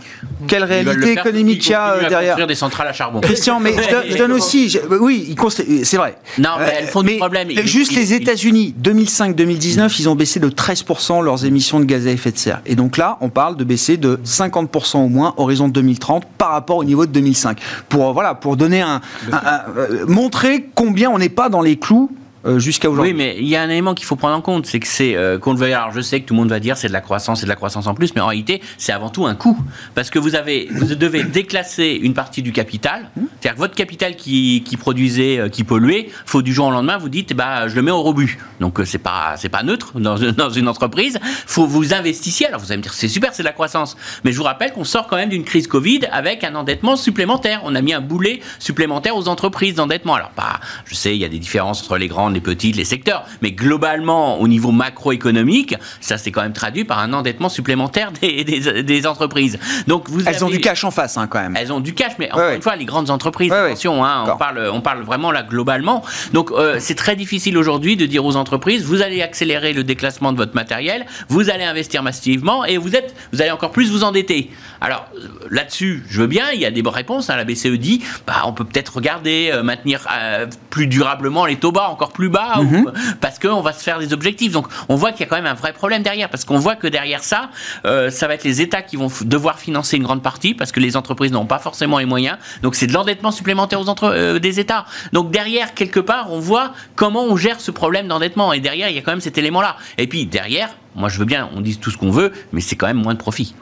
Quelle 0.46 0.62
réalité 0.62 1.12
économique 1.12 1.66
il 1.66 1.72
y 1.72 1.74
a 1.74 1.94
euh, 1.94 2.08
derrière 2.08 2.46
des 2.46 2.54
centrales 2.54 2.86
à 2.86 2.92
charbon. 2.92 3.20
Christian, 3.20 3.58
mais 3.58 3.74
je, 4.08 4.16
donne 4.16 4.32
aussi, 4.32 4.78
oui, 5.00 5.34
c'est 5.82 5.96
vrai. 5.96 6.16
Non, 6.38 6.50
mais 6.60 6.74
elles 6.78 6.86
font 6.86 7.02
du 7.02 7.16
problème. 7.16 7.50
Juste 7.64 7.92
les 7.92 8.14
États-Unis, 8.14 8.74
2005-2019, 8.80 9.96
ils 9.98 10.08
ont 10.08 10.14
baissé 10.14 10.38
de 10.38 10.48
13% 10.48 11.24
leurs 11.24 11.44
émissions 11.44 11.80
de 11.80 11.84
gaz 11.84 12.06
à 12.06 12.10
effet 12.10 12.30
de 12.30 12.38
serre. 12.38 12.60
Et 12.66 12.76
donc 12.76 12.96
là, 12.96 13.18
on 13.20 13.30
parle 13.30 13.56
de 13.56 13.64
baisser 13.64 13.96
de 13.96 14.20
50% 14.24 14.98
au 14.98 15.08
moins 15.08 15.34
horizon 15.36 15.68
2030 15.68 16.24
par 16.38 16.50
rapport 16.50 16.76
au 16.76 16.84
niveau 16.84 17.04
de 17.04 17.10
2005. 17.10 17.58
Pour 17.88 18.12
voilà, 18.12 18.34
pour 18.34 18.56
donner 18.56 18.80
un, 18.80 19.00
euh, 19.32 20.04
montrer 20.06 20.68
combien 20.74 21.10
on 21.10 21.18
n'est 21.18 21.28
pas 21.28 21.48
dans 21.48 21.62
les 21.62 21.76
clous 21.76 22.10
euh, 22.10 22.18
jusqu'à 22.56 22.88
aujourd'hui. 22.88 23.12
Oui, 23.12 23.18
mais 23.18 23.36
il 23.38 23.46
y 23.46 23.56
a 23.56 23.62
un 23.62 23.68
élément 23.68 23.94
qu'il 23.94 24.06
faut 24.06 24.16
prendre 24.16 24.36
en 24.36 24.40
compte, 24.40 24.66
c'est 24.66 24.80
que 24.80 24.86
c'est 24.86 25.14
euh, 25.16 25.38
qu'on 25.38 25.54
le. 25.54 25.62
Alors, 25.62 25.92
je 25.92 26.00
sais 26.00 26.20
que 26.20 26.26
tout 26.26 26.34
le 26.34 26.40
monde 26.40 26.48
va 26.48 26.60
dire 26.60 26.76
c'est 26.76 26.88
de 26.88 26.92
la 26.92 27.00
croissance, 27.00 27.40
c'est 27.40 27.46
de 27.46 27.50
la 27.50 27.56
croissance 27.56 27.86
en 27.86 27.94
plus, 27.94 28.14
mais 28.14 28.20
en 28.20 28.26
réalité, 28.26 28.62
c'est 28.78 28.92
avant 28.92 29.10
tout 29.10 29.26
un 29.26 29.34
coût, 29.34 29.58
parce 29.94 30.10
que 30.10 30.18
vous 30.18 30.34
avez, 30.34 30.68
vous 30.70 30.94
devez 30.94 31.24
déclasser 31.24 31.98
une 32.00 32.14
partie 32.14 32.42
du 32.42 32.52
capital, 32.52 33.10
c'est-à-dire 33.16 33.54
que 33.54 33.58
votre 33.58 33.74
capital 33.74 34.16
qui, 34.16 34.62
produisait, 34.78 35.38
euh, 35.38 35.48
qui 35.48 35.64
polluait, 35.64 36.08
faut 36.26 36.42
du 36.42 36.52
jour 36.52 36.68
au 36.68 36.70
lendemain 36.70 36.98
vous 36.98 37.08
dites, 37.08 37.34
bah, 37.34 37.68
je 37.68 37.74
le 37.74 37.82
mets 37.82 37.90
au 37.90 38.02
rebut. 38.02 38.38
Donc 38.60 38.80
c'est 38.84 38.98
pas, 38.98 39.34
c'est 39.36 39.48
pas 39.48 39.62
neutre 39.62 39.92
dans, 40.00 40.16
une 40.16 40.68
entreprise. 40.68 41.18
Faut 41.46 41.66
vous 41.66 41.94
investissiez. 41.94 42.46
Alors 42.46 42.60
vous 42.60 42.72
allez 42.72 42.78
me 42.78 42.82
dire 42.82 42.94
c'est 42.94 43.08
super, 43.08 43.34
c'est 43.34 43.42
de 43.42 43.48
la 43.48 43.52
croissance, 43.52 43.96
mais 44.24 44.32
je 44.32 44.38
vous 44.38 44.44
rappelle 44.44 44.72
qu'on 44.72 44.84
sort 44.84 45.06
quand 45.06 45.16
même 45.16 45.28
d'une 45.28 45.44
crise 45.44 45.66
Covid 45.66 46.00
avec 46.10 46.44
un 46.44 46.54
endettement 46.54 46.96
supplémentaire. 46.96 47.60
On 47.64 47.74
a 47.74 47.80
mis 47.82 47.92
un 47.92 48.00
boulet 48.00 48.40
supplémentaire 48.58 49.16
aux 49.16 49.28
entreprises 49.28 49.74
d'endettement. 49.74 50.14
Alors 50.14 50.30
pas, 50.30 50.60
je 50.86 50.94
sais, 50.94 51.14
il 51.14 51.20
y 51.20 51.24
a 51.24 51.28
des 51.28 51.38
différences 51.38 51.82
entre 51.82 51.98
les 51.98 52.08
grands 52.08 52.30
les 52.38 52.40
petites, 52.40 52.76
les 52.76 52.84
secteurs. 52.84 53.24
Mais 53.42 53.52
globalement, 53.52 54.40
au 54.40 54.48
niveau 54.48 54.70
macroéconomique, 54.70 55.74
ça 56.00 56.18
s'est 56.18 56.30
quand 56.30 56.42
même 56.42 56.52
traduit 56.52 56.84
par 56.84 56.98
un 57.00 57.12
endettement 57.12 57.48
supplémentaire 57.48 58.12
des, 58.12 58.44
des, 58.44 59.06
entreprises. 59.06 59.58
Donc 59.86 60.08
vous 60.08 60.26
elles 60.26 60.44
ont 60.44 60.48
du 60.48 60.60
cash 60.60 60.84
en 60.84 60.90
face, 60.90 61.16
hein, 61.16 61.26
quand 61.26 61.40
même. 61.40 61.56
Elle 61.56 61.72
ont 61.72 61.80
du 61.80 61.94
cash, 61.94 62.12
mais 62.18 62.30
encore 62.30 62.50
une 62.50 62.62
fois, 62.62 62.76
les 62.76 62.84
grandes 62.84 63.10
entreprises, 63.10 63.52
attention, 63.52 64.04
hein, 64.04 64.24
on 64.32 64.36
parle, 64.36 64.70
on 64.72 64.80
parle 64.80 65.02
vraiment 65.02 65.32
là 65.32 65.42
globalement. 65.42 66.04
Donc 66.32 66.50
euh, 66.50 66.76
c'est 66.78 66.94
très 66.94 67.16
difficile 67.16 67.56
aujourd'hui 67.58 67.96
de 67.96 68.06
dire 68.06 68.24
aux 68.24 68.36
entreprises, 68.36 68.84
vous 68.84 69.02
allez 69.02 69.22
accélérer 69.22 69.72
le 69.72 69.84
déclassement 69.84 70.32
de 70.32 70.36
votre 70.36 70.54
matériel, 70.54 71.06
vous 71.28 71.50
allez 71.50 71.64
investir 71.64 72.02
massivement 72.02 72.64
et 72.64 72.76
vous 72.76 72.94
êtes, 72.94 73.14
vous 73.32 73.42
allez 73.42 73.50
encore 73.50 73.72
plus 73.72 73.90
vous 73.90 74.04
endetter. 74.04 74.50
Alors 74.80 75.06
là-dessus, 75.50 76.04
je 76.08 76.20
veux 76.20 76.26
bien, 76.26 76.46
il 76.52 76.60
y 76.60 76.66
a 76.66 76.70
des 76.70 76.82
bonnes 76.82 76.94
réponses. 76.94 77.30
Hein, 77.30 77.36
la 77.36 77.44
BCE 77.44 77.78
dit, 77.78 78.02
bah, 78.26 78.42
on 78.44 78.52
peut 78.52 78.64
peut-être 78.64 78.96
regarder, 78.96 79.50
euh, 79.52 79.62
maintenir 79.62 80.06
euh, 80.12 80.46
plus 80.70 80.86
durablement 80.86 81.46
les 81.46 81.56
taux 81.56 81.72
bas, 81.72 81.88
encore 81.88 82.12
plus 82.12 82.17
bas, 82.26 82.56
mhm. 82.60 82.92
parce 83.20 83.38
qu'on 83.38 83.60
va 83.60 83.72
se 83.72 83.84
faire 83.84 84.00
des 84.00 84.12
objectifs. 84.12 84.50
Donc 84.50 84.66
on 84.88 84.96
voit 84.96 85.12
qu'il 85.12 85.20
y 85.20 85.24
a 85.24 85.26
quand 85.26 85.36
même 85.36 85.46
un 85.46 85.54
vrai 85.54 85.72
problème 85.72 86.02
derrière, 86.02 86.28
parce 86.28 86.44
qu'on 86.44 86.58
voit 86.58 86.74
que 86.74 86.88
derrière 86.88 87.22
ça, 87.22 87.50
euh, 87.84 88.10
ça 88.10 88.26
va 88.26 88.34
être 88.34 88.44
les 88.44 88.60
États 88.60 88.82
qui 88.82 88.96
vont 88.96 89.08
devoir 89.24 89.58
financer 89.60 89.96
une 89.96 90.02
grande 90.02 90.22
partie, 90.22 90.54
parce 90.54 90.72
que 90.72 90.80
les 90.80 90.96
entreprises 90.96 91.30
n'ont 91.30 91.46
pas 91.46 91.60
forcément 91.60 91.98
les 91.98 92.06
moyens. 92.06 92.36
Donc 92.62 92.74
c'est 92.74 92.88
de 92.88 92.92
l'endettement 92.92 93.30
supplémentaire 93.30 93.80
aux 93.80 93.88
entre 93.88 94.04
euh, 94.04 94.38
des 94.40 94.58
États. 94.58 94.84
Donc 95.12 95.30
derrière, 95.30 95.74
quelque 95.74 96.00
part, 96.00 96.32
on 96.32 96.40
voit 96.40 96.72
comment 96.96 97.24
on 97.24 97.36
gère 97.36 97.60
ce 97.60 97.70
problème 97.70 98.08
d'endettement. 98.08 98.52
Et 98.52 98.60
derrière, 98.60 98.88
il 98.88 98.96
y 98.96 98.98
a 98.98 99.02
quand 99.02 99.12
même 99.12 99.20
cet 99.20 99.38
élément-là. 99.38 99.76
Et 99.98 100.06
puis 100.06 100.26
derrière, 100.26 100.70
moi 100.96 101.08
je 101.08 101.18
veux 101.18 101.24
bien, 101.24 101.48
on 101.54 101.60
dise 101.60 101.78
tout 101.78 101.90
ce 101.90 101.96
qu'on 101.96 102.10
veut, 102.10 102.32
mais 102.52 102.60
c'est 102.60 102.76
quand 102.76 102.86
même 102.86 103.00
moins 103.00 103.14
de 103.14 103.18
profit. 103.18 103.54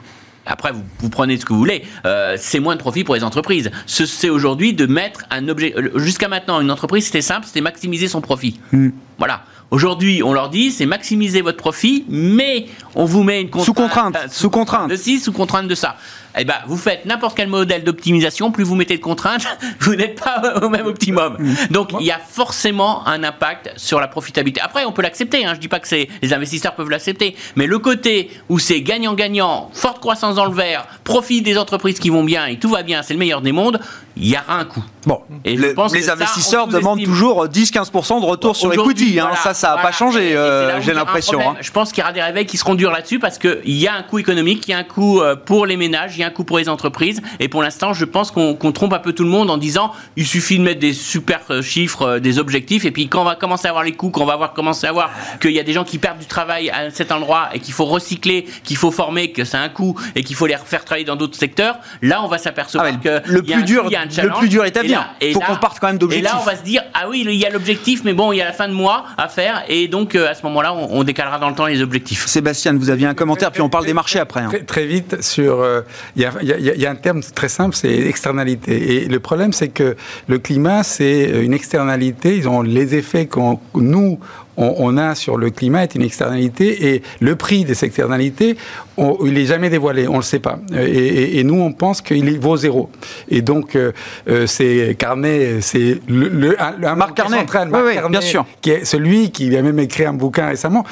Après, 0.47 0.71
vous, 0.99 1.09
prenez 1.09 1.37
ce 1.37 1.45
que 1.45 1.53
vous 1.53 1.59
voulez. 1.59 1.83
Euh, 2.05 2.35
c'est 2.39 2.59
moins 2.59 2.75
de 2.75 2.79
profit 2.79 3.03
pour 3.03 3.15
les 3.15 3.23
entreprises. 3.23 3.69
C'est 3.85 4.29
aujourd'hui 4.29 4.73
de 4.73 4.85
mettre 4.85 5.21
un 5.29 5.47
objet. 5.47 5.73
Euh, 5.77 5.99
jusqu'à 5.99 6.27
maintenant, 6.27 6.61
une 6.61 6.71
entreprise, 6.71 7.05
c'était 7.05 7.21
simple, 7.21 7.45
c'était 7.45 7.61
maximiser 7.61 8.07
son 8.07 8.21
profit. 8.21 8.59
Hmm. 8.71 8.89
Voilà. 9.17 9.43
Aujourd'hui, 9.69 10.23
on 10.23 10.31
leur 10.31 10.49
dit, 10.49 10.71
c'est 10.71 10.85
maximiser 10.85 11.41
votre 11.41 11.57
profit, 11.57 12.05
mais 12.07 12.67
on 12.95 13.03
vous 13.03 13.23
met 13.23 13.41
une 13.41 13.49
contrainte. 13.49 13.65
Sous 13.65 13.73
contrainte. 13.73 14.15
Euh, 14.15 14.27
sous, 14.29 14.49
contrainte. 14.49 14.89
De 14.89 14.95
ci, 14.95 15.19
sous 15.19 15.33
contrainte 15.33 15.67
de 15.67 15.75
ça 15.75 15.97
eh 16.39 16.45
ben, 16.45 16.55
vous 16.67 16.77
faites 16.77 17.05
n'importe 17.05 17.35
quel 17.35 17.47
modèle 17.47 17.83
d'optimisation, 17.83 18.51
plus 18.51 18.63
vous 18.63 18.75
mettez 18.75 18.97
de 18.97 19.01
contraintes, 19.01 19.45
vous 19.79 19.95
n'êtes 19.95 20.19
pas 20.19 20.59
au 20.61 20.69
même 20.69 20.85
optimum. 20.85 21.35
Mm. 21.39 21.55
Donc, 21.71 21.89
il 21.99 22.05
y 22.05 22.11
a 22.11 22.19
forcément 22.19 23.07
un 23.07 23.23
impact 23.23 23.73
sur 23.77 23.99
la 23.99 24.07
profitabilité. 24.07 24.61
Après, 24.61 24.85
on 24.85 24.91
peut 24.91 25.01
l'accepter. 25.01 25.45
Hein. 25.45 25.53
Je 25.55 25.59
dis 25.59 25.67
pas 25.67 25.79
que 25.79 25.87
les 26.21 26.33
investisseurs 26.33 26.75
peuvent 26.75 26.89
l'accepter, 26.89 27.35
mais 27.55 27.65
le 27.65 27.79
côté 27.79 28.29
où 28.49 28.59
c'est 28.59 28.81
gagnant-gagnant, 28.81 29.69
forte 29.73 29.99
croissance 29.99 30.35
dans 30.35 30.45
le 30.45 30.53
vert, 30.53 30.87
profit 31.03 31.41
des 31.41 31.57
entreprises 31.57 31.99
qui 31.99 32.09
vont 32.09 32.23
bien 32.23 32.45
et 32.45 32.57
tout 32.57 32.69
va 32.69 32.83
bien, 32.83 33.01
c'est 33.01 33.13
le 33.13 33.19
meilleur 33.19 33.41
des 33.41 33.51
mondes, 33.51 33.79
il 34.19 34.27
y 34.29 34.35
aura 34.35 34.59
un 34.59 34.65
coût. 34.65 34.83
Bon, 35.05 35.21
et 35.45 35.57
je 35.57 35.67
pense 35.67 35.93
les 35.93 36.09
investisseurs 36.09 36.67
demandent 36.67 37.03
toujours 37.03 37.45
10-15% 37.47 38.21
de 38.21 38.25
retour 38.25 38.55
sur 38.55 38.73
equity. 38.73 39.19
Hein. 39.19 39.29
ça, 39.41 39.53
ça 39.53 39.75
n'a 39.75 39.81
pas 39.81 39.91
changé, 39.91 40.35
euh, 40.35 40.81
j'ai 40.81 40.93
l'impression. 40.93 41.39
Hein. 41.39 41.55
Je 41.61 41.71
pense 41.71 41.91
qu'il 41.91 42.01
y 42.01 42.03
aura 42.03 42.11
des 42.11 42.21
réveils 42.21 42.45
qui 42.45 42.57
seront 42.57 42.75
durs 42.75 42.91
là-dessus 42.91 43.19
parce 43.19 43.37
qu'il 43.37 43.59
y 43.65 43.87
a 43.87 43.95
un 43.95 44.03
coût 44.03 44.19
économique, 44.19 44.67
il 44.67 44.71
y 44.71 44.73
a 44.73 44.77
un 44.79 44.83
coût 44.83 45.21
euh, 45.21 45.35
pour 45.35 45.65
les 45.65 45.77
ménages, 45.77 46.17
il 46.17 46.21
y 46.21 46.23
a 46.23 46.27
un 46.27 46.31
coût 46.31 46.43
pour 46.43 46.57
les 46.57 46.67
entreprises. 46.67 47.21
Et 47.39 47.47
pour 47.47 47.63
l'instant, 47.63 47.93
je 47.93 48.05
pense 48.05 48.31
qu'on 48.31 48.71
trompe 48.71 48.93
un 48.93 48.99
peu 48.99 49.13
tout 49.13 49.23
le 49.23 49.29
monde 49.29 49.49
en 49.49 49.57
disant 49.57 49.93
il 50.15 50.25
suffit 50.25 50.57
de 50.57 50.63
mettre 50.63 50.79
des 50.79 50.93
super 50.93 51.41
euh, 51.49 51.61
chiffres, 51.61 52.19
des 52.19 52.39
objectifs, 52.39 52.83
et 52.83 52.91
puis 52.91 53.07
quand 53.07 53.21
on 53.21 53.25
va 53.25 53.35
commencer 53.35 53.67
à 53.67 53.71
voir 53.71 53.83
les 53.83 53.93
coûts, 53.93 54.09
quand 54.09 54.21
on 54.21 54.25
va 54.25 54.35
voir 54.35 54.53
commencer 54.53 54.87
à 54.87 54.91
voir 54.91 55.11
qu'il 55.39 55.51
y 55.51 55.59
a 55.59 55.63
des 55.63 55.73
gens 55.73 55.83
qui 55.83 55.99
perdent 55.99 56.19
du 56.19 56.25
travail 56.25 56.69
à 56.69 56.89
cet 56.89 57.11
endroit 57.11 57.49
et 57.53 57.59
qu'il 57.59 57.73
faut 57.73 57.85
recycler, 57.85 58.45
qu'il 58.63 58.77
faut 58.77 58.91
former, 58.91 59.31
que 59.31 59.45
c'est 59.45 59.57
un 59.57 59.69
coût 59.69 59.95
et 60.15 60.23
qu'il 60.23 60.35
faut 60.35 60.47
les 60.47 60.55
refaire 60.55 60.83
travailler 60.83 61.05
dans 61.05 61.15
d'autres 61.15 61.37
secteurs, 61.37 61.77
là, 62.01 62.21
on 62.23 62.27
va 62.27 62.37
s'apercevoir 62.37 62.91
ah 62.93 62.97
que 62.97 63.29
le 63.29 63.41
plus 63.41 63.63
dur, 63.63 63.89
le 64.23 64.39
plus 64.39 64.49
dur 64.49 64.65
est 64.65 64.75
à 64.77 64.81
venir. 64.81 65.07
Il 65.21 65.33
faut 65.33 65.39
qu'on 65.39 65.55
parte 65.55 65.79
quand 65.79 65.87
même 65.87 65.97
d'objectifs. 65.97 66.29
Et 66.29 66.33
là, 66.33 66.39
on 66.41 66.45
va 66.45 66.55
se 66.55 66.63
dire, 66.63 66.81
ah 66.93 67.07
oui, 67.09 67.25
il 67.27 67.33
y 67.35 67.45
a 67.45 67.49
l'objectif, 67.49 68.03
mais 68.03 68.13
bon, 68.13 68.31
il 68.31 68.37
y 68.37 68.41
a 68.41 68.45
la 68.45 68.53
fin 68.53 68.67
de 68.67 68.73
mois 68.73 69.05
à 69.17 69.27
faire. 69.27 69.63
Et 69.67 69.87
donc, 69.87 70.15
euh, 70.15 70.29
à 70.29 70.33
ce 70.33 70.43
moment-là, 70.43 70.73
on, 70.73 71.03
décalera 71.03 71.39
dans 71.39 71.49
le 71.49 71.55
temps 71.55 71.65
les 71.65 71.81
objectifs. 71.81 72.25
Sébastien, 72.25 72.73
vous 72.73 72.89
aviez 72.89 73.07
un 73.07 73.13
commentaire, 73.13 73.51
puis 73.51 73.61
on 73.61 73.69
parle 73.69 73.85
des 73.85 73.93
marchés 73.93 74.19
après. 74.19 74.41
Hein. 74.41 74.51
Très, 74.65 74.85
vite, 74.85 75.21
sur. 75.21 75.61
Euh, 75.61 75.81
il 76.15 76.23
y, 76.23 76.85
a 76.85 76.89
un 76.89 76.95
terme 76.95 77.21
très 77.21 77.49
simple, 77.49 77.75
c'est 77.75 77.93
externalité. 77.93 79.03
Et 79.03 79.05
le 79.07 79.19
problème, 79.19 79.53
c'est 79.53 79.69
que 79.69 79.95
le 80.27 80.39
climat, 80.39 80.83
c'est 80.83 81.43
une 81.43 81.53
externalité. 81.53 82.35
Ils 82.35 82.47
ont 82.47 82.61
les 82.61 82.95
effets 82.95 83.27
qu'on 83.27 83.59
nous 83.75 84.19
on, 84.57 84.97
a 84.97 85.15
sur 85.15 85.37
le 85.37 85.49
climat 85.49 85.83
est 85.83 85.95
une 85.95 86.01
externalité 86.01 86.93
et 86.93 87.03
le 87.19 87.35
prix 87.35 87.63
de 87.63 87.73
cette 87.73 87.89
externalité, 87.89 88.57
il 88.97 89.33
n'est 89.33 89.45
jamais 89.45 89.69
dévoilé, 89.69 90.07
on 90.07 90.13
ne 90.13 90.17
le 90.17 90.23
sait 90.23 90.39
pas. 90.39 90.59
Et, 90.75 91.43
nous, 91.43 91.59
on 91.59 91.71
pense 91.71 92.01
qu'il 92.01 92.39
vaut 92.39 92.57
zéro. 92.57 92.89
Et 93.29 93.41
donc, 93.41 93.75
euh, 93.75 93.91
euh, 94.27 94.47
c'est 94.47 94.95
Carnet, 94.97 95.61
c'est 95.61 95.99
le, 96.07 96.55
un, 96.61 96.95
Marc 96.95 97.15
Carnet, 97.15 97.37
central, 97.39 97.69
bien 98.09 98.21
sûr. 98.21 98.45
qui 98.61 98.71
est 98.71 98.85
celui 98.85 99.31
qui 99.31 99.55
a 99.55 99.61
même 99.61 99.79
écrit 99.79 100.05
un 100.05 100.13
bouquin 100.13 100.47
récemment. 100.47 100.83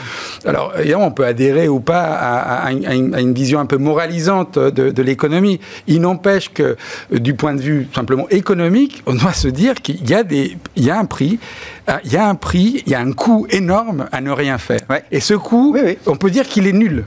Alors, 0.46 0.74
évidemment, 0.78 1.08
on 1.08 1.12
peut 1.12 1.26
adhérer 1.26 1.68
ou 1.68 1.80
pas 1.80 2.04
à, 2.04 2.72
une, 2.72 3.34
vision 3.34 3.60
un 3.60 3.66
peu 3.66 3.78
moralisante 3.78 4.60
de, 4.60 5.02
l'économie. 5.02 5.60
Il 5.88 6.02
n'empêche 6.02 6.50
que, 6.54 6.78
du 7.12 7.34
point 7.34 7.54
de 7.54 7.62
vue 7.62 7.88
simplement 7.94 8.28
économique, 8.30 9.04
on 9.06 9.14
doit 9.14 9.34
se 9.34 9.48
dire 9.48 9.76
qu'il 9.76 10.08
y 10.10 10.14
a 10.14 10.24
des, 10.24 10.58
il 10.76 10.86
y 10.86 10.90
a 10.90 11.00
un 11.00 11.06
prix 11.06 11.40
ah, 11.88 12.00
il 12.04 12.12
y 12.12 12.18
a 12.18 12.28
un 12.28 12.34
prix, 12.34 12.82
il 12.86 12.92
y 12.92 12.96
a 12.96 13.00
un 13.00 13.12
coût 13.12 13.46
énorme 13.52 14.08
à 14.12 14.20
ne 14.20 14.32
rien 14.32 14.58
faire. 14.58 14.80
Et 15.12 15.20
ce 15.20 15.36
coût, 15.36 15.78
on 16.08 16.16
peut 16.16 16.32
dire 16.32 16.48
qu'il 16.48 16.66
est 16.66 16.74
nul. 16.74 17.06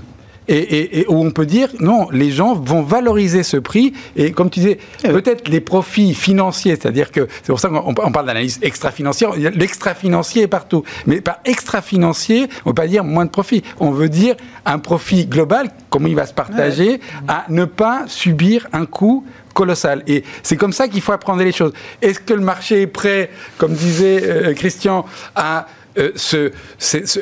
Et, 0.48 1.04
où 1.08 1.24
on 1.24 1.30
peut 1.30 1.46
dire 1.46 1.68
non, 1.80 2.08
les 2.10 2.30
gens 2.30 2.54
vont 2.54 2.82
valoriser 2.82 3.42
ce 3.42 3.56
prix. 3.56 3.92
Et 4.16 4.32
comme 4.32 4.50
tu 4.50 4.60
disais, 4.60 4.78
eh 5.04 5.08
peut-être 5.08 5.48
les 5.48 5.60
profits 5.60 6.14
financiers, 6.14 6.76
c'est-à-dire 6.76 7.10
que 7.10 7.28
c'est 7.42 7.48
pour 7.48 7.60
ça 7.60 7.68
qu'on 7.68 7.94
parle 7.94 8.26
d'analyse 8.26 8.58
extra-financière, 8.62 9.32
l'extra-financier 9.36 10.42
est 10.42 10.48
partout, 10.48 10.84
mais 11.06 11.20
par 11.20 11.38
extra-financier, 11.44 12.48
on 12.64 12.70
ne 12.70 12.70
veut 12.70 12.74
pas 12.74 12.86
dire 12.86 13.04
moins 13.04 13.24
de 13.24 13.30
profit, 13.30 13.62
on 13.78 13.90
veut 13.90 14.08
dire 14.08 14.36
un 14.64 14.78
profit 14.78 15.26
global, 15.26 15.70
comment 15.90 16.08
il 16.08 16.16
va 16.16 16.26
se 16.26 16.34
partager, 16.34 17.00
à 17.26 17.44
ne 17.48 17.64
pas 17.64 18.04
subir 18.06 18.68
un 18.72 18.86
coût 18.86 19.24
colossal. 19.54 20.02
Et 20.06 20.22
c'est 20.42 20.56
comme 20.56 20.72
ça 20.72 20.86
qu'il 20.86 21.00
faut 21.00 21.12
apprendre 21.12 21.42
les 21.42 21.52
choses. 21.52 21.72
Est-ce 22.00 22.20
que 22.20 22.32
le 22.32 22.40
marché 22.40 22.82
est 22.82 22.86
prêt, 22.86 23.30
comme 23.58 23.72
disait 23.72 24.22
euh, 24.22 24.54
Christian, 24.54 25.04
à 25.34 25.66
euh, 25.98 26.50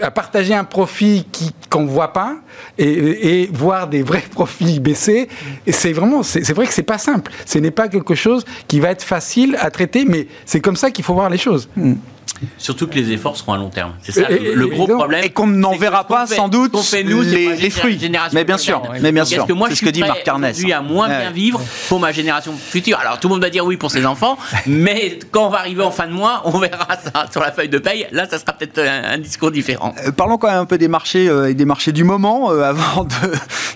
à 0.02 0.10
partager 0.10 0.54
un 0.54 0.64
profit 0.64 1.26
qu'on 1.70 1.82
ne 1.82 1.88
voit 1.88 2.12
pas 2.12 2.36
et, 2.78 3.48
voir 3.52 3.88
des 3.88 4.02
vrais 4.02 4.24
profits 4.30 4.80
baisser. 4.80 5.28
C'est 5.68 5.92
vraiment, 5.92 6.22
c'est 6.22 6.52
vrai 6.52 6.66
que 6.66 6.74
c'est 6.74 6.82
pas 6.82 6.98
simple. 6.98 7.32
Ce 7.44 7.58
n'est 7.58 7.70
pas 7.70 7.88
quelque 7.88 8.14
chose 8.14 8.44
qui 8.68 8.80
va 8.80 8.90
être 8.90 9.02
facile 9.02 9.56
à 9.60 9.70
traiter, 9.70 10.04
mais 10.04 10.26
c'est 10.44 10.60
comme 10.60 10.76
ça 10.76 10.90
qu'il 10.90 11.04
faut 11.04 11.14
voir 11.14 11.30
les 11.30 11.38
choses. 11.38 11.68
Hmm. 11.76 11.94
Surtout 12.58 12.86
que 12.86 12.94
les 12.94 13.12
efforts 13.12 13.36
seront 13.36 13.52
à 13.52 13.56
long 13.56 13.70
terme. 13.70 13.92
C'est 14.02 14.12
ça 14.12 14.28
le, 14.28 14.54
le 14.54 14.66
gros 14.66 14.86
problème. 14.86 15.24
Et 15.24 15.30
qu'on 15.30 15.46
n'en 15.46 15.76
verra 15.76 16.06
pas 16.06 16.26
sans 16.26 16.48
doute 16.48 16.72
nous, 17.04 17.22
les, 17.22 17.56
les 17.56 17.70
fruits. 17.70 17.98
Mais 18.32 18.44
bien 18.44 18.58
sûr, 18.58 18.82
mais 19.00 19.12
bien 19.12 19.24
sûr. 19.24 19.38
Parce 19.38 19.48
que 19.48 19.54
moi, 19.54 19.68
je 19.70 19.74
ce 19.76 19.84
que 19.84 19.90
dit 19.90 20.00
Marc 20.00 20.24
Carnès. 20.24 20.56
Aujourd'hui, 20.56 20.72
à 20.72 20.82
moins 20.82 21.08
bien 21.08 21.30
vivre 21.30 21.60
pour 21.88 22.00
ma 22.00 22.12
génération 22.12 22.52
future. 22.52 22.98
Alors 22.98 23.18
tout 23.20 23.28
le 23.28 23.34
monde 23.34 23.42
va 23.42 23.50
dire 23.50 23.64
oui 23.64 23.76
pour 23.76 23.90
ses 23.90 24.06
enfants, 24.06 24.38
mais 24.66 25.18
quand 25.30 25.46
on 25.46 25.50
va 25.50 25.58
arriver 25.58 25.82
en 25.82 25.90
fin 25.90 26.06
de 26.06 26.12
mois, 26.12 26.42
on 26.44 26.58
verra 26.58 26.88
ça 26.96 27.26
sur 27.30 27.40
la 27.40 27.52
feuille 27.52 27.68
de 27.68 27.78
paye. 27.78 28.06
Là, 28.12 28.26
ça 28.28 28.38
sera 28.38 28.52
peut-être 28.52 28.78
un, 28.78 29.18
discours 29.18 29.50
différent. 29.50 29.94
Euh, 30.06 30.12
parlons 30.12 30.38
quand 30.38 30.48
même 30.48 30.58
un 30.58 30.66
peu 30.66 30.78
des 30.78 30.88
marchés 30.88 31.28
euh, 31.28 31.50
et 31.50 31.54
des 31.54 31.64
marchés 31.64 31.92
du 31.92 32.04
moment 32.04 32.50
euh, 32.50 32.62
avant 32.70 33.04
de, 33.04 33.14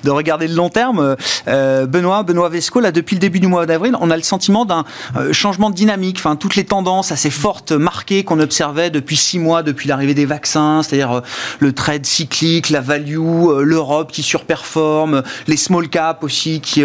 de, 0.05 0.11
regarder 0.11 0.49
le 0.49 0.55
long 0.55 0.69
terme. 0.69 1.17
Benoît, 1.47 2.23
Benoît 2.23 2.49
Vesco, 2.49 2.81
là 2.81 2.93
depuis 2.93 3.17
le 3.17 3.21
début 3.21 3.41
du 3.41 3.47
mois 3.47 3.67
d'avril, 3.67 3.97
on 4.01 4.11
a 4.11 4.17
le 4.17 4.23
sentiment 4.23 4.65
d'un 4.65 4.85
changement 5.33 5.71
de 5.71 5.75
dynamique. 5.75 6.19
Enfin, 6.19 6.37
toutes 6.37 6.57
les 6.57 6.65
tendances 6.65 7.13
assez 7.13 7.31
fortes, 7.31 7.73
marquées 7.73 8.25
qu'on 8.25 8.41
observait 8.41 8.91
depuis 8.91 9.17
six 9.17 9.39
mois, 9.39 9.63
depuis 9.63 9.89
l'arrivée 9.89 10.15
des 10.15 10.27
vaccins, 10.27 10.83
c'est-à-dire 10.83 11.23
le 11.59 11.73
trade 11.73 12.07
cyclique, 12.07 12.71
la 12.71 12.81
value, 12.81 13.17
l'Europe 13.63 14.13
qui 14.13 14.23
surperforme, 14.23 15.23
les 15.47 15.57
small 15.57 15.89
caps 15.89 16.23
aussi 16.23 16.61
qui 16.61 16.85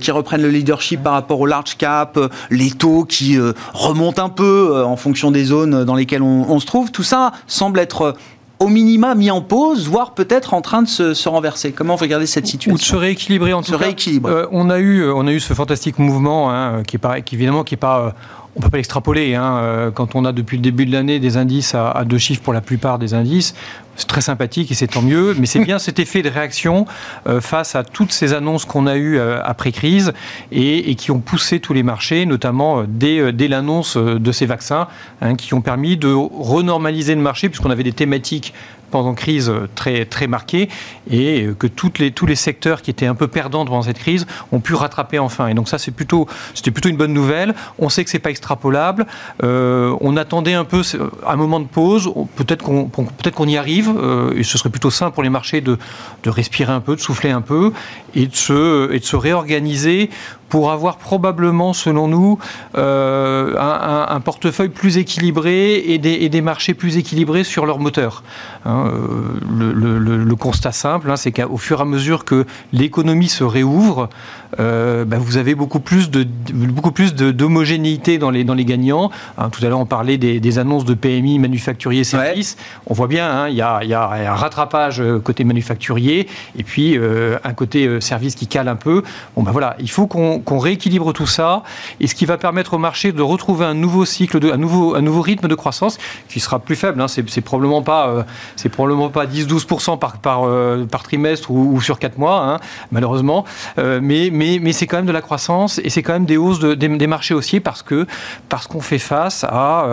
qui 0.00 0.10
reprennent 0.10 0.42
le 0.42 0.50
leadership 0.50 1.02
par 1.02 1.12
rapport 1.14 1.40
au 1.40 1.46
large 1.46 1.76
cap, 1.76 2.18
les 2.50 2.70
taux 2.70 3.04
qui 3.04 3.38
remontent 3.72 4.24
un 4.24 4.28
peu 4.28 4.84
en 4.84 4.96
fonction 4.96 5.30
des 5.30 5.44
zones 5.44 5.84
dans 5.84 5.94
lesquelles 5.94 6.22
on, 6.22 6.50
on 6.50 6.60
se 6.60 6.66
trouve. 6.66 6.90
Tout 6.90 7.02
ça 7.02 7.32
semble 7.46 7.78
être 7.78 8.16
au 8.60 8.68
minima 8.68 9.14
mis 9.14 9.30
en 9.30 9.40
pause, 9.40 9.88
voire 9.88 10.12
peut-être 10.12 10.52
en 10.52 10.60
train 10.60 10.82
de 10.82 10.88
se, 10.88 11.28
renverser. 11.28 11.72
Comment 11.72 11.96
vous 11.96 12.02
regardez 12.02 12.26
cette 12.26 12.46
situation 12.46 12.74
Ou 12.74 12.78
de 12.78 12.82
se 12.82 12.94
rééquilibrer 12.94 13.54
en 13.54 13.62
tout 13.62 13.76
cas. 13.76 13.88
Euh, 14.26 14.46
on 14.52 14.68
a 14.68 14.78
eu, 14.78 15.10
on 15.10 15.26
a 15.26 15.32
eu 15.32 15.40
ce 15.40 15.54
fantastique 15.54 15.98
mouvement 15.98 16.52
hein, 16.52 16.82
qui 16.86 16.96
est 16.96 16.98
pas, 16.98 17.22
qui 17.22 17.34
évidemment 17.34 17.64
qui 17.64 17.74
est 17.74 17.78
pas 17.78 18.00
euh, 18.00 18.10
on 18.56 18.60
peut 18.60 18.70
pas 18.70 18.76
l'extrapoler. 18.78 19.34
Hein, 19.34 19.58
euh, 19.58 19.90
quand 19.90 20.14
on 20.14 20.24
a 20.24 20.32
depuis 20.32 20.56
le 20.56 20.62
début 20.62 20.86
de 20.86 20.92
l'année 20.92 21.20
des 21.20 21.36
indices 21.36 21.74
à, 21.74 22.04
deux 22.04 22.18
chiffres 22.18 22.42
pour 22.42 22.52
la 22.52 22.60
plupart 22.60 22.98
des 22.98 23.14
indices, 23.14 23.54
c'est 23.96 24.08
très 24.08 24.20
sympathique 24.20 24.70
et 24.72 24.74
c'est 24.74 24.88
tant 24.88 25.02
mieux. 25.02 25.34
Mais 25.38 25.46
c'est 25.46 25.60
bien 25.64 25.78
cet 25.78 25.98
effet 25.98 26.22
de 26.22 26.28
réaction 26.28 26.86
euh, 27.28 27.40
face 27.40 27.74
à 27.74 27.84
toutes 27.84 28.12
ces 28.12 28.32
annonces 28.32 28.64
qu'on 28.64 28.86
a 28.86 28.96
eues 28.96 29.18
euh, 29.18 29.40
après 29.44 29.72
crise 29.72 30.12
et, 30.50 30.94
qui 30.96 31.10
ont 31.10 31.20
poussé 31.20 31.60
tous 31.60 31.72
les 31.72 31.82
marchés, 31.82 32.26
notamment 32.26 32.84
dès, 32.86 33.32
dès 33.32 33.48
l'annonce 33.48 33.96
de 33.96 34.32
ces 34.32 34.46
vaccins, 34.46 34.88
hein, 35.20 35.34
qui 35.36 35.54
ont 35.54 35.60
permis 35.60 35.96
de 35.96 36.12
renormaliser 36.12 37.14
le 37.14 37.20
marché 37.20 37.48
puisqu'on 37.48 37.70
avait 37.70 37.84
des 37.84 37.92
thématiques 37.92 38.52
pendant 38.90 39.14
crise 39.14 39.52
très, 39.74 40.04
très 40.04 40.26
marquée 40.26 40.68
et 41.10 41.48
que 41.58 41.66
toutes 41.66 41.98
les, 41.98 42.10
tous 42.10 42.26
les 42.26 42.34
secteurs 42.34 42.82
qui 42.82 42.90
étaient 42.90 43.06
un 43.06 43.14
peu 43.14 43.28
perdants 43.28 43.64
pendant 43.64 43.82
cette 43.82 43.98
crise 43.98 44.26
ont 44.52 44.60
pu 44.60 44.74
rattraper 44.74 45.18
enfin. 45.18 45.48
Et 45.48 45.54
donc 45.54 45.68
ça, 45.68 45.78
c'est 45.78 45.90
plutôt, 45.90 46.26
c'était 46.54 46.70
plutôt 46.70 46.88
une 46.88 46.96
bonne 46.96 47.12
nouvelle. 47.12 47.54
On 47.78 47.88
sait 47.88 48.04
que 48.04 48.10
c'est 48.10 48.18
pas 48.18 48.30
extrapolable. 48.30 49.06
Euh, 49.42 49.96
on 50.00 50.16
attendait 50.16 50.54
un 50.54 50.64
peu 50.64 50.82
un 51.26 51.36
moment 51.36 51.60
de 51.60 51.66
pause. 51.66 52.12
Peut-être 52.36 52.62
qu'on 52.62 52.86
peut-être 52.86 53.34
qu'on 53.34 53.48
y 53.48 53.56
arrive. 53.56 53.92
Euh, 53.96 54.32
et 54.36 54.42
ce 54.42 54.58
serait 54.58 54.70
plutôt 54.70 54.90
sain 54.90 55.10
pour 55.10 55.22
les 55.22 55.30
marchés 55.30 55.60
de, 55.60 55.78
de 56.22 56.30
respirer 56.30 56.72
un 56.72 56.80
peu, 56.80 56.96
de 56.96 57.00
souffler 57.00 57.30
un 57.30 57.40
peu 57.40 57.72
et 58.14 58.26
de 58.26 58.34
se, 58.34 58.92
et 58.92 58.98
de 58.98 59.04
se 59.04 59.16
réorganiser 59.16 60.10
pour 60.50 60.72
avoir 60.72 60.96
probablement, 60.96 61.72
selon 61.72 62.08
nous, 62.08 62.38
euh, 62.76 63.54
un, 63.56 64.20
portefeuille 64.20 64.68
plus 64.68 64.98
équilibré 64.98 65.76
et 65.76 65.98
des, 65.98 66.40
marchés 66.42 66.74
plus 66.74 66.98
équilibrés 66.98 67.44
sur 67.44 67.64
leur 67.64 67.78
moteur. 67.78 68.22
Hein, 68.66 68.90
euh, 68.92 69.72
le, 69.72 69.98
le, 69.98 70.36
constat 70.36 70.72
simple, 70.72 71.10
hein, 71.10 71.16
c'est 71.16 71.32
qu'au 71.32 71.56
fur 71.56 71.78
et 71.78 71.82
à 71.82 71.84
mesure 71.84 72.24
que 72.24 72.44
l'économie 72.72 73.28
se 73.28 73.44
réouvre, 73.44 74.10
euh, 74.58 75.04
ben 75.04 75.18
vous 75.18 75.36
avez 75.36 75.54
beaucoup 75.54 75.80
plus 75.80 76.10
de 76.10 76.24
beaucoup 76.24 76.92
plus 76.92 77.14
d'homogénéité 77.14 78.18
dans 78.18 78.30
les 78.30 78.44
dans 78.44 78.54
les 78.54 78.64
gagnants. 78.64 79.10
Hein, 79.38 79.50
tout 79.50 79.64
à 79.64 79.68
l'heure, 79.68 79.78
on 79.78 79.86
parlait 79.86 80.18
des, 80.18 80.40
des, 80.40 80.58
annonces 80.58 80.84
de 80.84 80.94
PMI 80.94 81.38
manufacturier 81.38 82.04
services. 82.04 82.56
On 82.86 82.94
voit 82.94 83.06
bien, 83.06 83.48
il 83.48 83.54
y, 83.54 83.62
a, 83.62 83.84
y, 83.84 83.94
a, 83.94 84.10
un 84.10 84.34
rattrapage 84.34 85.02
côté 85.22 85.44
manufacturier 85.44 86.28
et 86.58 86.62
puis 86.62 86.98
un 86.98 87.52
côté 87.52 88.00
service 88.00 88.34
qui 88.34 88.46
cale 88.46 88.68
un 88.68 88.76
peu. 88.76 89.02
Bon 89.36 89.42
ben 89.42 89.52
voilà, 89.52 89.76
il 89.78 89.90
faut 89.90 90.06
qu'on 90.06 90.58
rééquilibre 90.58 91.12
tout 91.12 91.26
ça, 91.26 91.62
et 92.00 92.06
ce 92.06 92.14
qui 92.14 92.26
va 92.26 92.38
permettre 92.38 92.74
au 92.74 92.78
marché 92.78 93.12
de 93.12 93.22
retrouver 93.22 93.64
un 93.64 93.74
nouveau 93.74 94.04
cycle, 94.04 94.40
de, 94.40 94.50
un, 94.50 94.56
nouveau, 94.56 94.94
un 94.94 95.00
nouveau 95.00 95.22
rythme 95.22 95.48
de 95.48 95.54
croissance 95.54 95.98
qui 96.28 96.40
sera 96.40 96.58
plus 96.58 96.76
faible. 96.76 97.00
Hein. 97.00 97.08
C'est 97.08 97.40
probablement 97.40 97.82
pas, 97.82 98.08
euh, 98.08 98.22
c'est 98.56 98.68
probablement 98.68 99.08
pas 99.08 99.26
10-12% 99.26 99.98
par, 99.98 100.18
par, 100.18 100.44
euh, 100.44 100.84
par 100.84 101.02
trimestre 101.02 101.50
ou, 101.50 101.80
sur 101.80 101.98
4 101.98 102.18
mois, 102.18 102.42
hein, 102.42 102.60
malheureusement. 102.92 103.44
Euh, 103.78 104.00
mais 104.02 104.30
mais, 104.48 104.72
c'est 104.72 104.86
quand 104.86 104.96
même 104.96 105.06
de 105.06 105.12
la 105.12 105.20
croissance 105.20 105.80
et 105.82 105.90
c'est 105.90 106.02
quand 106.02 106.12
même 106.12 106.26
des 106.26 106.36
hausses 106.36 106.60
de, 106.60 106.74
des, 106.74 107.06
marchés 107.06 107.34
haussiers 107.34 107.60
parce 107.60 107.82
que 107.82 108.06
parce 108.48 108.66
qu'on 108.66 108.80
fait 108.80 108.98
face 108.98 109.44
à 109.44 109.86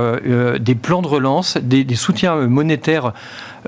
des 0.59 0.75
plans 0.75 1.01
de 1.01 1.07
relance, 1.07 1.57
des 1.57 1.95
soutiens 1.95 2.35
monétaires 2.47 3.13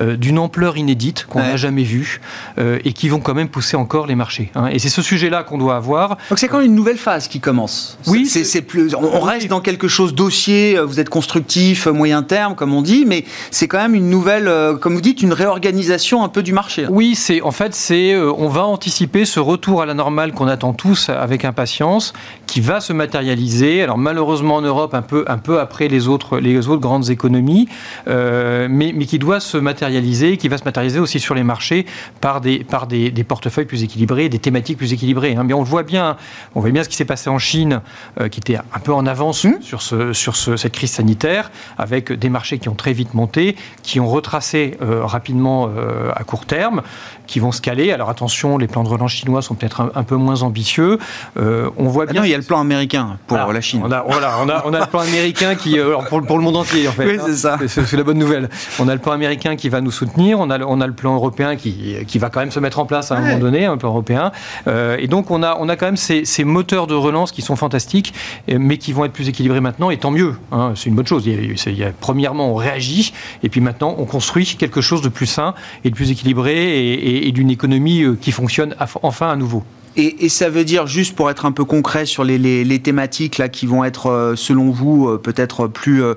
euh, 0.02 0.16
d'une 0.16 0.40
ampleur 0.40 0.78
inédite 0.78 1.26
qu'on 1.28 1.40
n'a 1.40 1.58
jamais 1.58 1.84
vue 1.84 2.22
euh, 2.58 2.80
et 2.86 2.94
qui 2.94 3.10
vont 3.10 3.20
quand 3.20 3.34
même 3.34 3.50
pousser 3.50 3.76
encore 3.76 4.08
les 4.08 4.16
marchés. 4.16 4.50
Hein. 4.56 4.68
Et 4.68 4.80
c'est 4.80 4.90
ce 4.90 5.02
sujet-là 5.02 5.44
qu'on 5.44 5.58
doit 5.58 5.76
avoir. 5.76 6.18
Donc 6.30 6.40
c'est 6.40 6.48
quand 6.48 6.60
même 6.60 6.68
une 6.68 6.76
nouvelle 6.76 6.98
phase 6.98 7.28
qui 7.28 7.42
commence. 7.42 7.98
Oui, 8.08 8.26
c'est 8.26 8.62
plus. 8.62 8.96
On 8.96 9.20
reste 9.20 9.48
dans 9.48 9.60
quelque 9.60 9.90
chose 9.90 10.14
dossier. 10.14 10.78
Euh, 10.78 10.86
vous 10.86 11.02
êtes 11.02 11.10
constructif, 11.10 11.88
moyen 11.88 12.24
terme, 12.24 12.56
comme 12.56 12.74
on 12.74 12.82
dit, 12.82 13.04
mais 13.06 13.26
c'est 13.52 13.68
quand 13.68 13.80
même 13.80 13.94
une 13.94 14.10
nouvelle, 14.10 14.50
comme 14.80 14.94
vous 14.94 15.02
dites, 15.02 15.22
une 15.22 15.34
réorganisation 15.34 16.24
un 16.24 16.30
peu 16.30 16.44
du 16.44 16.54
marché. 16.54 16.86
Oui, 16.90 17.16
c'est 17.16 17.42
en 17.42 17.52
fait 17.52 17.76
c'est 17.76 18.16
on 18.16 18.48
va 18.48 18.66
anticiper 18.66 19.26
ce 19.26 19.40
retour 19.40 19.82
à 19.82 19.86
la 19.86 19.94
normale 19.94 20.32
qu'on 20.32 20.48
attend 20.48 20.74
tous 20.74 21.10
avec 21.10 21.44
impatience, 21.44 22.14
qui 22.48 22.62
va 22.62 22.80
se 22.80 22.94
matérialiser. 22.94 23.84
Alors 23.84 23.98
malheureusement 23.98 24.56
en 24.56 24.62
Europe 24.62 24.94
un 24.94 25.02
peu 25.02 25.26
un 25.28 25.38
peu 25.38 25.60
après 25.60 25.88
les 25.88 26.08
autres 26.08 26.40
les 26.40 26.68
autres 26.68 26.82
grandes 26.82 27.10
économies, 27.10 27.68
mais 28.08 28.94
mais 28.96 29.06
qui 29.06 29.20
doit 29.20 29.40
se 29.40 29.58
matérialiser 29.58 29.89
qui 30.38 30.48
va 30.48 30.58
se 30.58 30.64
matérialiser 30.64 31.00
aussi 31.00 31.20
sur 31.20 31.36
les 31.36 31.44
marchés 31.44 31.86
par 32.22 32.42
des, 32.42 32.64
par 32.64 32.88
des, 32.88 33.12
portefeuilles 33.24 33.66
plus 33.66 33.84
équilibrés, 33.84 34.30
des 34.30 34.40
thématiques 34.40 34.78
plus 34.78 34.94
équilibrées. 34.94 35.36
Hein. 35.36 35.44
Mais 35.44 35.54
on 35.54 35.64
voit 35.64 35.84
bien, 35.84 36.18
on 36.56 36.62
voit 36.62 36.72
bien 36.72 36.84
ce 36.84 36.90
qui 36.90 36.96
s'est 36.96 37.06
passé 37.06 37.30
en 37.30 37.40
Chine, 37.40 37.82
euh, 38.20 38.30
qui 38.30 38.40
était 38.40 38.58
un 38.58 38.80
peu 38.84 38.94
en 38.94 39.06
avance 39.06 39.46
mmh. 39.46 39.62
sur, 39.62 39.82
ce, 39.82 40.14
sur 40.14 40.36
cette 40.36 40.74
crise 40.74 40.92
sanitaire, 40.92 41.52
avec 41.78 42.12
des 42.12 42.30
marchés 42.30 42.60
qui 42.60 42.70
ont 42.70 42.76
très 42.76 42.94
vite 42.94 43.14
monté, 43.14 43.56
qui 43.84 44.00
ont 44.00 44.08
retracé 44.08 44.78
euh, 44.82 45.06
rapidement 45.06 45.70
euh, 45.70 46.12
à 46.16 46.24
court 46.24 46.46
terme, 46.46 46.82
qui 47.30 47.40
vont 47.40 47.52
se 47.52 47.62
caler. 47.62 47.92
Alors 47.92 48.10
attention, 48.10 48.58
les 48.58 48.68
plans 48.68 48.84
de 48.84 48.90
relance 48.90 49.12
chinois 49.12 49.42
sont 49.42 49.56
peut-être 49.56 49.92
un, 49.96 50.04
peu 50.04 50.16
moins 50.16 50.42
ambitieux. 50.42 50.98
on 51.36 51.88
voit 51.88 52.06
ah 52.08 52.12
bien. 52.12 52.26
il 52.26 52.32
y 52.32 52.34
a 52.34 52.38
le 52.38 52.44
plan 52.44 52.60
américain 52.60 53.18
pour 53.28 53.38
la 53.38 53.62
Chine. 53.62 53.82
On 53.84 53.92
a, 53.92 54.02
voilà, 54.02 54.36
on 54.42 54.50
a, 54.50 54.64
on 54.66 54.74
a 54.74 54.80
le 54.80 54.86
plan 54.86 55.02
américain 55.02 55.56
qui, 55.56 55.78
pour, 56.10 56.22
pour, 56.24 56.38
le 56.38 56.44
monde 56.44 56.58
entier 56.58 56.88
en 56.88 56.92
fait. 56.92 57.06
Oui, 57.06 57.20
c'est 57.26 57.36
ça. 57.36 57.58
C'est 57.68 57.94
la 57.94 58.04
bonne 58.04 58.18
nouvelle. 58.18 58.50
On 58.80 58.88
a 58.88 58.94
le 58.94 59.00
plan 59.00 59.14
américain 59.14 59.56
qui 59.56 59.70
va 59.70 59.82
nous 59.82 59.92
soutenir. 59.92 60.40
On 60.40 60.50
a, 60.50 60.60
on 60.60 60.82
a 60.82 60.88
le 60.88 60.94
plan 60.94 61.16
européen 61.16 61.56
qui, 61.56 61.96
qui 62.08 62.20
va 62.20 62.30
quand 62.30 62.40
même 62.40 62.52
se 62.52 62.60
mettre 62.60 62.80
en 62.80 62.86
place 62.86 63.12
à 63.12 63.18
un 63.18 63.22
moment 63.22 63.40
donné, 63.40 63.66
un 63.66 63.78
plan 63.78 63.90
européen. 63.90 64.32
Euh, 64.68 64.98
et 65.00 65.08
donc, 65.08 65.32
on 65.32 65.44
a, 65.44 65.58
on 65.60 65.70
a 65.70 65.76
quand 65.76 65.86
même 65.86 65.98
ces, 65.98 66.26
ces, 66.26 66.44
moteurs 66.44 66.88
de 66.88 66.96
relance 66.96 67.32
qui 67.32 67.42
sont 67.42 67.56
fantastiques, 67.56 68.14
mais 68.48 68.78
qui 68.78 68.94
vont 68.94 69.06
être 69.06 69.14
plus 69.14 69.30
équilibrés 69.30 69.62
maintenant, 69.62 69.90
et 69.90 69.98
tant 69.98 70.12
mieux. 70.12 70.36
Hein. 70.52 70.74
c'est 70.76 70.90
une 70.90 70.96
bonne 70.96 71.08
chose. 71.08 71.26
Il 71.26 71.78
y, 71.78 71.84
a, 71.84 71.92
premièrement, 72.00 72.52
on 72.52 72.56
réagit, 72.56 73.14
et 73.44 73.50
puis 73.50 73.62
maintenant, 73.62 73.96
on 73.98 74.06
construit 74.06 74.46
quelque 74.58 74.82
chose 74.82 75.02
de 75.02 75.10
plus 75.10 75.28
sain 75.28 75.54
et 75.84 75.90
de 75.90 75.96
plus 75.96 76.12
équilibré, 76.12 76.54
et, 76.54 76.94
et 76.94 77.19
d'une 77.32 77.52
économie 77.52 78.04
euh, 78.04 78.18
qui 78.20 78.32
fonctionne 78.32 78.76
enfin 79.02 79.30
à 79.30 79.36
nouveau. 79.36 79.64
Et, 80.00 80.30
ça 80.30 80.50
veut 80.50 80.64
dire, 80.64 80.88
juste 80.88 81.14
pour 81.14 81.30
être 81.30 81.46
un 81.46 81.52
peu 81.52 81.66
concret 81.66 82.06
sur 82.06 82.24
les, 82.24 82.80
thématiques 82.80 83.38
là, 83.38 83.50
qui 83.50 83.66
vont 83.66 83.84
être, 83.84 84.10
euh, 84.10 84.36
selon 84.38 84.72
vous, 84.72 85.10
euh, 85.10 85.18
peut-être 85.18 85.68
plus, 85.68 86.02
euh, 86.04 86.14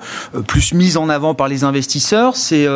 plus 0.47 0.73
mises 0.73 0.97
en 0.97 1.09
avant 1.09 1.35
par 1.35 1.49
les 1.49 1.65
investisseurs, 1.65 2.37
c'est 2.37 2.67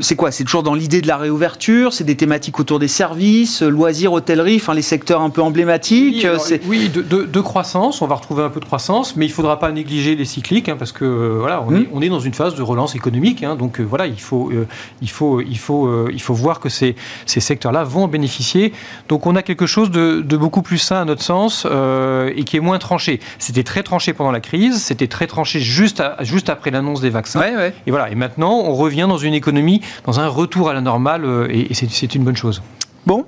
c'est 0.00 0.16
quoi? 0.16 0.30
C'est 0.30 0.44
toujours 0.44 0.62
dans 0.62 0.74
l'idée 0.74 1.00
de 1.00 1.06
la 1.06 1.16
réouverture? 1.16 1.92
C'est 1.92 2.04
des 2.04 2.16
thématiques 2.16 2.58
autour 2.58 2.78
des 2.78 2.88
services, 2.88 3.62
loisirs, 3.62 4.12
hôtellerie, 4.12 4.56
enfin 4.56 4.74
les 4.74 4.82
secteurs 4.82 5.20
un 5.20 5.30
peu 5.30 5.42
emblématiques? 5.42 6.26
Oui, 6.66 6.88
de, 6.88 7.40
croissance, 7.40 8.00
on 8.00 8.06
va 8.06 8.14
retrouver 8.14 8.42
un 8.42 8.48
peu 8.48 8.60
de 8.60 8.64
croissance, 8.64 9.16
mais 9.16 9.26
il 9.26 9.28
ne 9.28 9.34
faudra 9.34 9.58
pas 9.58 9.70
négliger 9.72 10.16
les 10.16 10.24
cycliques, 10.24 10.68
hein, 10.68 10.76
parce 10.78 10.92
que 10.92 11.38
voilà, 11.38 11.62
on, 11.66 11.74
est, 11.74 11.80
hmm. 11.80 11.86
on, 11.92 12.02
est, 12.02 12.08
dans 12.08 12.20
une 12.20 12.34
phase 12.34 12.54
de 12.54 12.62
relance 12.62 12.94
économique, 12.94 13.42
hein, 13.42 13.56
donc 13.56 13.80
voilà, 13.80 14.06
il 14.06 14.20
faut, 14.20 14.50
il 15.02 15.10
faut, 15.10 15.40
il 15.40 15.58
faut, 15.58 16.08
il 16.08 16.22
faut 16.22 16.34
voir 16.34 16.60
que 16.60 16.68
ces, 16.68 16.94
ces 17.26 17.40
secteurs-là 17.40 17.84
vont 17.84 18.04
en 18.04 18.08
bénéficier. 18.08 18.72
Donc 19.08 19.26
on 19.26 19.36
a 19.36 19.42
quelque 19.42 19.66
chose 19.66 19.90
de 19.90 20.21
de 20.22 20.36
beaucoup 20.36 20.62
plus 20.62 20.78
sain 20.78 21.02
à 21.02 21.04
notre 21.04 21.22
sens 21.22 21.66
euh, 21.70 22.32
et 22.34 22.44
qui 22.44 22.56
est 22.56 22.60
moins 22.60 22.78
tranché. 22.78 23.20
C'était 23.38 23.62
très 23.62 23.82
tranché 23.82 24.12
pendant 24.12 24.30
la 24.30 24.40
crise, 24.40 24.82
c'était 24.82 25.06
très 25.06 25.26
tranché 25.26 25.60
juste, 25.60 26.02
juste 26.20 26.48
après 26.48 26.70
l'annonce 26.70 27.00
des 27.00 27.10
vaccins. 27.10 27.42
Et 27.86 27.90
voilà. 27.90 28.10
Et 28.10 28.14
maintenant, 28.14 28.52
on 28.52 28.74
revient 28.74 29.06
dans 29.08 29.18
une 29.18 29.34
économie, 29.34 29.80
dans 30.06 30.20
un 30.20 30.28
retour 30.28 30.68
à 30.70 30.74
la 30.74 30.80
normale, 30.80 31.24
euh, 31.24 31.48
et, 31.50 31.74
c'est 31.74 32.14
une 32.14 32.24
bonne 32.24 32.36
chose. 32.36 32.62
Bon, 33.06 33.24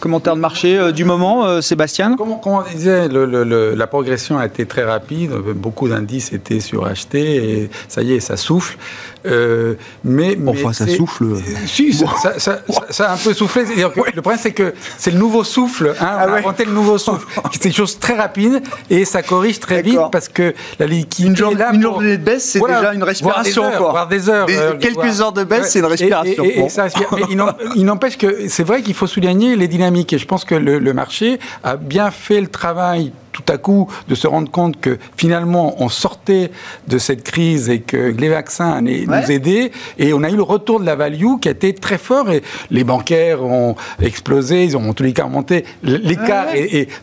Commentaire 0.00 0.36
de 0.36 0.40
marché 0.40 0.78
euh, 0.78 0.92
du 0.92 1.04
moment, 1.04 1.46
euh, 1.46 1.60
Sébastien? 1.62 2.16
Comme, 2.16 2.36
on 2.44 2.62
disait, 2.74 3.08
la 3.08 3.86
progression 3.86 4.38
a 4.38 4.46
été 4.46 4.66
très 4.66 4.84
rapide. 4.84 5.32
Beaucoup 5.54 5.88
d'indices 5.88 6.32
étaient 6.32 6.60
surachetés 6.60 7.36
et 7.36 7.70
ça 7.88 8.02
y 8.02 8.12
est, 8.12 8.20
ça 8.20 8.36
souffle. 8.36 8.76
Euh, 9.24 9.74
mais, 10.04 10.38
enfin, 10.46 10.72
ça 10.72 10.86
souffle. 10.86 11.24
Si, 11.66 11.92
ça, 11.92 13.08
a 13.10 13.12
un 13.12 13.16
peu 13.16 13.32
soufflé. 13.32 13.64
Le 13.64 13.88
problème, 14.20 14.38
c'est 14.40 14.52
que 14.52 14.74
c'est 14.98 15.10
le 15.10 15.18
nouveau 15.18 15.44
souffle. 15.44 15.94
Hein, 16.00 16.06
ah 16.08 16.26
on 16.28 16.32
a 16.32 16.36
inventé 16.38 16.64
le 16.64 16.72
nouveau 16.72 16.98
souffle. 16.98 17.26
c'est 17.52 17.64
une 17.64 17.72
chose 17.72 17.98
très 17.98 18.14
rapide 18.14 18.62
et 18.90 19.04
ça 19.04 19.22
corrige 19.22 19.60
très 19.60 19.82
vite 19.82 19.98
parce 20.12 20.28
que 20.28 20.54
la 20.78 20.86
liquidité. 20.86 21.30
Une, 21.30 21.36
journée, 21.36 21.64
une 21.72 21.82
journée 21.82 22.18
de 22.18 22.22
baisse, 22.22 22.44
c'est 22.44 22.60
déjà 22.60 22.92
une 22.92 23.02
respiration 23.02 23.64
encore. 23.64 24.06
des 24.08 24.28
heures. 24.28 24.46
quelques 24.78 25.20
heures 25.20 25.32
de 25.32 25.44
baisse, 25.44 25.70
c'est 25.70 25.80
une 25.80 25.86
respiration. 25.86 26.44
il 27.74 27.84
n'empêche 27.84 28.18
que 28.18 28.48
c'est 28.48 28.64
vrai 28.64 28.82
qu'il 28.82 28.94
faut 28.94 29.06
souligner 29.06 29.56
les 29.56 29.68
dynamiques. 29.68 29.85
Et 30.12 30.18
je 30.18 30.26
pense 30.26 30.44
que 30.44 30.54
le 30.54 30.92
marché 30.92 31.38
a 31.62 31.76
bien 31.76 32.10
fait 32.10 32.40
le 32.40 32.48
travail 32.48 33.12
tout 33.36 33.52
à 33.52 33.58
coup 33.58 33.88
de 34.08 34.14
se 34.14 34.26
rendre 34.26 34.50
compte 34.50 34.80
que 34.80 34.98
finalement 35.16 35.74
on 35.82 35.88
sortait 35.88 36.50
de 36.88 36.96
cette 36.96 37.22
crise 37.22 37.68
et 37.68 37.80
que 37.80 37.96
les 37.96 38.28
vaccins 38.30 38.72
allaient 38.72 39.04
nous 39.06 39.30
aider. 39.30 39.72
Et 39.98 40.14
on 40.14 40.22
a 40.22 40.30
eu 40.30 40.36
le 40.36 40.42
retour 40.42 40.80
de 40.80 40.86
la 40.86 40.96
value 40.96 41.38
qui 41.40 41.48
a 41.48 41.50
été 41.50 41.74
très 41.74 41.98
fort 41.98 42.30
et 42.30 42.42
les 42.70 42.84
bancaires 42.84 43.42
ont 43.42 43.76
explosé, 44.00 44.64
ils 44.64 44.76
ont 44.76 44.88
en 44.88 44.94
tous 44.94 45.02
les 45.02 45.12
cas 45.12 45.24
remonté. 45.24 45.64
L'écart 45.82 46.46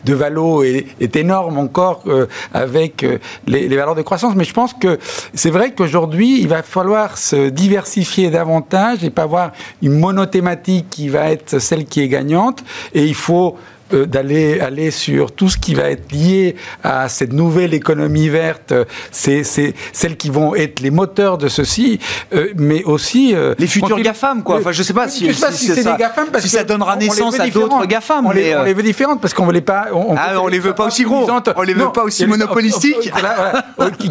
de 0.04 0.14
valo 0.14 0.64
est, 0.64 1.14
énorme 1.14 1.58
encore 1.58 2.02
euh, 2.08 2.26
avec 2.52 3.04
euh, 3.04 3.18
les, 3.46 3.68
les, 3.68 3.76
valeurs 3.76 3.94
de 3.94 4.02
croissance, 4.02 4.34
mais 4.34 4.42
je 4.42 4.52
pense 4.52 4.74
que 4.74 4.98
c'est 5.32 5.50
vrai 5.50 5.72
qu'aujourd'hui 5.72 6.40
il 6.40 6.48
va 6.48 6.64
falloir 6.64 7.16
se 7.16 7.50
diversifier 7.50 8.30
davantage 8.30 9.04
et 9.04 9.10
pas 9.10 9.22
avoir 9.22 9.52
une 9.80 9.96
monothématique 9.96 10.86
qui 10.90 11.08
va 11.08 11.30
être 11.30 11.60
celle 11.60 11.84
qui 11.84 12.00
est 12.00 12.08
gagnante. 12.08 12.64
Et 12.94 13.04
il 13.04 13.14
faut 13.14 13.56
euh, 13.92 14.06
d'aller 14.06 14.60
aller 14.60 14.90
sur 14.90 15.32
tout 15.32 15.50
ce 15.50 15.58
qui 15.58 15.74
va 15.74 15.90
être 15.90 16.10
lié 16.10 16.56
à 16.82 17.10
cette 17.10 17.34
nouvelle 17.34 17.74
économie 17.74 18.30
verte, 18.30 18.72
c'est 19.10 19.42
celles 19.44 20.16
qui 20.16 20.30
vont 20.30 20.54
être 20.54 20.80
les 20.80 20.90
moteurs 20.90 21.36
de 21.36 21.48
ceci, 21.48 21.98
euh, 22.32 22.48
mais 22.56 22.82
aussi 22.84 23.34
euh, 23.34 23.54
les 23.58 23.66
futurs 23.66 24.00
GAFAM 24.00 24.42
quoi. 24.42 24.56
Enfin, 24.56 24.72
je 24.72 24.82
sais 24.82 24.94
pas 24.94 25.08
si, 25.08 25.32
sais 25.34 25.52
si, 25.52 25.66
c'est 25.66 25.84
des 25.84 25.98
GAFAM 25.98 26.28
parce 26.32 26.44
si 26.44 26.50
ça 26.50 26.64
donnera 26.64 26.96
naissance 26.96 27.38
à 27.38 27.46
d'autres 27.48 27.84
GAFAM. 27.84 28.26
On, 28.26 28.30
les, 28.30 28.56
on 28.56 28.62
les 28.62 28.72
veut 28.72 28.82
différentes 28.82 29.20
parce 29.20 29.34
qu'on 29.34 29.44
veut 29.44 29.52
les 29.52 29.60
pas. 29.60 29.88
On, 29.92 30.14
ah, 30.16 30.40
on 30.40 30.48
les 30.48 30.60
veut 30.60 30.74
pas 30.74 30.86
aussi 30.86 31.04
gros. 31.04 31.28
On 31.56 31.62
les 31.62 31.74
veut 31.74 31.92
pas 31.92 32.04
aussi 32.04 32.26
monopolistiques. 32.26 33.12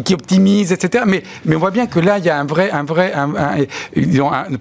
qui, 0.04 0.14
optimisent, 0.14 0.70
etc. 0.70 1.02
Mais 1.06 1.24
mais 1.44 1.56
on 1.56 1.58
voit 1.58 1.72
bien 1.72 1.86
que 1.86 1.98
là 1.98 2.18
il 2.18 2.24
y 2.24 2.30
a 2.30 2.38
un 2.38 2.44
vrai 2.44 2.70
un 2.70 2.84
vrai 2.84 3.12
un, 3.12 3.28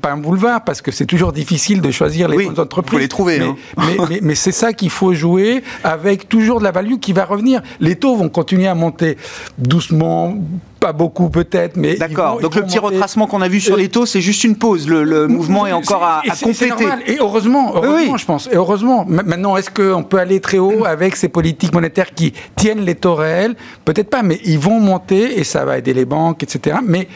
pas 0.01 0.11
un 0.11 0.17
boulevard 0.17 0.63
parce 0.63 0.81
que 0.81 0.91
c'est 0.91 1.05
toujours 1.05 1.33
difficile 1.33 1.81
de 1.81 1.91
choisir 1.91 2.27
les 2.27 2.45
bonnes 2.45 2.59
entreprises. 2.59 2.93
Faut 2.93 2.97
les 2.97 3.07
trouver. 3.07 3.39
Mais, 3.39 3.45
hein. 3.77 4.05
mais, 4.09 4.19
mais 4.21 4.35
c'est 4.35 4.51
ça 4.51 4.73
qu'il 4.73 4.89
faut 4.89 5.02
jouer 5.11 5.63
avec 5.83 6.29
toujours 6.29 6.59
de 6.59 6.63
la 6.63 6.71
value 6.71 6.95
qui 7.01 7.11
va 7.11 7.25
revenir. 7.25 7.61
Les 7.81 7.97
taux 7.97 8.15
vont 8.15 8.29
continuer 8.29 8.67
à 8.67 8.75
monter 8.75 9.17
doucement, 9.57 10.35
pas 10.79 10.93
beaucoup 10.93 11.29
peut-être, 11.29 11.75
mais... 11.75 11.95
D'accord, 11.95 12.39
donc 12.39 12.55
le 12.55 12.61
petit 12.61 12.79
retracement 12.79 13.27
qu'on 13.27 13.41
a 13.41 13.47
vu 13.47 13.59
sur 13.59 13.75
les 13.75 13.89
taux, 13.89 14.05
c'est 14.05 14.21
juste 14.21 14.43
une 14.43 14.55
pause, 14.55 14.87
le, 14.87 15.27
mouvement 15.27 15.65
est 15.65 15.71
encore 15.71 16.03
à, 16.03 16.21
à 16.29 16.35
compléter. 16.35 16.85
Et 17.07 17.17
heureusement, 17.19 17.73
heureusement 17.75 18.17
je 18.17 18.25
pense, 18.25 18.47
et 18.51 18.55
heureusement. 18.55 19.05
Maintenant, 19.07 19.57
est-ce 19.57 19.69
qu'on 19.69 20.03
peut 20.03 20.17
aller 20.17 20.39
très 20.39 20.57
haut 20.57 20.85
avec 20.85 21.15
ces 21.15 21.29
politiques 21.29 21.73
monétaires 21.73 22.13
qui 22.13 22.33
tiennent 22.55 22.81
les 22.81 22.95
taux 22.95 23.15
réels? 23.15 23.55
Peut-être 23.85 24.09
pas, 24.09 24.23
mais 24.23 24.39
ils 24.45 24.59
vont 24.59 24.79
monter 24.79 25.39
et 25.39 25.43
ça 25.43 25.65
va 25.65 25.77
aider 25.77 25.93
les 25.93 26.05
banques, 26.05 26.43
etc. 26.43 26.77
Mais 26.85 27.07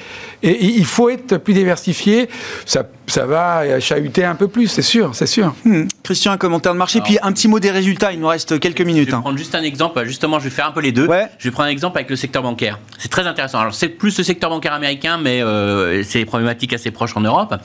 il 0.51 0.85
faut 0.85 1.09
être 1.09 1.37
plus 1.37 1.53
diversifié, 1.53 2.29
ça, 2.65 2.83
ça 3.07 3.25
va 3.25 3.79
chahuter 3.79 4.25
un 4.25 4.35
peu 4.35 4.47
plus, 4.47 4.67
c'est 4.67 4.81
sûr, 4.81 5.11
c'est 5.13 5.27
sûr. 5.27 5.55
Hmm. 5.63 5.83
Christian, 6.03 6.33
un 6.33 6.37
commentaire 6.37 6.73
de 6.73 6.77
marché, 6.77 6.99
puis 7.01 7.17
un 7.21 7.31
petit 7.31 7.47
mot 7.47 7.59
des 7.59 7.71
résultats, 7.71 8.11
il 8.11 8.19
nous 8.19 8.27
reste 8.27 8.59
quelques 8.59 8.81
minutes. 8.81 9.05
Je 9.05 9.11
vais 9.11 9.17
hein. 9.17 9.21
prendre 9.21 9.37
juste 9.37 9.55
un 9.55 9.63
exemple, 9.63 10.03
justement, 10.05 10.39
je 10.39 10.45
vais 10.45 10.49
faire 10.49 10.67
un 10.67 10.71
peu 10.71 10.81
les 10.81 10.91
deux. 10.91 11.07
Je 11.37 11.45
vais 11.45 11.51
prendre 11.51 11.67
un 11.67 11.71
exemple 11.71 11.97
avec 11.97 12.09
le 12.09 12.15
secteur 12.15 12.43
bancaire. 12.43 12.79
C'est 12.97 13.09
très 13.09 13.25
intéressant. 13.25 13.59
Alors 13.59 13.73
c'est 13.73 13.89
plus 13.89 14.17
le 14.17 14.23
secteur 14.23 14.49
bancaire 14.49 14.73
américain, 14.73 15.17
mais 15.17 15.41
euh, 15.41 16.03
c'est 16.03 16.25
problématique 16.25 16.73
assez 16.73 16.91
proche 16.91 17.15
en 17.15 17.21
Europe. 17.21 17.55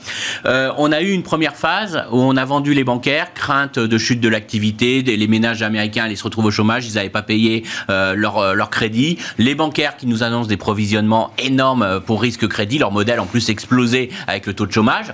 Euh, 0.45 0.71
on 0.77 0.91
a 0.91 1.01
eu 1.01 1.11
une 1.11 1.23
première 1.23 1.55
phase 1.55 2.03
où 2.11 2.19
on 2.19 2.37
a 2.37 2.45
vendu 2.45 2.73
les 2.73 2.83
bancaires, 2.83 3.33
crainte 3.33 3.79
de 3.79 3.97
chute 3.97 4.21
de 4.21 4.29
l'activité, 4.29 5.01
les 5.01 5.27
ménages 5.27 5.61
américains 5.61 6.05
allaient 6.05 6.15
se 6.15 6.23
retrouver 6.23 6.47
au 6.47 6.51
chômage, 6.51 6.85
ils 6.87 6.95
n'avaient 6.95 7.09
pas 7.09 7.21
payé 7.21 7.63
euh, 7.89 8.13
leur, 8.15 8.55
leur 8.55 8.69
crédit. 8.69 9.17
Les 9.37 9.55
bancaires 9.55 9.97
qui 9.97 10.07
nous 10.07 10.23
annoncent 10.23 10.47
des 10.47 10.57
provisionnements 10.57 11.31
énormes 11.37 12.01
pour 12.05 12.21
risque 12.21 12.47
crédit, 12.47 12.72
leur 12.77 12.91
modèle 12.91 13.19
en 13.19 13.25
plus 13.25 13.49
explosé 13.49 14.09
avec 14.27 14.45
le 14.45 14.53
taux 14.53 14.65
de 14.65 14.71
chômage. 14.71 15.13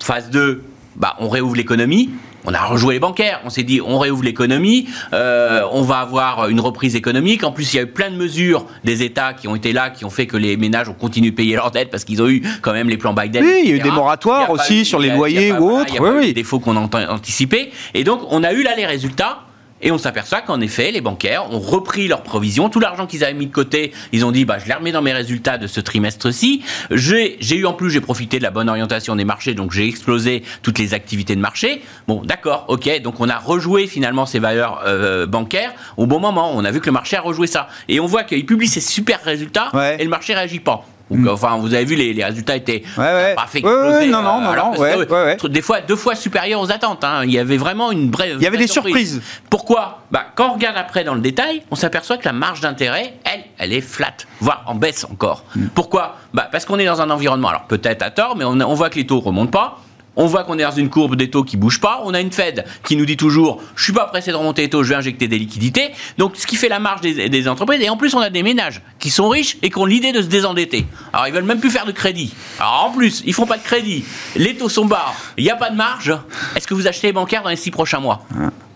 Phase 0.00 0.30
2, 0.30 0.62
bah, 0.96 1.16
on 1.18 1.28
réouvre 1.28 1.56
l'économie 1.56 2.10
on 2.44 2.54
a 2.54 2.64
rejoué 2.64 2.94
les 2.94 3.00
bancaires. 3.00 3.40
On 3.44 3.50
s'est 3.50 3.62
dit, 3.62 3.80
on 3.80 3.98
réouvre 3.98 4.22
l'économie, 4.22 4.88
euh, 5.12 5.62
on 5.72 5.82
va 5.82 5.98
avoir 5.98 6.48
une 6.48 6.60
reprise 6.60 6.96
économique. 6.96 7.44
En 7.44 7.52
plus, 7.52 7.72
il 7.72 7.76
y 7.76 7.78
a 7.78 7.82
eu 7.82 7.86
plein 7.86 8.10
de 8.10 8.16
mesures 8.16 8.66
des 8.84 9.02
États 9.02 9.34
qui 9.34 9.48
ont 9.48 9.56
été 9.56 9.72
là, 9.72 9.90
qui 9.90 10.04
ont 10.04 10.10
fait 10.10 10.26
que 10.26 10.36
les 10.36 10.56
ménages 10.56 10.88
ont 10.88 10.94
continué 10.94 11.30
de 11.30 11.36
payer 11.36 11.54
leurs 11.54 11.70
dettes 11.70 11.90
parce 11.90 12.04
qu'ils 12.04 12.22
ont 12.22 12.28
eu 12.28 12.42
quand 12.62 12.72
même 12.72 12.88
les 12.88 12.96
plans 12.96 13.12
Biden. 13.12 13.44
Oui, 13.44 13.60
il 13.64 13.70
y 13.70 13.72
a 13.72 13.76
eu 13.76 13.80
des 13.80 13.90
moratoires 13.90 14.50
aussi 14.50 14.84
sur 14.84 14.98
les 14.98 15.10
loyers 15.10 15.52
ou 15.52 15.70
autres. 15.70 15.90
Il 15.90 15.96
y 15.96 15.98
a, 15.98 16.02
oui, 16.02 16.26
des 16.26 16.32
défauts 16.32 16.60
qu'on 16.60 16.76
a 16.76 17.10
anticipés. 17.10 17.70
Et 17.94 18.04
donc, 18.04 18.20
on 18.30 18.42
a 18.42 18.52
eu 18.52 18.62
là 18.62 18.74
les 18.76 18.86
résultats. 18.86 19.44
Et 19.82 19.90
on 19.90 19.98
s'aperçoit 19.98 20.42
qu'en 20.42 20.60
effet, 20.60 20.90
les 20.90 21.00
bancaires 21.00 21.50
ont 21.52 21.58
repris 21.58 22.08
leurs 22.08 22.22
provisions. 22.22 22.68
Tout 22.68 22.80
l'argent 22.80 23.06
qu'ils 23.06 23.24
avaient 23.24 23.34
mis 23.34 23.46
de 23.46 23.52
côté, 23.52 23.92
ils 24.12 24.24
ont 24.24 24.32
dit, 24.32 24.44
bah, 24.44 24.58
je 24.58 24.66
les 24.66 24.74
remets 24.74 24.92
dans 24.92 25.02
mes 25.02 25.12
résultats 25.12 25.58
de 25.58 25.66
ce 25.66 25.80
trimestre-ci. 25.80 26.62
J'ai 26.90 27.56
eu 27.56 27.66
en 27.66 27.72
plus, 27.72 27.90
j'ai 27.90 28.00
profité 28.00 28.38
de 28.38 28.42
la 28.42 28.50
bonne 28.50 28.68
orientation 28.68 29.16
des 29.16 29.24
marchés, 29.24 29.54
donc 29.54 29.72
j'ai 29.72 29.86
explosé 29.86 30.42
toutes 30.62 30.78
les 30.78 30.94
activités 30.94 31.34
de 31.34 31.40
marché. 31.40 31.82
Bon, 32.08 32.22
d'accord, 32.24 32.66
ok. 32.68 33.00
Donc 33.02 33.20
on 33.20 33.28
a 33.28 33.38
rejoué 33.38 33.86
finalement 33.86 34.26
ces 34.26 34.38
valeurs 34.38 34.82
euh, 34.86 35.26
bancaires 35.26 35.72
au 35.96 36.06
bon 36.06 36.20
moment. 36.20 36.52
On 36.54 36.64
a 36.64 36.70
vu 36.70 36.80
que 36.80 36.86
le 36.86 36.92
marché 36.92 37.16
a 37.16 37.20
rejoué 37.20 37.46
ça. 37.46 37.68
Et 37.88 38.00
on 38.00 38.06
voit 38.06 38.24
qu'il 38.24 38.44
publie 38.46 38.68
ces 38.68 38.80
super 38.80 39.22
résultats 39.22 39.70
et 39.98 40.04
le 40.04 40.10
marché 40.10 40.34
réagit 40.34 40.60
pas. 40.60 40.84
Hmm. 41.10 41.28
Enfin, 41.28 41.58
vous 41.58 41.74
avez 41.74 41.84
vu, 41.84 41.96
les, 41.96 42.24
résultats 42.24 42.56
étaient 42.56 42.82
ouais, 42.96 43.34
pas 43.34 43.46
fait 43.46 43.58
exploser. 43.58 44.06
non, 44.06 44.22
non, 44.22 44.40
euh, 44.40 44.56
non, 44.56 45.38
non 45.42 45.48
Des 45.48 45.62
fois, 45.62 45.80
deux 45.80 45.96
fois 45.96 46.14
supérieurs 46.14 46.60
aux 46.60 46.70
attentes. 46.70 47.04
Hein. 47.04 47.22
Il 47.24 47.32
y 47.32 47.38
avait 47.38 47.56
vraiment 47.56 47.90
une 47.90 48.08
brève. 48.08 48.36
Il 48.38 48.42
y 48.42 48.46
avait 48.46 48.58
des 48.58 48.66
surprises. 48.66 49.20
Pourquoi? 49.50 50.02
Bah, 50.10 50.26
Quand 50.34 50.50
on 50.50 50.54
regarde 50.54 50.76
après 50.76 51.04
dans 51.04 51.14
le 51.14 51.20
détail, 51.20 51.62
on 51.70 51.74
s'aperçoit 51.74 52.16
que 52.16 52.24
la 52.26 52.32
marge 52.32 52.60
d'intérêt, 52.60 53.14
elle, 53.24 53.42
elle 53.58 53.72
est 53.72 53.80
flat, 53.80 54.14
voire 54.40 54.62
en 54.66 54.74
baisse 54.74 55.04
encore. 55.04 55.44
Hmm. 55.56 55.66
Pourquoi? 55.74 56.16
Bah, 56.32 56.48
Parce 56.50 56.64
qu'on 56.64 56.78
est 56.78 56.86
dans 56.86 57.00
un 57.00 57.10
environnement, 57.10 57.48
alors 57.48 57.64
peut-être 57.64 58.02
à 58.02 58.10
tort, 58.10 58.36
mais 58.36 58.44
on, 58.44 58.60
on 58.60 58.74
voit 58.74 58.90
que 58.90 58.96
les 58.96 59.06
taux 59.06 59.20
remontent 59.20 59.50
pas. 59.50 59.80
On 60.16 60.26
voit 60.26 60.44
qu'on 60.44 60.58
est 60.58 60.62
dans 60.62 60.70
une 60.70 60.90
courbe 60.90 61.14
des 61.14 61.30
taux 61.30 61.44
qui 61.44 61.56
bouge 61.56 61.80
pas. 61.80 62.02
On 62.04 62.14
a 62.14 62.20
une 62.20 62.32
Fed 62.32 62.64
qui 62.84 62.96
nous 62.96 63.06
dit 63.06 63.16
toujours 63.16 63.62
je 63.76 63.84
suis 63.84 63.92
pas 63.92 64.06
pressé 64.06 64.30
de 64.30 64.36
remonter 64.36 64.62
les 64.62 64.70
taux, 64.70 64.82
je 64.82 64.88
vais 64.88 64.94
injecter 64.96 65.28
des 65.28 65.38
liquidités. 65.38 65.90
Donc 66.18 66.36
ce 66.36 66.46
qui 66.46 66.56
fait 66.56 66.68
la 66.68 66.78
marge 66.78 67.00
des, 67.00 67.48
entreprises. 67.48 67.80
Et 67.80 67.88
en 67.88 67.96
plus, 67.96 68.14
on 68.14 68.20
a 68.20 68.30
des 68.30 68.42
ménages 68.42 68.82
qui 68.98 69.10
sont 69.10 69.28
riches 69.28 69.56
et 69.62 69.70
qui 69.70 69.78
ont 69.78 69.86
l'idée 69.86 70.12
de 70.12 70.20
se 70.20 70.26
désendetter. 70.26 70.86
Alors 71.12 71.28
ils 71.28 71.32
veulent 71.32 71.44
même 71.44 71.60
plus 71.60 71.70
faire 71.70 71.86
de 71.86 71.92
crédit. 71.92 72.34
Alors 72.58 72.86
en 72.88 72.90
plus, 72.90 73.22
ils 73.24 73.34
font 73.34 73.46
pas 73.46 73.56
de 73.56 73.62
crédit. 73.62 74.04
Les 74.36 74.56
taux 74.56 74.68
sont 74.68 74.84
bas. 74.84 75.14
Il 75.36 75.44
n'y 75.44 75.50
a 75.50 75.56
pas 75.56 75.70
de 75.70 75.76
marge. 75.76 76.12
Est-ce 76.56 76.66
que 76.66 76.74
vous 76.74 76.86
achetez 76.86 77.08
les 77.08 77.12
bancaires 77.12 77.42
dans 77.42 77.50
les 77.50 77.56
six 77.56 77.70
prochains 77.70 78.00
mois? 78.00 78.26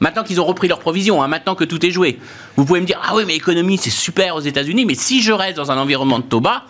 Maintenant 0.00 0.22
qu'ils 0.22 0.40
ont 0.40 0.44
repris 0.44 0.68
leurs 0.68 0.80
provisions, 0.80 1.22
hein, 1.22 1.28
maintenant 1.28 1.54
que 1.54 1.64
tout 1.64 1.84
est 1.84 1.90
joué, 1.90 2.18
vous 2.56 2.64
pouvez 2.64 2.80
me 2.80 2.86
dire 2.86 3.00
ah 3.02 3.14
oui 3.14 3.24
mais 3.26 3.34
l'économie 3.34 3.78
c'est 3.78 3.90
super 3.90 4.36
aux 4.36 4.40
États-Unis, 4.40 4.84
mais 4.84 4.94
si 4.94 5.22
je 5.22 5.32
reste 5.32 5.56
dans 5.56 5.70
un 5.70 5.78
environnement 5.78 6.18
de 6.18 6.24
taux 6.24 6.40
bas, 6.40 6.64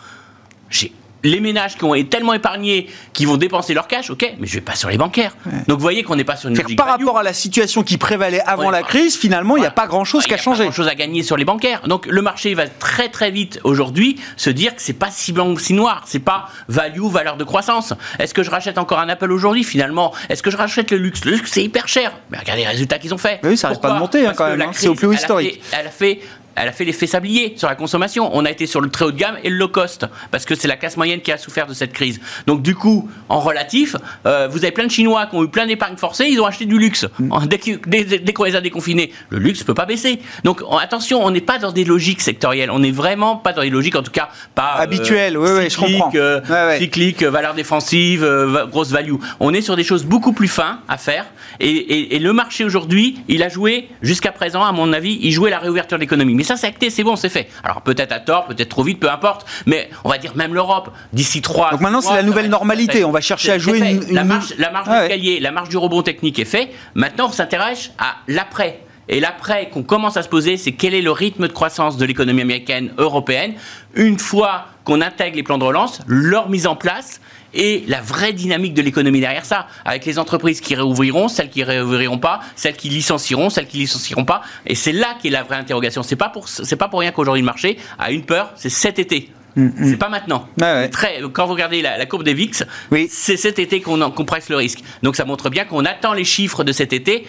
j'ai 0.70 0.92
les 1.24 1.40
ménages 1.40 1.76
qui 1.76 1.84
ont 1.84 1.94
été 1.94 2.08
tellement 2.08 2.34
épargnés, 2.34 2.88
qui 3.12 3.24
vont 3.24 3.36
dépenser 3.36 3.74
leur 3.74 3.88
cash, 3.88 4.10
ok, 4.10 4.34
mais 4.38 4.46
je 4.46 4.54
vais 4.54 4.60
pas 4.60 4.76
sur 4.76 4.88
les 4.88 4.98
bancaires. 4.98 5.34
Donc 5.66 5.78
vous 5.78 5.82
voyez 5.82 6.02
qu'on 6.02 6.16
n'est 6.16 6.24
pas 6.24 6.36
sur 6.36 6.50
une 6.50 6.56
logique 6.56 6.78
Par 6.78 6.86
rapport 6.86 7.18
à 7.18 7.22
la 7.22 7.32
situation 7.32 7.82
qui 7.82 7.98
prévalait 7.98 8.42
avant 8.42 8.70
la 8.70 8.82
crise, 8.82 9.16
finalement, 9.16 9.56
il 9.56 9.60
n'y 9.60 9.66
a 9.66 9.72
pas 9.72 9.86
grand-chose 9.86 10.26
qui 10.26 10.34
a, 10.34 10.36
changé. 10.36 10.58
Pas 10.58 10.64
grand-chose 10.64 10.88
à 10.88 10.94
gagner 10.94 11.22
sur 11.22 11.36
les 11.36 11.44
bancaires. 11.44 11.82
Donc 11.88 12.06
le 12.06 12.22
marché 12.22 12.54
va 12.54 12.68
très 12.68 13.08
très 13.08 13.30
vite 13.30 13.60
aujourd'hui 13.64 14.20
se 14.36 14.50
dire 14.50 14.76
que 14.76 14.82
c'est 14.82 14.92
pas 14.92 15.10
si 15.10 15.32
blanc 15.32 15.48
ou 15.48 15.58
si 15.58 15.72
noir, 15.72 16.04
c'est 16.06 16.18
pas 16.18 16.48
value, 16.68 17.06
valeur 17.06 17.36
de 17.36 17.44
croissance. 17.44 17.94
Est-ce 18.18 18.34
que 18.34 18.42
je 18.42 18.50
rachète 18.50 18.78
encore 18.78 19.00
un 19.00 19.08
Apple 19.08 19.32
aujourd'hui? 19.32 19.64
Finalement 19.64 20.12
Est-ce 20.28 20.42
que 20.42 20.50
je 20.50 20.56
rachète 20.56 20.90
le 20.90 20.98
luxe? 20.98 21.24
Le 21.24 21.32
luxe 21.32 21.50
c'est 21.52 21.64
hyper 21.64 21.88
cher. 21.88 22.12
Mais 22.30 22.38
regardez 22.38 22.62
les 22.62 22.68
résultats 22.68 22.98
qu'ils 22.98 23.14
ont 23.14 23.18
fait. 23.18 23.40
oui, 23.42 23.56
ça 23.56 23.68
n'arrête 23.68 23.82
pas 23.82 23.94
de 23.94 23.98
monter 23.98 24.26
hein, 24.26 24.34
quand 24.36 24.48
même. 24.48 24.60
Hein. 24.60 24.70
C'est 24.72 24.88
au 24.88 24.94
plus 24.94 25.06
haut 25.06 25.12
historique. 25.12 25.60
elle 25.72 25.86
a 25.86 25.90
fait 25.90 26.20
elle 26.56 26.68
a 26.68 26.72
fait 26.72 26.84
l'effet 26.84 27.06
sablier 27.06 27.54
sur 27.56 27.68
la 27.68 27.74
consommation. 27.74 28.30
On 28.32 28.44
a 28.44 28.50
été 28.50 28.66
sur 28.66 28.80
le 28.80 28.88
très 28.88 29.04
haut 29.04 29.12
de 29.12 29.16
gamme 29.16 29.36
et 29.42 29.50
le 29.50 29.56
low 29.56 29.68
cost, 29.68 30.06
parce 30.30 30.44
que 30.44 30.54
c'est 30.54 30.68
la 30.68 30.76
classe 30.76 30.96
moyenne 30.96 31.20
qui 31.20 31.32
a 31.32 31.38
souffert 31.38 31.66
de 31.66 31.74
cette 31.74 31.92
crise. 31.92 32.20
Donc 32.46 32.62
du 32.62 32.74
coup, 32.74 33.08
en 33.28 33.40
relatif, 33.40 33.96
euh, 34.26 34.48
vous 34.48 34.58
avez 34.58 34.72
plein 34.72 34.86
de 34.86 34.90
Chinois 34.90 35.26
qui 35.26 35.36
ont 35.36 35.44
eu 35.44 35.48
plein 35.48 35.66
d'épargne 35.66 35.96
forcée, 35.96 36.26
ils 36.26 36.40
ont 36.40 36.46
acheté 36.46 36.66
du 36.66 36.78
luxe. 36.78 37.06
Mm. 37.18 37.46
Dès, 37.46 38.32
qu'on 38.32 38.44
les 38.44 38.56
a 38.56 38.60
déconfinés, 38.60 39.12
le 39.30 39.38
luxe 39.38 39.60
ne 39.60 39.64
peut 39.64 39.74
pas 39.74 39.86
baisser. 39.86 40.20
Donc 40.44 40.62
attention, 40.80 41.24
on 41.24 41.30
n'est 41.30 41.40
pas 41.40 41.58
dans 41.58 41.72
des 41.72 41.84
logiques 41.84 42.20
sectorielles. 42.20 42.70
On 42.70 42.78
n'est 42.78 42.90
vraiment 42.90 43.36
pas 43.36 43.52
dans 43.52 43.62
des 43.62 43.70
logiques, 43.70 43.96
en 43.96 44.02
tout 44.02 44.12
cas 44.12 44.28
pas 44.54 44.76
euh, 44.78 44.82
habituelles. 44.82 45.36
oui, 45.38 45.50
oui, 45.56 45.70
je 45.70 45.76
comprends. 45.76 46.10
Euh, 46.14 46.78
cyclique, 46.78 47.22
valeur 47.22 47.54
défensive, 47.54 48.26
grosse 48.70 48.90
value. 48.90 49.14
On 49.40 49.52
est 49.52 49.62
sur 49.62 49.76
des 49.76 49.84
choses 49.84 50.04
beaucoup 50.04 50.32
plus 50.32 50.48
fins 50.48 50.80
à 50.88 50.98
faire. 50.98 51.26
Et, 51.60 52.16
et 52.16 52.18
le 52.18 52.32
marché 52.32 52.64
aujourd'hui, 52.64 53.18
il 53.28 53.42
a 53.42 53.48
joué 53.48 53.88
jusqu'à 54.02 54.32
présent, 54.32 54.64
à 54.64 54.72
mon 54.72 54.92
avis, 54.92 55.18
il 55.22 55.32
jouait 55.32 55.50
la 55.50 55.58
réouverture 55.58 55.98
de 55.98 56.02
l'économie 56.02 56.34
Mais 56.44 56.48
ça, 56.48 56.58
c'est 56.58 56.66
acté, 56.66 56.90
c'est 56.90 57.04
bon, 57.04 57.16
c'est 57.16 57.30
fait. 57.30 57.48
Alors 57.62 57.80
peut-être 57.80 58.12
à 58.12 58.20
tort, 58.20 58.44
peut-être 58.44 58.68
trop 58.68 58.82
vite, 58.82 59.00
peu 59.00 59.10
importe. 59.10 59.46
Mais 59.64 59.88
on 60.04 60.10
va 60.10 60.18
dire 60.18 60.36
même 60.36 60.52
l'Europe, 60.52 60.90
d'ici 61.14 61.40
trois. 61.40 61.70
Donc 61.70 61.80
maintenant, 61.80 62.02
c'est 62.02 62.12
la 62.12 62.22
nouvelle 62.22 62.50
normalité. 62.50 63.02
On 63.02 63.10
va 63.10 63.22
chercher 63.22 63.52
à 63.52 63.58
jouer 63.58 63.78
une, 63.78 64.14
La 64.14 64.24
marge, 64.24 64.54
la 64.58 64.70
marge 64.70 64.86
ah 64.90 65.08
la 65.08 65.50
marge 65.52 65.70
du 65.70 65.78
rebond 65.78 66.02
technique 66.02 66.38
est 66.38 66.44
fait. 66.44 66.70
Maintenant, 66.94 67.28
on 67.28 67.32
s'intéresse 67.32 67.92
à 67.96 68.16
l'après. 68.28 68.80
Et 69.08 69.20
l'après 69.20 69.70
qu'on 69.70 69.82
commence 69.82 70.18
à 70.18 70.22
se 70.22 70.28
poser, 70.28 70.58
c'est 70.58 70.72
quel 70.72 70.92
est 70.92 71.00
le 71.00 71.12
rythme 71.12 71.48
de 71.48 71.52
croissance 71.52 71.96
de 71.96 72.04
l'économie 72.04 72.42
américaine, 72.42 72.92
européenne, 72.98 73.54
une 73.94 74.18
fois 74.18 74.66
qu'on 74.84 75.00
intègre 75.00 75.36
les 75.36 75.42
plans 75.42 75.58
de 75.58 75.64
relance, 75.64 76.00
leur 76.06 76.50
mise 76.50 76.66
en 76.66 76.76
place 76.76 77.20
et 77.54 77.84
la 77.86 78.00
vraie 78.00 78.32
dynamique 78.32 78.74
de 78.74 78.82
l'économie 78.82 79.20
derrière 79.20 79.44
ça, 79.44 79.68
avec 79.84 80.04
les 80.04 80.18
entreprises 80.18 80.60
qui 80.60 80.74
réouvriront, 80.74 81.28
celles 81.28 81.50
qui 81.50 81.62
réouvriront 81.62 82.18
pas, 82.18 82.40
celles 82.56 82.76
qui 82.76 82.88
licencieront, 82.88 83.50
celles 83.50 83.66
qui 83.66 83.78
licencieront 83.78 84.24
pas. 84.24 84.42
Et 84.66 84.74
c'est 84.74 84.92
là 84.92 85.16
qu'est 85.22 85.30
la 85.30 85.42
vraie 85.42 85.56
interrogation. 85.56 86.02
C'est 86.02 86.16
pas 86.16 86.28
pour 86.28 86.48
c'est 86.48 86.76
pas 86.76 86.88
pour 86.88 87.00
rien 87.00 87.12
qu'aujourd'hui 87.12 87.42
le 87.42 87.46
marché 87.46 87.78
a 87.98 88.10
une 88.10 88.24
peur, 88.24 88.52
c'est 88.56 88.68
cet 88.70 88.98
été. 88.98 89.30
Mm, 89.56 89.66
mm. 89.66 89.90
C'est 89.90 89.96
pas 89.96 90.08
maintenant. 90.08 90.48
Très, 90.90 91.20
quand 91.32 91.46
vous 91.46 91.52
regardez 91.52 91.82
la, 91.82 92.04
courbe 92.06 92.24
des 92.24 92.34
VIX, 92.34 92.64
c'est 93.08 93.36
cet 93.36 93.58
été 93.58 93.80
qu'on 93.80 94.10
presse 94.24 94.48
le 94.48 94.56
risque. 94.56 94.80
Donc 95.02 95.16
ça 95.16 95.24
montre 95.24 95.50
bien 95.50 95.64
qu'on 95.64 95.84
attend 95.84 96.12
les 96.12 96.24
chiffres 96.24 96.64
de 96.64 96.72
cet 96.72 96.92
été 96.92 97.26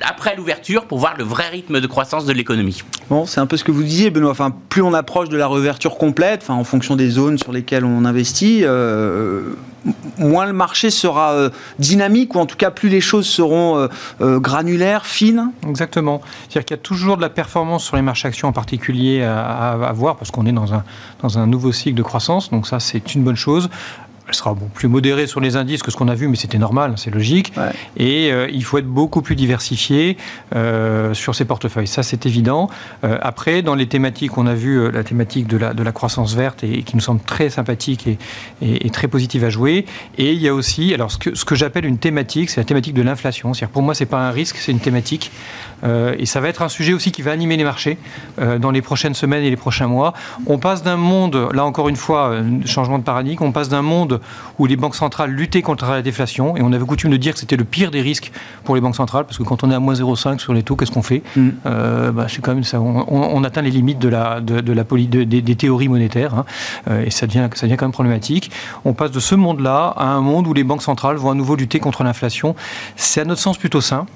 après 0.00 0.36
l'ouverture 0.36 0.86
pour 0.86 0.98
voir 0.98 1.16
le 1.18 1.24
vrai 1.24 1.48
rythme 1.48 1.80
de 1.80 1.86
croissance 1.86 2.24
de 2.24 2.32
l'économie. 2.32 2.82
Bon, 3.10 3.26
c'est 3.26 3.40
un 3.40 3.46
peu 3.46 3.56
ce 3.56 3.64
que 3.64 3.72
vous 3.72 3.82
disiez, 3.82 4.10
Benoît. 4.10 4.30
Enfin, 4.30 4.54
plus 4.68 4.82
on 4.82 4.94
approche 4.94 5.28
de 5.28 5.36
la 5.36 5.48
réouverture 5.48 5.98
complète, 5.98 6.40
enfin, 6.42 6.54
en 6.54 6.64
fonction 6.64 6.96
des 6.96 7.10
zones 7.10 7.36
sur 7.36 7.52
lesquelles 7.52 7.84
on 7.84 8.04
investit, 8.04 8.60
euh, 8.64 9.54
moins 10.18 10.46
le 10.46 10.54
marché 10.54 10.90
sera 10.90 11.32
euh, 11.32 11.50
dynamique, 11.78 12.34
ou 12.34 12.38
en 12.38 12.46
tout 12.46 12.56
cas, 12.56 12.70
plus 12.70 12.88
les 12.88 13.02
choses 13.02 13.26
seront 13.26 13.88
euh, 14.20 14.38
granulaires, 14.38 15.04
fines. 15.04 15.50
Exactement. 15.68 16.22
C'est-à-dire 16.48 16.64
qu'il 16.64 16.76
y 16.76 16.80
a 16.80 16.82
toujours 16.82 17.16
de 17.18 17.22
la 17.22 17.30
performance 17.30 17.84
sur 17.84 17.96
les 17.96 18.02
marchés 18.02 18.28
actions 18.28 18.48
en 18.48 18.52
particulier 18.52 19.22
à, 19.22 19.72
à 19.72 19.92
voir, 19.92 20.16
parce 20.16 20.30
qu'on 20.30 20.46
est 20.46 20.52
dans 20.52 20.72
un, 20.72 20.84
dans 21.20 21.38
un 21.38 21.46
nouveau 21.46 21.72
cycle 21.72 21.96
de 21.96 22.02
croissance. 22.02 22.50
Donc 22.50 22.66
ça, 22.66 22.80
c'est 22.80 23.14
une 23.14 23.24
bonne 23.24 23.36
chose 23.36 23.68
elle 24.32 24.36
sera 24.36 24.54
bon, 24.54 24.68
plus 24.72 24.88
modérée 24.88 25.26
sur 25.26 25.40
les 25.40 25.56
indices 25.56 25.82
que 25.82 25.90
ce 25.90 25.96
qu'on 25.96 26.08
a 26.08 26.14
vu, 26.14 26.26
mais 26.26 26.36
c'était 26.36 26.58
normal, 26.58 26.94
c'est 26.96 27.10
logique. 27.10 27.52
Et 27.98 28.32
euh, 28.32 28.48
il 28.50 28.64
faut 28.64 28.78
être 28.78 28.86
beaucoup 28.86 29.20
plus 29.20 29.36
diversifié 29.36 30.16
euh, 30.56 31.12
sur 31.12 31.34
ces 31.34 31.44
portefeuilles. 31.44 31.86
Ça, 31.86 32.02
c'est 32.02 32.24
évident. 32.24 32.70
Euh, 33.04 33.18
après, 33.20 33.60
dans 33.60 33.74
les 33.74 33.86
thématiques, 33.86 34.38
on 34.38 34.46
a 34.46 34.54
vu 34.54 34.90
la 34.90 35.04
thématique 35.04 35.46
de 35.46 35.58
la, 35.58 35.74
de 35.74 35.82
la 35.82 35.92
croissance 35.92 36.34
verte 36.34 36.64
et, 36.64 36.82
qui 36.82 36.96
nous 36.96 37.02
semble 37.02 37.20
très 37.20 37.50
sympathique 37.50 38.06
et, 38.06 38.18
et, 38.62 38.88
très 38.90 39.06
positive 39.06 39.44
à 39.44 39.50
jouer. 39.50 39.84
Et 40.16 40.32
il 40.32 40.40
y 40.40 40.48
a 40.48 40.54
aussi, 40.54 40.94
alors 40.94 41.10
ce 41.10 41.18
que, 41.18 41.34
ce 41.34 41.44
que 41.44 41.54
j'appelle 41.54 41.84
une 41.84 41.98
thématique, 41.98 42.48
c'est 42.48 42.60
la 42.60 42.64
thématique 42.64 42.94
de 42.94 43.02
l'inflation. 43.02 43.52
C'est-à-dire 43.52 43.72
pour 43.72 43.82
moi, 43.82 43.94
c'est 43.94 44.06
pas 44.06 44.26
un 44.26 44.30
risque, 44.30 44.56
c'est 44.56 44.72
une 44.72 44.80
thématique. 44.80 45.30
et 46.18 46.26
ça 46.26 46.40
va 46.40 46.48
être 46.48 46.62
un 46.62 46.68
sujet 46.68 46.94
aussi 46.94 47.12
qui 47.12 47.22
va 47.22 47.32
animer 47.32 47.56
les 47.56 47.64
marchés 47.64 47.98
dans 48.38 48.70
les 48.70 48.82
prochaines 48.82 49.14
semaines 49.14 49.42
et 49.42 49.50
les 49.50 49.56
prochains 49.56 49.88
mois. 49.88 50.14
On 50.46 50.58
passe 50.58 50.82
d'un 50.82 50.96
monde, 50.96 51.48
là 51.52 51.64
encore 51.64 51.88
une 51.88 51.96
fois, 51.96 52.36
changement 52.64 52.98
de 52.98 53.04
paradigme, 53.04 53.42
on 53.42 53.52
passe 53.52 53.68
d'un 53.68 53.82
monde 53.82 54.20
où 54.58 54.66
les 54.66 54.76
banques 54.76 54.94
centrales 54.94 55.30
luttaient 55.30 55.62
contre 55.62 55.86
la 55.86 56.02
déflation. 56.02 56.56
Et 56.56 56.62
on 56.62 56.72
avait 56.72 56.84
coutume 56.84 57.10
de 57.10 57.16
dire 57.16 57.34
que 57.34 57.38
c'était 57.38 57.56
le 57.56 57.64
pire 57.64 57.90
des 57.90 58.00
risques 58.00 58.32
pour 58.64 58.74
les 58.74 58.80
banques 58.80 58.96
centrales, 58.96 59.24
parce 59.24 59.38
que 59.38 59.42
quand 59.42 59.64
on 59.64 59.70
est 59.70 59.74
à 59.74 59.80
moins 59.80 59.94
0,5 59.94 60.38
sur 60.38 60.52
les 60.54 60.62
taux, 60.62 60.76
qu'est-ce 60.76 60.90
qu'on 60.90 61.02
fait 61.02 61.22
mm. 61.36 61.48
euh, 61.66 62.12
bah, 62.12 62.26
C'est 62.28 62.42
quand 62.42 62.54
même 62.54 62.64
ça. 62.64 62.80
On, 62.80 63.42
atteint 63.44 63.62
les 63.62 63.70
limites 63.70 63.98
de 63.98 64.08
la, 64.08 64.40
de, 64.40 64.72
la 64.72 64.84
des, 64.84 65.56
théories 65.56 65.88
monétaires, 65.88 66.34
hein. 66.34 66.44
euh, 66.88 67.04
et 67.04 67.10
ça 67.10 67.26
devient, 67.26 67.48
ça 67.54 67.66
devient 67.66 67.76
quand 67.76 67.86
même 67.86 67.92
problématique. 67.92 68.50
On 68.84 68.92
passe 68.92 69.10
de 69.10 69.20
ce 69.20 69.34
monde-là 69.34 69.94
à 69.96 70.06
un 70.06 70.20
monde 70.20 70.46
où 70.46 70.54
les 70.54 70.64
banques 70.64 70.82
centrales 70.82 71.16
vont 71.16 71.30
à 71.30 71.34
nouveau 71.34 71.56
lutter 71.56 71.80
contre 71.80 72.04
l'inflation. 72.04 72.54
C'est 72.96 73.20
à 73.20 73.24
notre 73.24 73.40
sens 73.40 73.58
plutôt 73.58 73.80
sain 73.80 74.06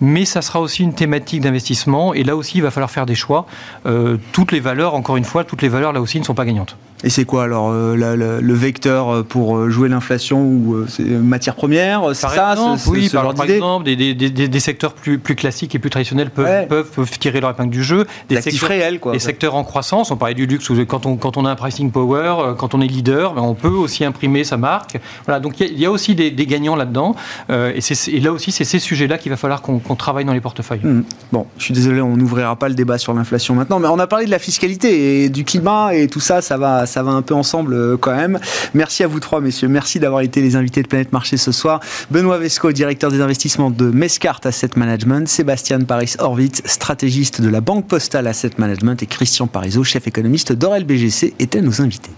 mais 0.00 0.24
ça 0.24 0.42
sera 0.42 0.60
aussi 0.60 0.82
une 0.82 0.94
thématique 0.94 1.40
d'investissement 1.40 2.14
et 2.14 2.24
là 2.24 2.36
aussi 2.36 2.58
il 2.58 2.62
va 2.62 2.70
falloir 2.70 2.90
faire 2.90 3.06
des 3.06 3.14
choix. 3.14 3.46
Euh, 3.86 4.16
toutes 4.32 4.52
les 4.52 4.60
valeurs, 4.60 4.94
encore 4.94 5.16
une 5.16 5.24
fois, 5.24 5.44
toutes 5.44 5.62
les 5.62 5.68
valeurs 5.68 5.92
là 5.92 6.00
aussi 6.00 6.18
ne 6.18 6.24
sont 6.24 6.34
pas 6.34 6.44
gagnantes. 6.44 6.76
Et 7.04 7.10
c'est 7.10 7.26
quoi 7.26 7.44
alors 7.44 7.70
euh, 7.70 8.40
le 8.40 8.54
vecteur 8.54 9.10
euh, 9.10 9.22
pour 9.22 9.58
euh, 9.58 9.68
jouer 9.68 9.90
l'inflation 9.90 10.40
ou 10.40 10.86
c'est 10.88 11.04
matières 11.04 11.54
premières 11.54 12.14
C'est 12.14 12.28
ça 12.28 12.52
exemple, 12.52 12.80
Oui, 12.86 13.10
par, 13.10 13.44
exemple, 13.44 13.84
des, 13.84 14.60
secteurs 14.60 14.94
plus, 14.94 15.18
plus, 15.18 15.34
classiques 15.34 15.74
et 15.74 15.78
plus 15.78 15.90
traditionnels 15.90 16.30
peuvent, 16.30 16.66
peuvent, 16.66 17.18
tirer 17.18 17.40
leur 17.40 17.50
épingle 17.50 17.70
du 17.70 17.84
jeu. 17.84 18.06
Des 18.30 18.40
secteurs 18.40 18.68
réels, 18.70 19.00
quoi. 19.00 19.12
Des 19.12 19.18
secteurs 19.18 19.54
en 19.54 19.64
croissance, 19.64 20.10
on 20.10 20.16
parlait 20.16 20.34
du 20.34 20.46
luxe, 20.46 20.70
quand 20.88 21.04
on, 21.04 21.16
quand 21.16 21.36
on 21.36 21.44
a 21.44 21.50
un 21.50 21.54
pricing 21.56 21.90
power, 21.90 22.54
quand 22.56 22.74
on 22.74 22.80
est 22.80 22.86
leader, 22.86 23.34
ben, 23.34 23.42
on 23.42 23.54
peut 23.54 23.68
aussi 23.68 24.04
imprimer 24.04 24.44
sa 24.44 24.56
marque. 24.56 24.98
Voilà, 25.26 25.40
donc 25.40 25.60
il 25.60 25.78
y, 25.78 25.84
a 25.84 25.90
aussi 25.90 26.14
des, 26.14 26.32
gagnants 26.46 26.76
là-dedans. 26.76 27.14
et, 27.50 28.20
là 28.20 28.32
aussi, 28.32 28.50
c'est 28.50 28.64
ces 28.64 28.78
sujets-là 28.78 29.18
qu'il 29.18 29.30
va 29.30 29.36
falloir 29.36 29.60
qu'on 29.60 29.96
travaille 29.96 30.24
dans 30.24 30.32
les 30.32 30.40
portefeuilles. 30.40 30.80
Mmh. 30.82 31.04
Bon, 31.32 31.46
je 31.58 31.64
suis 31.64 31.74
désolé, 31.74 32.00
on 32.00 32.16
n'ouvrira 32.16 32.56
pas 32.56 32.68
le 32.68 32.74
débat 32.74 32.96
sur 32.96 33.12
l'inflation 33.12 33.54
maintenant, 33.54 33.78
mais 33.78 33.88
on 33.88 33.98
a 33.98 34.06
parlé 34.06 34.24
de 34.24 34.30
la 34.30 34.38
fiscalité 34.38 35.24
et 35.24 35.28
du 35.28 35.44
climat 35.44 35.94
et 35.94 36.08
tout 36.08 36.20
ça, 36.20 36.40
ça 36.40 36.56
va 36.56 36.86
ça 36.94 37.02
va 37.02 37.10
un 37.10 37.22
peu 37.22 37.34
ensemble 37.34 37.74
euh, 37.74 37.96
quand 37.96 38.14
même. 38.14 38.38
Merci 38.72 39.02
à 39.02 39.08
vous 39.08 39.18
trois, 39.18 39.40
messieurs. 39.40 39.66
Merci 39.66 39.98
d'avoir 39.98 40.20
été 40.20 40.40
les 40.40 40.54
invités 40.54 40.80
de 40.80 40.86
Planète 40.86 41.12
Marché 41.12 41.36
ce 41.36 41.50
soir. 41.50 41.80
Benoît 42.12 42.38
Vesco, 42.38 42.70
directeur 42.70 43.10
des 43.10 43.20
investissements 43.20 43.70
de 43.70 43.86
Mescart 43.86 44.40
Asset 44.44 44.70
Management. 44.76 45.26
Sébastien 45.26 45.80
Paris-Horvitz, 45.80 46.62
stratégiste 46.64 47.40
de 47.40 47.48
la 47.48 47.60
Banque 47.60 47.88
Postale 47.88 48.28
Asset 48.28 48.52
Management. 48.58 49.02
Et 49.02 49.06
Christian 49.06 49.48
Parizeau, 49.48 49.82
chef 49.82 50.06
économiste 50.06 50.52
d'Orel 50.52 50.84
BGC, 50.84 51.34
étaient 51.40 51.62
nos 51.62 51.82
invités. 51.82 52.12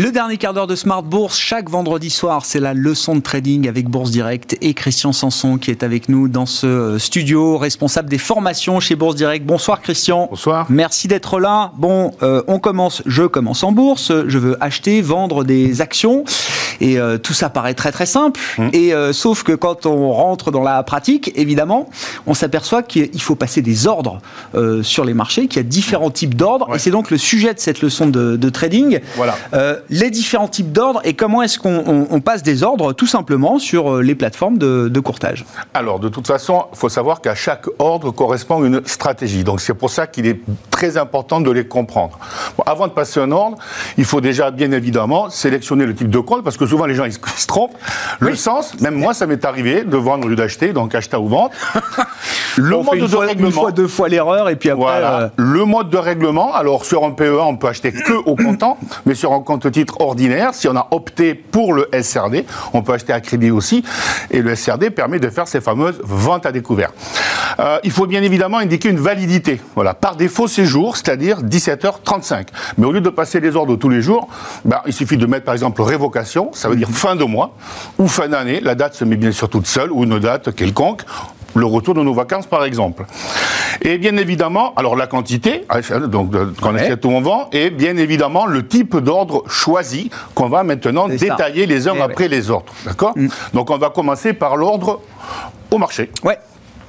Le 0.00 0.12
dernier 0.12 0.38
quart 0.38 0.54
d'heure 0.54 0.66
de 0.66 0.76
Smart 0.76 1.02
Bourse, 1.02 1.38
chaque 1.38 1.68
vendredi 1.68 2.08
soir, 2.08 2.46
c'est 2.46 2.58
la 2.58 2.72
leçon 2.72 3.16
de 3.16 3.20
trading 3.20 3.68
avec 3.68 3.86
Bourse 3.86 4.10
Direct 4.10 4.56
et 4.62 4.72
Christian 4.72 5.12
Sanson 5.12 5.58
qui 5.58 5.70
est 5.70 5.82
avec 5.82 6.08
nous 6.08 6.26
dans 6.26 6.46
ce 6.46 6.66
euh, 6.66 6.98
studio, 6.98 7.58
responsable 7.58 8.08
des 8.08 8.16
formations 8.16 8.80
chez 8.80 8.94
Bourse 8.94 9.14
Direct. 9.14 9.44
Bonsoir 9.44 9.82
Christian. 9.82 10.28
Bonsoir. 10.30 10.64
Merci 10.70 11.06
d'être 11.06 11.38
là. 11.38 11.72
Bon, 11.76 12.12
euh, 12.22 12.42
on 12.46 12.58
commence, 12.58 13.02
je 13.04 13.24
commence 13.24 13.62
en 13.62 13.72
bourse, 13.72 14.10
je 14.26 14.38
veux 14.38 14.56
acheter, 14.64 15.02
vendre 15.02 15.44
des 15.44 15.82
actions 15.82 16.24
et 16.80 16.98
euh, 16.98 17.18
tout 17.18 17.32
ça 17.32 17.50
paraît 17.50 17.74
très 17.74 17.92
très 17.92 18.06
simple. 18.06 18.40
Mmh. 18.58 18.68
Et 18.72 18.92
sauf 19.12 19.42
que 19.42 19.52
quand 19.52 19.86
on 19.86 20.12
rentre 20.12 20.50
dans 20.50 20.62
la 20.62 20.82
pratique, 20.82 21.32
évidemment, 21.36 21.88
on 22.26 22.34
s'aperçoit 22.34 22.82
qu'il 22.82 23.20
faut 23.20 23.34
passer 23.34 23.62
des 23.62 23.86
ordres 23.86 24.20
sur 24.82 25.04
les 25.04 25.14
marchés, 25.14 25.46
qu'il 25.48 25.56
y 25.58 25.64
a 25.64 25.68
différents 25.68 26.10
types 26.10 26.34
d'ordres 26.34 26.74
et 26.74 26.78
c'est 26.78 26.90
donc 26.90 27.10
le 27.10 27.18
sujet 27.18 27.54
de 27.54 27.60
cette 27.60 27.82
leçon 27.82 28.06
de, 28.06 28.36
de 28.36 28.48
trading. 28.48 29.00
Voilà 29.16 29.36
les 29.88 30.10
différents 30.10 30.48
types 30.48 30.72
d'ordres 30.72 31.00
et 31.04 31.14
comment 31.14 31.42
est-ce 31.42 31.58
qu'on 31.58 32.20
passe 32.20 32.42
des 32.42 32.62
ordres 32.62 32.92
tout 32.92 33.06
simplement 33.06 33.58
sur 33.58 33.96
euh, 33.96 34.02
les 34.02 34.14
plateformes 34.14 34.58
de, 34.58 35.00
courtage 35.00 35.44
Alors, 35.74 35.98
de 35.98 36.08
toute 36.08 36.26
façon, 36.26 36.64
il 36.72 36.78
faut 36.78 36.88
savoir 36.88 37.20
qu'à 37.20 37.34
chaque 37.34 37.66
ordre 37.78 38.10
correspond 38.10 38.64
une 38.64 38.86
stratégie. 38.86 39.44
Donc, 39.44 39.60
c'est 39.60 39.74
pour 39.74 39.90
ça 39.90 40.06
qu'il 40.06 40.26
est 40.26 40.40
très 40.70 40.96
important 40.96 41.40
de 41.40 41.50
les 41.50 41.66
comprendre. 41.66 42.18
avant 42.66 42.86
de 42.86 42.92
passer 42.92 43.20
un 43.20 43.30
ordre, 43.30 43.56
il 43.96 44.04
faut 44.04 44.20
déjà, 44.20 44.50
bien 44.50 44.72
évidemment, 44.72 45.30
sélectionner 45.30 45.86
le 45.86 45.94
type 45.94 46.10
de 46.10 46.18
compte 46.18 46.44
parce 46.44 46.56
que 46.56 46.66
souvent 46.70 46.86
les 46.86 46.94
gens 46.94 47.04
ils 47.04 47.12
se 47.12 47.18
trompent. 47.46 47.76
Le 48.20 48.34
sens, 48.34 48.80
même 48.80 48.94
moi, 48.94 49.12
ça 49.12 49.26
m'est 49.26 49.44
arrivé 49.44 49.84
de 49.84 49.96
vendre 49.96 50.28
ou 50.28 50.34
d'acheter, 50.34 50.72
donc 50.72 50.94
acheter 50.94 51.16
ou 51.16 51.28
vendre. 51.28 51.50
le 52.56 52.76
mode 52.76 53.10
de 53.10 53.16
règlement. 53.16 53.48
Une 53.48 53.52
fois, 53.52 53.72
deux 53.72 53.88
fois 53.88 54.08
l'erreur 54.08 54.48
et 54.48 54.56
puis 54.56 54.70
après. 54.70 54.80
Voilà. 54.82 55.20
Euh, 55.20 55.28
le 55.36 55.64
mode 55.64 55.90
de 55.90 55.98
règlement. 55.98 56.54
Alors, 56.54 56.84
sur 56.84 57.04
un 57.04 57.10
PEA, 57.10 57.40
on 57.40 57.56
peut 57.56 57.68
acheter 57.68 57.92
que 57.92 58.12
au 58.12 58.36
comptant, 58.36 58.78
mais 59.06 59.14
sur 59.14 59.32
un 59.32 59.40
compte 59.40 59.70
titre 59.70 60.00
ordinaire. 60.00 60.54
Si 60.54 60.68
on 60.68 60.76
a 60.76 60.88
opté 60.92 61.34
pour 61.34 61.74
le 61.74 61.88
SRD, 62.00 62.44
on 62.72 62.82
peut 62.82 62.92
acheter 62.92 63.12
à 63.12 63.20
crédit 63.20 63.50
aussi. 63.50 63.84
Et 64.30 64.40
le 64.40 64.54
SRD 64.54 64.90
permet 64.90 65.18
de 65.18 65.28
faire 65.28 65.48
ces 65.48 65.60
fameuses 65.60 66.00
ventes 66.04 66.46
à 66.46 66.52
découvert. 66.52 66.92
Euh, 67.58 67.78
il 67.82 67.90
faut 67.90 68.06
bien 68.06 68.22
évidemment 68.22 68.58
indiquer 68.58 68.88
une 68.88 69.00
validité. 69.00 69.60
Voilà, 69.74 69.94
par 69.94 70.16
défaut 70.16 70.48
séjour, 70.48 70.96
c'est-à-dire 70.96 71.42
17h35. 71.42 72.46
Mais 72.78 72.86
au 72.86 72.92
lieu 72.92 73.00
de 73.00 73.10
passer 73.10 73.40
les 73.40 73.56
ordres 73.56 73.76
tous 73.76 73.88
les 73.88 74.02
jours, 74.02 74.28
ben, 74.64 74.80
il 74.86 74.92
suffit 74.92 75.16
de 75.16 75.26
mettre 75.26 75.44
par 75.44 75.54
exemple 75.54 75.82
révocation, 75.82 76.50
ça 76.60 76.68
veut 76.68 76.76
dire 76.76 76.90
fin 76.90 77.16
de 77.16 77.24
mois 77.24 77.54
ou 77.98 78.06
fin 78.06 78.28
d'année. 78.28 78.60
La 78.60 78.74
date 78.74 78.94
se 78.94 79.04
met 79.04 79.16
bien 79.16 79.32
sûr 79.32 79.48
toute 79.48 79.66
seule 79.66 79.90
ou 79.90 80.04
une 80.04 80.18
date 80.18 80.54
quelconque 80.54 81.02
le 81.54 81.66
retour 81.66 81.94
de 81.94 82.02
nos 82.02 82.14
vacances, 82.14 82.46
par 82.46 82.64
exemple. 82.64 83.06
Et 83.82 83.98
bien 83.98 84.16
évidemment, 84.16 84.74
alors 84.76 84.94
la 84.94 85.06
quantité, 85.06 85.66
donc 86.06 86.32
qu'on 86.60 86.74
achète 86.76 87.04
ou 87.04 87.08
on 87.08 87.20
vend, 87.20 87.48
et 87.50 87.70
bien 87.70 87.96
évidemment 87.96 88.46
le 88.46 88.68
type 88.68 88.96
d'ordre 88.98 89.42
choisi 89.48 90.10
qu'on 90.34 90.48
va 90.48 90.62
maintenant 90.62 91.08
détailler 91.08 91.66
les 91.66 91.88
uns 91.88 91.94
eh 91.96 92.02
après 92.02 92.28
les 92.28 92.50
autres. 92.50 92.72
D'accord 92.84 93.14
mm. 93.16 93.28
Donc 93.54 93.70
on 93.70 93.78
va 93.78 93.90
commencer 93.90 94.32
par 94.32 94.56
l'ordre 94.56 95.00
au 95.70 95.78
marché. 95.78 96.10
Ouais. 96.22 96.38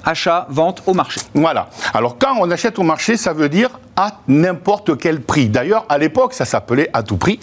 Achat, 0.05 0.47
vente 0.49 0.83
au 0.85 0.93
marché. 0.93 1.21
Voilà. 1.33 1.69
Alors 1.93 2.17
quand 2.17 2.35
on 2.39 2.49
achète 2.51 2.79
au 2.79 2.83
marché, 2.83 3.17
ça 3.17 3.33
veut 3.33 3.49
dire 3.49 3.69
à 3.95 4.19
n'importe 4.27 4.97
quel 4.97 5.21
prix. 5.21 5.49
D'ailleurs, 5.49 5.85
à 5.89 5.97
l'époque, 5.97 6.33
ça 6.33 6.45
s'appelait 6.45 6.89
à 6.93 7.03
tout 7.03 7.17
prix. 7.17 7.39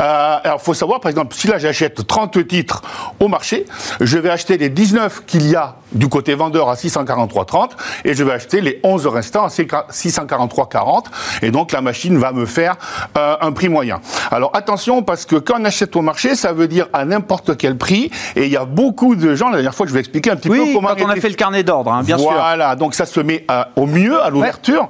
Euh, 0.00 0.38
alors, 0.42 0.58
il 0.60 0.64
faut 0.64 0.74
savoir, 0.74 1.00
par 1.00 1.10
exemple, 1.10 1.34
si 1.34 1.48
là 1.48 1.58
j'achète 1.58 2.06
30 2.06 2.46
titres 2.46 2.82
au 3.20 3.28
marché, 3.28 3.66
je 4.00 4.18
vais 4.18 4.30
acheter 4.30 4.58
les 4.58 4.68
19 4.68 5.24
qu'il 5.26 5.46
y 5.48 5.56
a 5.56 5.76
du 5.92 6.08
côté 6.08 6.34
vendeur 6.34 6.68
à 6.68 6.74
643,30 6.74 7.70
et 8.04 8.14
je 8.14 8.22
vais 8.24 8.32
acheter 8.32 8.60
les 8.60 8.80
11 8.82 9.06
restants 9.06 9.44
à 9.44 9.48
643,40 9.48 11.04
et 11.42 11.50
donc 11.50 11.72
la 11.72 11.80
machine 11.80 12.18
va 12.18 12.32
me 12.32 12.46
faire 12.46 12.76
euh, 13.16 13.36
un 13.40 13.52
prix 13.52 13.68
moyen. 13.68 14.00
Alors 14.30 14.50
attention 14.54 15.02
parce 15.02 15.24
que 15.26 15.36
quand 15.36 15.54
on 15.60 15.64
achète 15.64 15.96
au 15.96 16.02
marché, 16.02 16.34
ça 16.34 16.52
veut 16.52 16.68
dire 16.68 16.88
à 16.92 17.04
n'importe 17.04 17.56
quel 17.56 17.76
prix 17.76 18.10
et 18.36 18.44
il 18.44 18.50
y 18.52 18.56
a 18.56 18.64
beaucoup 18.64 19.16
de 19.16 19.34
gens, 19.34 19.48
la 19.48 19.56
dernière 19.56 19.74
fois 19.74 19.86
je 19.86 19.92
vais 19.92 20.00
expliquer 20.00 20.30
un 20.30 20.36
petit 20.36 20.50
oui, 20.50 20.58
peu 20.58 20.74
comment... 20.74 20.88
quand 20.88 21.04
on 21.04 21.08
a 21.08 21.16
fait 21.16 21.28
le 21.28 21.34
carnet 21.34 21.62
d'ordre, 21.62 21.92
hein, 21.92 22.02
bien 22.02 22.16
voilà, 22.16 22.30
sûr. 22.32 22.40
Voilà, 22.44 22.76
donc 22.76 22.94
ça 22.94 23.06
se 23.06 23.20
met 23.20 23.44
à- 23.48 23.68
au 23.76 23.86
mieux 23.86 24.20
à 24.22 24.30
l'ouverture 24.30 24.88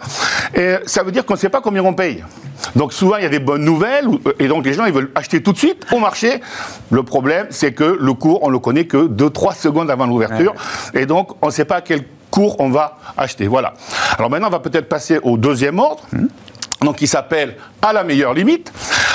et 0.54 0.76
ça 0.86 1.02
veut 1.02 1.12
dire 1.12 1.24
qu'on 1.24 1.34
ne 1.34 1.38
sait 1.38 1.48
pas 1.48 1.60
combien 1.60 1.84
on 1.84 1.94
paye. 1.94 2.24
Donc 2.74 2.92
souvent 2.92 3.16
il 3.16 3.22
y 3.22 3.26
a 3.26 3.28
des 3.30 3.38
bonnes 3.38 3.64
nouvelles 3.64 4.08
ou- 4.08 4.20
et 4.40 4.48
donc 4.48 4.64
les 4.66 4.72
gens 4.72 4.84
ils 4.84 4.92
veulent 4.92 5.12
acheter 5.14 5.42
tout 5.42 5.52
de 5.52 5.58
suite 5.58 5.86
au 5.92 5.98
marché. 5.98 6.40
Le 6.90 7.02
problème 7.04 7.46
c'est 7.50 7.72
que 7.72 7.84
le 8.00 8.14
cours 8.14 8.40
on 8.42 8.48
le 8.48 8.58
connaît 8.58 8.84
que 8.86 9.06
2-3 9.06 9.54
secondes 9.54 9.90
avant 9.90 10.06
l'ouverture 10.06 10.54
et 10.94 11.06
donc 11.06 11.30
on 11.42 11.46
ne 11.46 11.52
sait 11.52 11.64
pas 11.64 11.76
à 11.76 11.80
quel 11.80 12.04
cours 12.30 12.56
on 12.60 12.70
va 12.70 12.98
acheter. 13.16 13.46
Voilà. 13.46 13.74
Alors 14.16 14.30
maintenant 14.30 14.48
on 14.48 14.52
va 14.52 14.60
peut-être 14.60 14.88
passer 14.88 15.18
au 15.22 15.36
deuxième 15.36 15.78
ordre. 15.78 16.04
Donc, 16.80 17.00
il 17.02 17.08
s'appelle 17.08 17.56
à 17.82 17.92
la 17.92 18.04
meilleure 18.04 18.34
limite. 18.34 18.72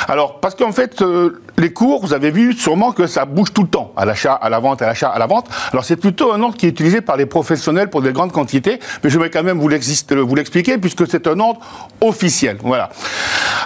Alors, 0.07 0.39
parce 0.39 0.55
qu'en 0.55 0.71
fait, 0.71 1.01
euh, 1.01 1.41
les 1.57 1.71
cours, 1.71 2.01
vous 2.01 2.13
avez 2.13 2.31
vu 2.31 2.53
sûrement 2.53 2.91
que 2.91 3.07
ça 3.07 3.25
bouge 3.25 3.53
tout 3.53 3.63
le 3.63 3.69
temps, 3.69 3.93
à 3.95 4.05
l'achat, 4.05 4.33
à 4.33 4.49
la 4.49 4.59
vente, 4.59 4.81
à 4.81 4.87
l'achat, 4.87 5.09
à 5.09 5.19
la 5.19 5.27
vente. 5.27 5.47
Alors, 5.71 5.85
c'est 5.85 5.95
plutôt 5.95 6.33
un 6.33 6.41
ordre 6.41 6.57
qui 6.57 6.65
est 6.65 6.69
utilisé 6.69 7.01
par 7.01 7.17
les 7.17 7.25
professionnels 7.25 7.89
pour 7.89 8.01
des 8.01 8.11
grandes 8.11 8.31
quantités, 8.31 8.79
mais 9.03 9.09
je 9.09 9.19
vais 9.19 9.29
quand 9.29 9.43
même 9.43 9.59
vous 9.59 9.67
l'expliquer 9.67 10.77
puisque 10.77 11.07
c'est 11.07 11.27
un 11.27 11.39
ordre 11.39 11.59
officiel. 12.01 12.57
Voilà. 12.63 12.89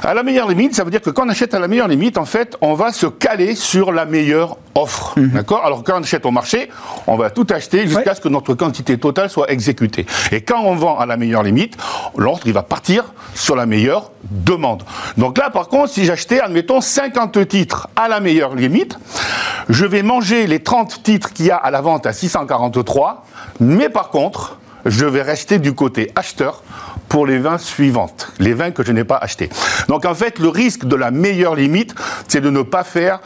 À 0.03 0.13
la 0.13 0.23
meilleure 0.23 0.47
limite, 0.47 0.75
ça 0.75 0.83
veut 0.83 0.91
dire 0.91 1.01
que 1.01 1.09
quand 1.09 1.25
on 1.25 1.29
achète 1.29 1.53
à 1.53 1.59
la 1.59 1.67
meilleure 1.67 1.87
limite, 1.87 2.17
en 2.17 2.25
fait, 2.25 2.55
on 2.61 2.73
va 2.73 2.91
se 2.91 3.07
caler 3.07 3.55
sur 3.55 3.91
la 3.91 4.05
meilleure 4.05 4.57
offre. 4.75 5.15
D'accord? 5.17 5.65
Alors, 5.65 5.83
quand 5.83 5.99
on 5.99 6.03
achète 6.03 6.25
au 6.25 6.31
marché, 6.31 6.69
on 7.07 7.15
va 7.15 7.29
tout 7.29 7.47
acheter 7.49 7.87
jusqu'à 7.87 8.13
ce 8.13 8.21
que 8.21 8.29
notre 8.29 8.53
quantité 8.53 8.97
totale 8.97 9.29
soit 9.29 9.51
exécutée. 9.51 10.05
Et 10.31 10.41
quand 10.41 10.61
on 10.61 10.75
vend 10.75 10.99
à 10.99 11.05
la 11.05 11.17
meilleure 11.17 11.43
limite, 11.43 11.77
l'ordre, 12.15 12.43
il 12.45 12.53
va 12.53 12.63
partir 12.63 13.13
sur 13.33 13.55
la 13.55 13.65
meilleure 13.65 14.11
demande. 14.29 14.83
Donc 15.17 15.37
là, 15.37 15.49
par 15.49 15.67
contre, 15.67 15.91
si 15.91 16.05
admettons, 16.35 16.81
50 16.81 17.47
titres 17.47 17.87
à 17.95 18.07
la 18.07 18.19
meilleure 18.19 18.55
limite, 18.55 18.97
je 19.69 19.85
vais 19.85 20.03
manger 20.03 20.47
les 20.47 20.61
30 20.61 21.03
titres 21.03 21.33
qu'il 21.33 21.45
y 21.45 21.51
a 21.51 21.57
à 21.57 21.71
la 21.71 21.81
vente 21.81 22.05
à 22.05 22.13
643, 22.13 23.25
mais 23.59 23.89
par 23.89 24.09
contre, 24.09 24.59
je 24.85 25.05
vais 25.05 25.21
rester 25.21 25.59
du 25.59 25.73
côté 25.73 26.11
acheteur 26.15 26.63
pour 27.09 27.25
les 27.25 27.37
20 27.37 27.57
suivantes, 27.57 28.31
les 28.39 28.53
20 28.53 28.71
que 28.71 28.83
je 28.83 28.91
n'ai 28.91 29.03
pas 29.03 29.17
achetés. 29.17 29.49
Donc 29.87 30.05
en 30.05 30.15
fait, 30.15 30.39
le 30.39 30.49
risque 30.49 30.85
de 30.85 30.95
la 30.95 31.11
meilleure 31.11 31.55
limite, 31.55 31.95
c'est 32.27 32.41
de 32.41 32.49
ne 32.49 32.61
pas 32.61 32.83
faire 32.83 33.19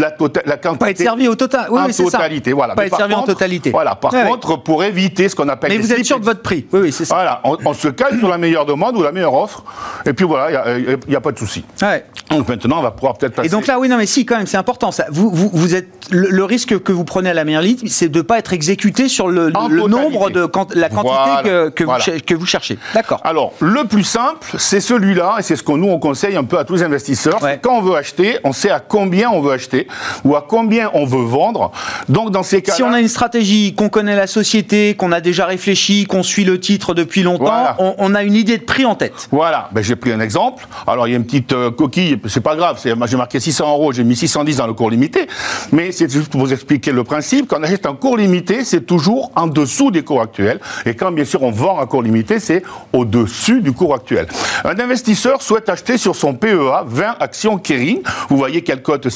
la, 0.00 0.10
tota- 0.10 0.42
la 0.46 0.56
quantité 0.56 0.78
Pas 0.84 0.90
être 0.90 0.98
servi 0.98 1.28
au 1.28 1.34
total. 1.34 1.66
Oui, 1.70 1.80
en 1.80 1.86
oui, 1.86 1.92
c'est 1.92 2.04
ça. 2.06 2.18
totalité. 2.18 2.52
Voilà. 2.52 2.74
Pas 2.74 2.82
Mais 2.82 2.86
être 2.86 2.90
par 2.90 2.98
servi 3.00 3.14
en 3.14 3.18
contre- 3.20 3.32
totalité. 3.34 3.70
Voilà. 3.70 3.94
Par 3.94 4.10
contre, 4.12 4.62
pour 4.62 4.84
éviter 4.84 5.28
ce 5.28 5.34
qu'on 5.36 5.48
appelle 5.48 5.70
Mais 5.72 5.78
vous 5.78 5.92
êtes 5.92 6.04
sûr 6.04 6.18
de 6.20 6.24
votre 6.24 6.42
prix. 6.42 6.66
Oui, 6.72 6.80
oui, 6.82 6.92
c'est 6.92 7.04
ça. 7.04 7.14
voilà, 7.14 7.40
on, 7.44 7.56
on 7.64 7.74
se 7.74 7.88
cale 7.88 8.18
sur 8.18 8.28
la 8.28 8.38
meilleure 8.38 8.66
demande 8.66 8.96
ou 8.96 9.02
la 9.02 9.12
meilleure 9.12 9.34
offre, 9.34 9.64
et 10.06 10.12
puis 10.12 10.24
voilà, 10.24 10.76
il 10.78 10.98
n'y 11.08 11.16
a, 11.16 11.20
pas 11.20 11.32
de 11.32 11.38
souci. 11.38 11.64
Ouais. 11.82 12.04
Donc 12.30 12.48
maintenant, 12.48 12.78
on 12.78 12.82
va 12.82 12.90
pouvoir 12.90 13.16
peut-être 13.18 13.34
passer. 13.34 13.48
Et 13.48 13.50
donc 13.50 13.66
là, 13.66 13.78
oui, 13.78 13.88
non, 13.88 13.96
mais 13.96 14.06
si, 14.06 14.24
quand 14.26 14.36
même, 14.36 14.46
c'est 14.46 14.56
important. 14.56 14.92
Ça. 14.92 15.06
Vous, 15.10 15.30
vous, 15.30 15.50
vous 15.52 15.74
êtes 15.74 15.88
le, 16.10 16.28
le 16.30 16.44
risque 16.44 16.78
que 16.82 16.92
vous 16.92 17.04
prenez 17.04 17.30
à 17.30 17.34
la 17.34 17.44
meilleure 17.44 17.62
ligne, 17.62 17.78
c'est 17.88 18.08
de 18.08 18.18
ne 18.18 18.22
pas 18.22 18.38
être 18.38 18.52
exécuté 18.52 19.08
sur 19.08 19.28
le, 19.28 19.52
totalité. 19.52 19.88
nombre 19.88 20.30
de 20.30 20.40
la 20.78 20.88
quantité 20.88 21.14
Voilà, 21.14 21.42
que, 21.42 21.68
que, 21.70 21.84
voilà. 21.84 21.98
vous, 21.98 22.04
cher- 22.04 22.24
que 22.24 22.34
vous 22.34 22.46
cherchez. 22.46 22.78
D'accord. 22.94 23.20
Alors, 23.24 23.52
le 23.60 23.84
plus 23.84 24.04
simple, 24.04 24.46
c'est 24.58 24.80
celui-là, 24.80 25.36
et 25.38 25.42
c'est 25.42 25.56
ce 25.56 25.62
que 25.62 25.72
nous, 25.72 25.88
on 25.88 25.98
conseille 25.98 26.36
un 26.36 26.44
peu 26.44 26.58
à 26.58 26.64
tous 26.64 26.74
les 26.74 26.82
investisseurs. 26.84 27.42
Ouais. 27.42 27.58
Quand 27.60 27.76
on 27.78 27.82
veut 27.82 27.96
acheter, 27.96 28.38
on 28.44 28.52
sait 28.52 28.70
à 28.70 28.80
combien 28.80 29.30
on 29.30 29.40
veut 29.40 29.52
acheter, 29.52 29.87
ou 30.24 30.36
à 30.36 30.44
combien 30.46 30.90
on 30.94 31.04
veut 31.04 31.22
vendre. 31.24 31.72
Donc, 32.08 32.30
dans 32.30 32.42
ces 32.42 32.62
cas-là... 32.62 32.76
Si 32.76 32.82
on 32.82 32.92
a 32.92 33.00
une 33.00 33.08
stratégie, 33.08 33.74
qu'on 33.74 33.88
connaît 33.88 34.16
la 34.16 34.26
société, 34.26 34.94
qu'on 34.94 35.12
a 35.12 35.20
déjà 35.20 35.46
réfléchi, 35.46 36.06
qu'on 36.06 36.22
suit 36.22 36.44
le 36.44 36.60
titre 36.60 36.94
depuis 36.94 37.22
longtemps, 37.22 37.44
Voilà. 37.44 37.76
on, 37.78 37.94
on 37.98 38.14
a 38.14 38.22
une 38.22 38.34
idée 38.34 38.58
de 38.58 38.62
prix 38.64 38.84
en 38.84 38.94
tête. 38.94 39.28
Voilà, 39.30 39.68
ben, 39.72 39.82
j'ai 39.82 39.96
pris 39.96 40.12
un 40.12 40.20
exemple. 40.20 40.66
Alors 40.86 41.06
il 41.06 41.10
y 41.10 41.14
a 41.14 41.16
une 41.16 41.24
petite 41.24 41.52
euh, 41.52 41.70
coquille, 41.70 42.18
c'est 42.26 42.40
pas 42.40 42.56
grave, 42.56 42.80
j'ai 42.82 43.16
marqué 43.16 43.40
600 43.40 43.68
euros, 43.70 43.92
j'ai 43.92 44.04
mis 44.04 44.16
610 44.16 44.56
dans 44.56 44.66
le 44.66 44.72
cours 44.74 44.90
limité, 44.90 45.26
mais 45.72 45.92
c'est 45.92 46.10
juste 46.10 46.30
pour 46.30 46.40
vous 46.40 46.52
expliquer 46.52 46.92
le 46.92 47.04
principe. 47.04 47.48
Quand 47.48 47.58
on 47.60 47.62
achète 47.62 47.86
un 47.86 47.94
cours 47.94 48.16
limité, 48.16 48.64
c'est 48.64 48.82
toujours 48.86 49.30
en 49.36 49.46
dessous 49.46 49.90
des 49.90 50.02
cours 50.02 50.20
actuels, 50.22 50.60
et 50.86 50.94
quand 50.94 51.10
bien 51.12 51.24
sûr 51.24 51.42
on 51.42 51.50
vend 51.50 51.80
un 51.80 51.86
cours 51.86 52.02
limité, 52.02 52.40
c'est 52.40 52.62
au-dessus 52.92 53.60
du 53.60 53.72
cours 53.72 53.94
actuel. 53.94 54.26
Un 54.64 54.78
investisseur 54.78 55.42
souhaite 55.42 55.68
acheter 55.68 55.98
sur 55.98 56.16
son 56.16 56.34
PEA 56.34 56.82
20 56.86 57.16
actions 57.20 57.58
Kering. 57.58 58.00
Vous 58.28 58.36
voyez 58.36 58.62
qu'elle 58.62 58.82
cote 58.82 59.08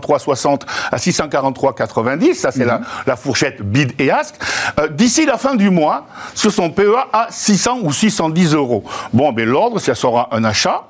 643,60 0.00 0.60
à 0.92 0.96
643,90, 0.96 2.34
ça 2.34 2.50
c'est 2.50 2.64
la, 2.64 2.80
la 3.06 3.16
fourchette 3.16 3.62
bid 3.62 3.92
et 4.00 4.10
ask. 4.10 4.34
Euh, 4.80 4.88
d'ici 4.88 5.26
la 5.26 5.38
fin 5.38 5.54
du 5.54 5.70
mois, 5.70 6.06
sur 6.34 6.52
son 6.52 6.70
PEA 6.70 7.06
à 7.12 7.28
600 7.30 7.78
ou 7.82 7.92
610 7.92 8.54
euros. 8.54 8.84
Bon, 9.12 9.32
mais 9.32 9.44
l'ordre, 9.44 9.78
ça 9.78 9.94
sera 9.94 10.28
un 10.32 10.44
achat 10.44 10.84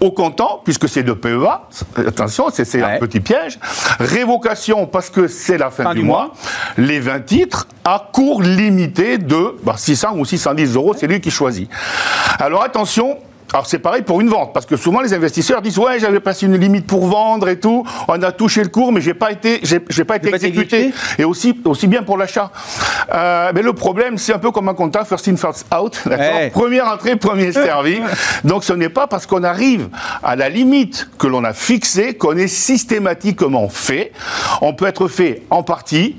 au 0.00 0.12
comptant, 0.12 0.60
puisque 0.64 0.88
c'est 0.88 1.02
de 1.02 1.12
PEA, 1.12 1.62
attention, 2.06 2.46
c'est 2.52 2.64
c'est 2.64 2.82
Ouais. 2.82 2.96
un 2.96 2.98
petit 2.98 3.20
piège. 3.20 3.58
Révocation, 3.98 4.86
parce 4.86 5.10
que 5.10 5.26
c'est 5.26 5.58
la 5.58 5.70
fin, 5.70 5.84
Fin 5.84 5.94
du, 5.94 6.00
du 6.00 6.06
mois. 6.06 6.26
mois. 6.26 6.32
Les 6.78 7.00
20 7.00 7.20
titres 7.26 7.66
à 7.84 8.08
cours 8.12 8.42
limité 8.42 9.18
de 9.18 9.56
bah, 9.64 9.74
600 9.76 10.14
ou 10.16 10.24
610 10.24 10.74
euros, 10.76 10.94
c'est 10.96 11.06
lui 11.06 11.20
qui 11.20 11.30
choisit. 11.30 11.68
Alors 12.38 12.62
attention. 12.62 13.18
Alors 13.56 13.66
c'est 13.66 13.78
pareil 13.78 14.02
pour 14.02 14.20
une 14.20 14.28
vente, 14.28 14.52
parce 14.52 14.66
que 14.66 14.76
souvent 14.76 15.00
les 15.00 15.14
investisseurs 15.14 15.62
disent 15.62 15.78
ouais 15.78 15.98
j'avais 15.98 16.20
passé 16.20 16.44
une 16.44 16.58
limite 16.58 16.86
pour 16.86 17.06
vendre 17.06 17.48
et 17.48 17.58
tout, 17.58 17.86
on 18.06 18.22
a 18.22 18.30
touché 18.30 18.62
le 18.62 18.68
cours 18.68 18.92
mais 18.92 19.00
j'ai 19.00 19.14
pas 19.14 19.32
été 19.32 19.62
j'ai 19.62 20.04
pas 20.04 20.16
été 20.16 20.28
exécuté 20.28 20.92
et 21.18 21.24
aussi 21.24 21.58
aussi 21.64 21.86
bien 21.86 22.02
pour 22.02 22.18
l'achat. 22.18 22.52
Euh, 23.14 23.52
mais 23.54 23.62
le 23.62 23.72
problème 23.72 24.18
c'est 24.18 24.34
un 24.34 24.38
peu 24.38 24.50
comme 24.50 24.68
un 24.68 24.74
compta 24.74 25.06
first 25.06 25.26
in 25.28 25.36
first 25.36 25.64
out. 25.74 25.98
Première 26.52 26.86
entrée, 26.86 27.16
premier 27.16 27.50
servi. 27.66 27.98
Donc 28.44 28.62
ce 28.62 28.74
n'est 28.74 28.90
pas 28.90 29.06
parce 29.06 29.24
qu'on 29.24 29.42
arrive 29.42 29.88
à 30.22 30.36
la 30.36 30.50
limite 30.50 31.08
que 31.18 31.26
l'on 31.26 31.42
a 31.42 31.54
fixée 31.54 32.12
qu'on 32.12 32.36
est 32.36 32.48
systématiquement 32.48 33.70
fait. 33.70 34.12
On 34.60 34.74
peut 34.74 34.86
être 34.86 35.08
fait 35.08 35.44
en 35.48 35.62
partie, 35.62 36.16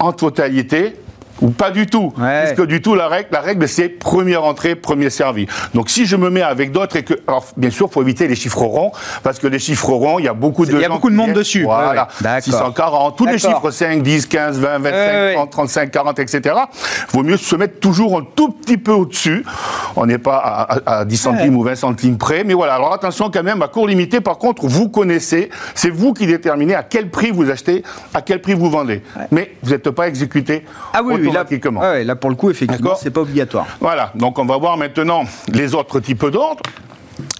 en 0.00 0.10
totalité. 0.10 0.96
Ou 1.40 1.50
pas 1.50 1.70
du 1.70 1.86
tout. 1.86 2.12
Ouais. 2.18 2.44
Puisque 2.52 2.66
du 2.66 2.82
tout, 2.82 2.94
la 2.94 3.08
règle, 3.08 3.28
la 3.32 3.40
règle 3.40 3.66
c'est 3.68 3.88
première 3.88 4.44
entrée, 4.44 4.74
premier 4.74 5.10
servi. 5.10 5.46
Donc 5.74 5.88
si 5.90 6.06
je 6.06 6.16
me 6.16 6.28
mets 6.30 6.42
avec 6.42 6.72
d'autres 6.72 6.96
et 6.96 7.02
que. 7.02 7.14
Alors 7.26 7.44
bien 7.56 7.70
sûr, 7.70 7.86
il 7.90 7.92
faut 7.92 8.02
éviter 8.02 8.28
les 8.28 8.34
chiffres 8.34 8.62
ronds, 8.62 8.92
parce 9.22 9.38
que 9.38 9.46
les 9.46 9.58
chiffres 9.58 9.90
ronds, 9.90 10.18
il 10.18 10.24
y 10.24 10.28
a 10.28 10.34
beaucoup 10.34 10.66
de 10.66 10.72
Il 10.72 10.80
y 10.80 10.84
a 10.84 10.88
beaucoup 10.88 11.10
de 11.10 11.14
monde 11.16 11.32
dessus. 11.32 11.64
Voilà. 11.64 11.90
Ouais, 11.92 11.98
ouais. 11.98 12.04
D'accord. 12.20 12.42
640, 12.42 13.16
tous 13.16 13.26
les 13.26 13.38
chiffres 13.38 13.70
5, 13.70 14.02
10, 14.02 14.26
15, 14.26 14.58
20, 14.58 14.78
25, 14.78 14.90
Ouais, 14.90 15.06
ouais. 15.28 15.34
30, 15.34 15.50
35, 15.50 15.90
40, 15.90 16.18
etc. 16.18 16.54
Vaut 17.12 17.22
mieux 17.22 17.36
se 17.36 17.56
mettre 17.56 17.80
toujours 17.80 18.18
un 18.18 18.26
tout 18.34 18.50
petit 18.50 18.76
peu 18.76 18.92
au-dessus. 18.92 19.44
On 19.96 20.06
n'est 20.06 20.18
pas 20.18 20.36
à, 20.36 20.74
à- 20.94 20.98
à 21.00 21.04
10 21.04 21.16
centimes 21.16 21.56
ou 21.56 21.62
20 21.62 21.74
centimes 21.76 22.18
près. 22.18 22.44
Mais 22.44 22.54
voilà, 22.54 22.74
alors 22.74 22.92
attention 22.92 23.30
quand 23.32 23.42
même, 23.42 23.62
à 23.62 23.68
court 23.68 23.86
limité, 23.88 24.20
par 24.20 24.38
contre, 24.38 24.66
vous 24.66 24.88
connaissez, 24.88 25.50
c'est 25.74 25.90
vous 25.90 26.12
qui 26.12 26.26
déterminez 26.26 26.74
à 26.74 26.82
quel 26.82 27.08
prix 27.10 27.30
vous 27.30 27.50
achetez, 27.50 27.82
à 28.14 28.20
quel 28.22 28.40
prix 28.42 28.54
vous 28.54 28.70
vendez. 28.70 29.02
Mais 29.30 29.52
vous 29.62 29.70
n'êtes 29.70 29.90
pas 29.90 30.06
exécuté 30.08 30.64
Ah 30.92 31.00
oui, 31.02 31.29
oui, 31.30 31.34
là, 31.34 31.40
automatiquement. 31.42 31.80
ouais, 31.80 31.86
ouais, 31.90 32.04
là, 32.04 32.16
pour 32.16 32.30
le 32.30 32.36
coup, 32.36 32.50
effectivement, 32.50 32.94
c'est 33.00 33.10
pas 33.10 33.20
obligatoire. 33.20 33.66
Voilà, 33.80 34.10
donc 34.14 34.38
on 34.38 34.44
va 34.44 34.56
voir 34.58 34.76
maintenant 34.76 35.24
les 35.52 35.74
autres 35.74 36.00
types 36.00 36.26
d'ordres. 36.26 36.62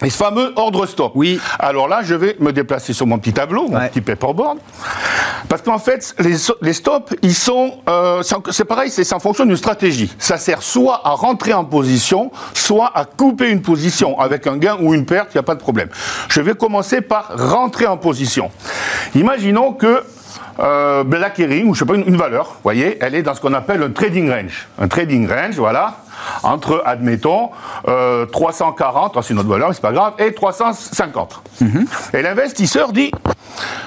Les 0.02 0.10
fameux 0.10 0.52
ordres 0.56 0.86
stop. 0.86 1.12
Oui. 1.14 1.38
Alors 1.58 1.86
là, 1.88 2.00
je 2.02 2.14
vais 2.14 2.36
me 2.38 2.52
déplacer 2.52 2.92
sur 2.94 3.06
mon 3.06 3.18
petit 3.18 3.32
tableau, 3.34 3.68
mon 3.68 3.76
Ouais. 3.78 3.88
petit 3.88 4.00
paperboard. 4.00 4.58
Parce 5.48 5.60
qu'en 5.62 5.78
fait, 5.78 6.14
les, 6.18 6.36
les 6.62 6.72
stops, 6.72 7.14
ils 7.22 7.34
sont. 7.34 7.74
euh, 7.88 8.22
c'est 8.50 8.64
pareil, 8.64 8.90
c'est 8.90 9.04
c'est 9.04 9.14
en 9.14 9.20
fonction 9.20 9.44
d'une 9.44 9.56
stratégie. 9.56 10.10
Ça 10.18 10.36
sert 10.38 10.62
soit 10.62 11.00
à 11.04 11.10
rentrer 11.10 11.52
en 11.54 11.64
position, 11.64 12.30
soit 12.54 12.90
à 12.94 13.04
couper 13.04 13.50
une 13.50 13.60
position. 13.62 14.18
Avec 14.20 14.46
un 14.46 14.56
gain 14.58 14.76
ou 14.80 14.94
une 14.94 15.04
perte, 15.06 15.30
il 15.34 15.36
n'y 15.36 15.40
a 15.40 15.44
pas 15.44 15.54
de 15.54 15.60
problème. 15.60 15.88
Je 16.28 16.40
vais 16.40 16.54
commencer 16.54 17.00
par 17.02 17.30
rentrer 17.36 17.86
en 17.86 17.96
position. 17.96 18.50
Imaginons 19.14 19.72
que. 19.72 20.02
Euh, 20.58 21.04
Black 21.04 21.38
ou 21.38 21.74
je 21.74 21.78
sais 21.78 21.84
pas, 21.84 21.94
une, 21.94 22.06
une 22.06 22.16
valeur, 22.16 22.46
vous 22.46 22.62
voyez, 22.62 22.98
elle 23.00 23.14
est 23.14 23.22
dans 23.22 23.34
ce 23.34 23.40
qu'on 23.40 23.54
appelle 23.54 23.82
un 23.82 23.90
trading 23.90 24.30
range. 24.30 24.68
Un 24.78 24.88
trading 24.88 25.28
range, 25.28 25.56
voilà, 25.56 25.98
entre, 26.42 26.82
admettons, 26.86 27.50
euh, 27.88 28.26
340, 28.26 29.14
ah, 29.16 29.20
c'est 29.22 29.32
une 29.34 29.40
autre 29.40 29.48
valeur, 29.48 29.68
mais 29.68 29.74
c'est 29.74 29.80
pas 29.82 29.92
grave, 29.92 30.14
et 30.18 30.32
350. 30.32 31.42
Et 32.14 32.22
l'investisseur 32.22 32.92
dit, 32.92 33.10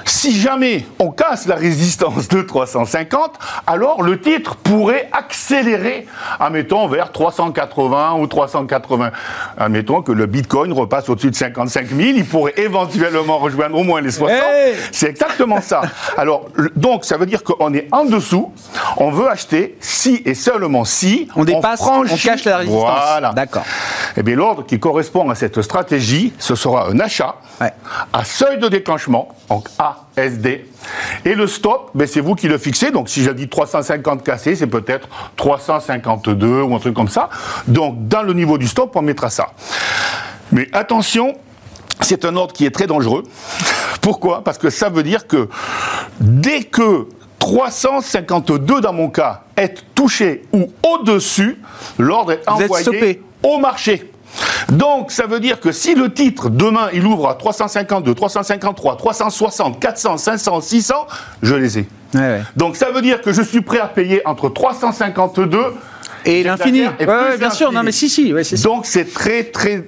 si 0.04 0.38
jamais 0.38 0.86
on 0.98 1.10
casse 1.10 1.46
la 1.46 1.54
résistance 1.56 2.28
de 2.28 2.42
350, 2.42 3.32
alors 3.66 4.02
le 4.02 4.20
titre 4.20 4.56
pourrait 4.56 5.08
accélérer, 5.12 6.06
admettons, 6.40 6.86
vers 6.88 7.12
380 7.12 8.14
ou 8.14 8.26
380. 8.26 9.10
Admettons 9.58 10.02
que 10.02 10.12
le 10.12 10.26
Bitcoin 10.26 10.72
repasse 10.72 11.08
au-dessus 11.08 11.30
de 11.30 11.36
55 11.36 11.88
000, 11.88 12.00
il 12.16 12.24
pourrait 12.26 12.54
éventuellement 12.56 13.38
rejoindre 13.38 13.76
au 13.78 13.82
moins 13.82 14.00
les 14.00 14.10
60. 14.10 14.30
Hey 14.30 14.74
C'est 14.92 15.08
exactement 15.08 15.60
ça. 15.60 15.82
Alors, 16.16 16.46
donc, 16.76 17.04
ça 17.04 17.16
veut 17.16 17.26
dire 17.26 17.42
qu'on 17.42 17.72
est 17.74 17.88
en 17.92 18.04
dessous, 18.04 18.52
on 18.96 19.10
veut 19.10 19.28
acheter 19.28 19.76
si 19.80 20.22
et 20.24 20.34
seulement 20.34 20.84
si 20.84 21.28
On 21.36 21.44
dépasse- 21.44 21.80
franchit 21.80 22.12
On 22.12 22.16
cache 22.24 22.44
la 22.44 22.58
résistance. 22.58 22.82
Voilà. 22.82 23.32
D'accord. 23.32 23.64
Eh 24.16 24.22
bien, 24.22 24.36
l'ordre 24.36 24.64
qui 24.64 24.78
correspond 24.78 25.28
à 25.30 25.34
cette 25.34 25.60
stratégie, 25.62 26.32
ce 26.38 26.54
sera 26.54 26.88
un 26.88 26.98
achat 27.00 27.36
Ouais. 27.60 27.72
à 28.12 28.24
seuil 28.24 28.58
de 28.58 28.68
déclenchement, 28.68 29.28
donc 29.48 29.68
ASD. 29.78 30.64
Et 31.24 31.34
le 31.34 31.46
stop, 31.46 31.90
ben, 31.94 32.06
c'est 32.06 32.20
vous 32.20 32.34
qui 32.34 32.48
le 32.48 32.58
fixez. 32.58 32.90
Donc, 32.90 33.08
si 33.08 33.22
j'ai 33.22 33.34
dit 33.34 33.48
350 33.48 34.22
cassés, 34.24 34.56
c'est 34.56 34.66
peut-être 34.66 35.08
352 35.36 36.62
ou 36.62 36.74
un 36.74 36.78
truc 36.78 36.94
comme 36.94 37.08
ça. 37.08 37.28
Donc, 37.68 38.08
dans 38.08 38.22
le 38.22 38.32
niveau 38.32 38.58
du 38.58 38.66
stop, 38.68 38.94
on 38.96 39.02
mettra 39.02 39.30
ça. 39.30 39.52
Mais 40.52 40.68
attention, 40.72 41.34
c'est 42.00 42.24
un 42.24 42.36
ordre 42.36 42.52
qui 42.52 42.66
est 42.66 42.70
très 42.74 42.86
dangereux. 42.86 43.22
Pourquoi? 44.00 44.44
Parce 44.44 44.58
que 44.58 44.70
ça 44.70 44.88
veut 44.88 45.02
dire 45.02 45.26
que 45.26 45.48
dès 46.20 46.64
que 46.64 47.06
352 47.44 48.80
dans 48.80 48.94
mon 48.94 49.10
cas 49.10 49.42
est 49.54 49.84
touché 49.94 50.44
ou 50.50 50.70
au-dessus, 50.82 51.58
l'ordre 51.98 52.32
est 52.32 52.40
Vous 52.46 52.62
envoyé 52.62 53.20
au 53.42 53.58
marché. 53.58 54.10
Donc, 54.70 55.10
ça 55.12 55.26
veut 55.26 55.40
dire 55.40 55.60
que 55.60 55.70
si 55.70 55.94
le 55.94 56.10
titre, 56.10 56.48
demain, 56.48 56.88
il 56.94 57.04
ouvre 57.04 57.28
à 57.28 57.34
352, 57.34 58.14
353, 58.14 58.96
360, 58.96 59.78
400, 59.78 60.16
500, 60.16 60.60
600, 60.62 60.94
je 61.42 61.54
les 61.54 61.78
ai. 61.80 61.86
Ouais, 62.14 62.20
ouais. 62.20 62.42
Donc, 62.56 62.76
ça 62.76 62.90
veut 62.90 63.02
dire 63.02 63.20
que 63.20 63.32
je 63.32 63.42
suis 63.42 63.60
prêt 63.60 63.78
à 63.78 63.88
payer 63.88 64.26
entre 64.26 64.48
352 64.48 65.58
Et 66.24 66.42
l'infini. 66.44 66.86
Ouais, 66.86 67.36
bien 67.38 67.50
sûr. 67.50 67.72
Non, 67.72 67.82
mais 67.82 67.92
si, 67.92 68.08
si. 68.08 68.32
Donc, 68.62 68.86
c'est 68.86 69.12
très, 69.12 69.44
très. 69.44 69.84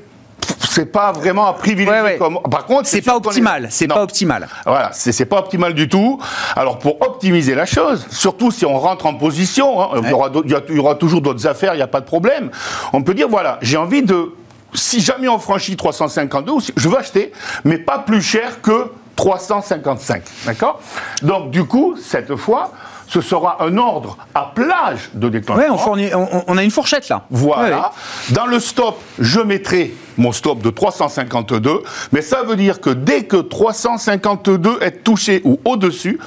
C'est 0.77 0.85
pas 0.93 1.11
vraiment 1.11 1.47
à 1.47 1.55
privilégier 1.55 1.91
Ouais, 2.03 2.03
ouais. 2.03 2.19
comme. 2.19 2.39
Par 2.51 2.67
contre, 2.67 2.87
C'est 2.87 3.01
pas 3.01 3.17
optimal. 3.17 3.69
C'est 3.71 3.89
pas 3.89 4.03
optimal. 4.03 4.47
Voilà, 4.67 4.91
c'est 4.93 5.25
pas 5.25 5.39
optimal 5.39 5.73
du 5.73 5.89
tout. 5.89 6.21
Alors 6.55 6.79
pour 6.79 7.01
optimiser 7.01 7.55
la 7.55 7.65
chose, 7.65 8.07
surtout 8.11 8.51
si 8.51 8.67
on 8.67 8.79
rentre 8.79 9.07
en 9.07 9.15
position, 9.15 9.81
hein, 9.81 9.89
il, 10.03 10.11
y 10.11 10.13
aura 10.13 10.29
d'autres- 10.29 10.47
il 10.47 10.53
y 10.53 10.55
a- 10.55 10.61
il 10.69 10.75
y 10.77 10.79
aura 10.79 10.95
toujours 10.97 11.23
d'autres 11.23 11.47
affaires, 11.47 11.73
il 11.73 11.79
n'y 11.79 11.83
a 11.83 11.87
pas 11.87 12.01
de 12.01 12.05
problème. 12.05 12.51
On 12.93 13.03
peut 13.03 13.15
dire 13.15 13.27
voilà, 13.31 13.57
j'ai 13.63 13.79
envie 13.79 14.03
de, 14.03 14.35
si 14.75 15.01
jamais 15.01 15.29
on 15.29 15.39
franchit 15.39 15.77
352, 15.77 16.53
ou 16.53 16.61
si- 16.61 16.75
je 16.77 16.89
veux 16.91 16.99
acheter, 16.99 17.33
mais 17.65 17.79
pas 17.79 17.99
plus 18.01 18.21
cher 18.21 18.61
que 18.61 18.91
355, 19.17 20.23
d'accord? 20.45 20.81
Donc 21.23 21.51
du 21.51 21.65
coup, 21.65 21.97
cette 21.97 22.37
fois, 22.37 22.71
ce 23.09 23.23
sera 23.23 23.57
un 23.65 23.79
ordre 23.79 24.19
à 24.35 24.53
plage 24.55 25.09
de 25.15 25.31
déclenchement. 25.31 25.63
Ouais, 25.65 25.71
on, 25.71 25.79
fournit, 25.79 26.11
on, 26.15 26.45
on 26.47 26.59
a 26.59 26.63
une 26.63 26.71
fourchette 26.71 27.09
là. 27.09 27.23
Voilà. 27.31 27.63
Ouais, 27.63 27.75
ouais. 27.83 28.35
Dans 28.35 28.45
le 28.47 28.61
stop, 28.61 29.01
je 29.19 29.41
mettrai 29.41 29.95
mon 30.17 30.33
stop 30.33 30.63
de 30.63 30.71
352, 30.71 31.83
mais 32.13 32.23
ça 32.23 32.43
veut 32.43 32.57
dire 32.57 32.81
que 32.81 32.91
dès 32.91 33.25
que 33.25 33.37
352 33.37 34.79
est 34.81 35.03
touché 35.05 35.41
ou 35.45 35.61
au-dessus, 35.65 36.19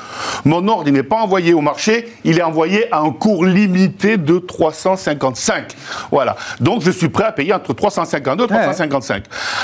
mon 0.45 0.67
ordre 0.67 0.89
n'est 0.89 1.03
pas 1.03 1.17
envoyé 1.17 1.53
au 1.53 1.61
marché, 1.61 2.11
il 2.23 2.39
est 2.39 2.43
envoyé 2.43 2.91
à 2.93 2.99
un 2.99 3.11
cours 3.11 3.45
limité 3.45 4.17
de 4.17 4.39
355. 4.39 5.75
Voilà. 6.11 6.35
Donc 6.59 6.81
je 6.81 6.91
suis 6.91 7.09
prêt 7.09 7.25
à 7.25 7.31
payer 7.31 7.53
entre 7.53 7.73
352 7.73 8.45
et 8.45 8.47
355. 8.47 9.23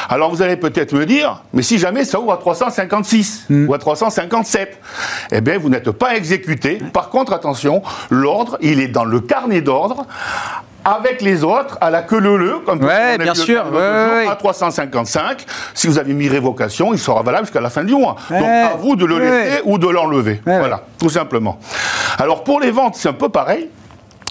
Alors 0.10 0.30
vous 0.30 0.42
allez 0.42 0.58
peut-être 0.58 0.94
me 0.94 1.06
dire, 1.06 1.44
mais 1.54 1.62
si 1.62 1.78
jamais 1.78 2.06
ça 2.06 2.20
ouvre 2.20 2.34
à 2.34 2.38
356 2.38 3.48
ou 3.68 3.74
à 3.74 3.80
357, 3.80 4.80
eh 5.32 5.42
bien 5.42 5.58
vous 5.58 5.70
n'êtes 5.70 5.92
pas 5.92 6.16
exécuté. 6.16 6.80
Par 6.94 7.10
contre, 7.10 7.34
attention, 7.34 7.82
l'ordre, 8.10 8.58
il 8.62 8.80
est 8.80 8.88
dans 8.88 9.06
le 9.06 9.20
carnet 9.20 9.62
d'ordre 9.62 10.06
avec 10.86 11.22
les 11.22 11.44
autres, 11.44 11.78
à 11.82 11.90
la 11.90 12.04
queue 12.04 12.20
leu 12.20 12.60
comme 12.66 12.84
Ouais, 12.84 13.18
bien 13.18 13.34
sûr, 13.34 13.66
ouais, 13.72 14.22
jour, 14.24 14.32
à 14.32 14.36
355. 14.36 15.44
Si 15.74 15.88
vous 15.88 15.98
avez 15.98 16.14
mis 16.14 16.30
révocation, 16.30 16.94
il 16.94 17.00
sera 17.00 17.24
valable 17.24 17.48
jusqu'à 17.48 17.62
la 17.62 17.72
fin 17.72 17.84
du 17.84 17.96
mois. 17.96 18.16
Donc 18.30 18.44
à 18.44 18.76
vous 18.78 18.96
de 18.96 19.06
le 19.06 19.20
laisser 19.20 19.62
ou 19.66 19.78
de 19.78 19.88
l'enlever. 19.90 20.42
Voilà, 20.46 20.84
tout 21.00 21.10
simplement. 21.10 21.60
Alors 22.20 22.44
pour 22.44 22.60
les 22.62 22.72
ventes, 22.72 22.96
c'est 22.96 23.10
un 23.10 23.14
peu 23.14 23.30
pareil. 23.30 23.70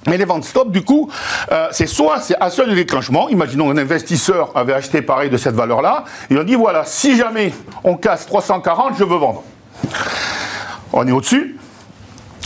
Mais 0.07 0.19
les 0.19 0.27
ventes 0.27 0.45
stop, 0.45 0.71
du 0.71 0.83
coup, 0.83 1.11
euh, 1.51 1.69
c'est 1.71 1.87
soit 1.87 2.21
c'est 2.21 2.37
à 2.39 2.51
seuil 2.51 2.69
de 2.69 2.75
déclenchement. 2.75 3.31
Imaginons 3.31 3.71
un 3.71 3.79
investisseur 3.79 4.53
avait 4.55 4.75
acheté 4.75 5.01
pareil 5.01 5.31
de 5.31 5.39
cette 5.39 5.55
valeur-là. 5.55 6.05
Et 6.31 6.37
on 6.37 6.45
dit 6.45 6.55
voilà, 6.57 6.85
si 6.85 7.17
jamais 7.17 7.53
on 7.83 7.97
casse 7.97 8.27
340, 8.27 8.95
je 8.99 9.05
veux 9.05 9.17
vendre. 9.17 9.43
On 10.93 11.07
est 11.09 11.13
au-dessus. 11.13 11.57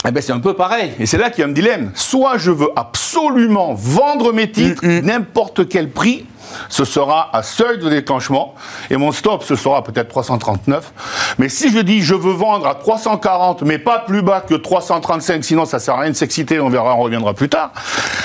Eh 0.07 0.11
ben 0.11 0.23
c'est 0.23 0.31
un 0.31 0.39
peu 0.39 0.53
pareil. 0.53 0.93
Et 0.99 1.05
c'est 1.05 1.17
là 1.17 1.29
qu'il 1.29 1.41
y 1.41 1.43
a 1.45 1.49
un 1.49 1.53
dilemme. 1.53 1.91
Soit 1.93 2.37
je 2.37 2.51
veux 2.51 2.69
absolument 2.75 3.73
vendre 3.73 4.31
mes 4.31 4.49
titres, 4.49 4.85
n'importe 4.85 5.67
quel 5.67 5.89
prix, 5.89 6.25
ce 6.69 6.85
sera 6.85 7.29
à 7.35 7.43
seuil 7.43 7.79
de 7.79 7.89
déclenchement, 7.89 8.55
et 8.89 8.97
mon 8.97 9.11
stop, 9.11 9.43
ce 9.43 9.55
sera 9.55 9.83
peut-être 9.83 10.07
339. 10.07 10.93
Mais 11.37 11.49
si 11.49 11.69
je 11.69 11.79
dis 11.79 12.01
je 12.01 12.15
veux 12.15 12.31
vendre 12.31 12.65
à 12.65 12.75
340, 12.75 13.63
mais 13.63 13.77
pas 13.77 13.99
plus 13.99 14.21
bas 14.21 14.41
que 14.41 14.55
335, 14.55 15.43
sinon 15.43 15.65
ça 15.65 15.79
sert 15.79 15.95
à 15.95 16.01
rien 16.01 16.11
de 16.11 16.15
s'exciter, 16.15 16.59
on 16.59 16.69
verra, 16.69 16.95
on 16.95 17.01
reviendra 17.01 17.33
plus 17.33 17.49
tard, 17.49 17.73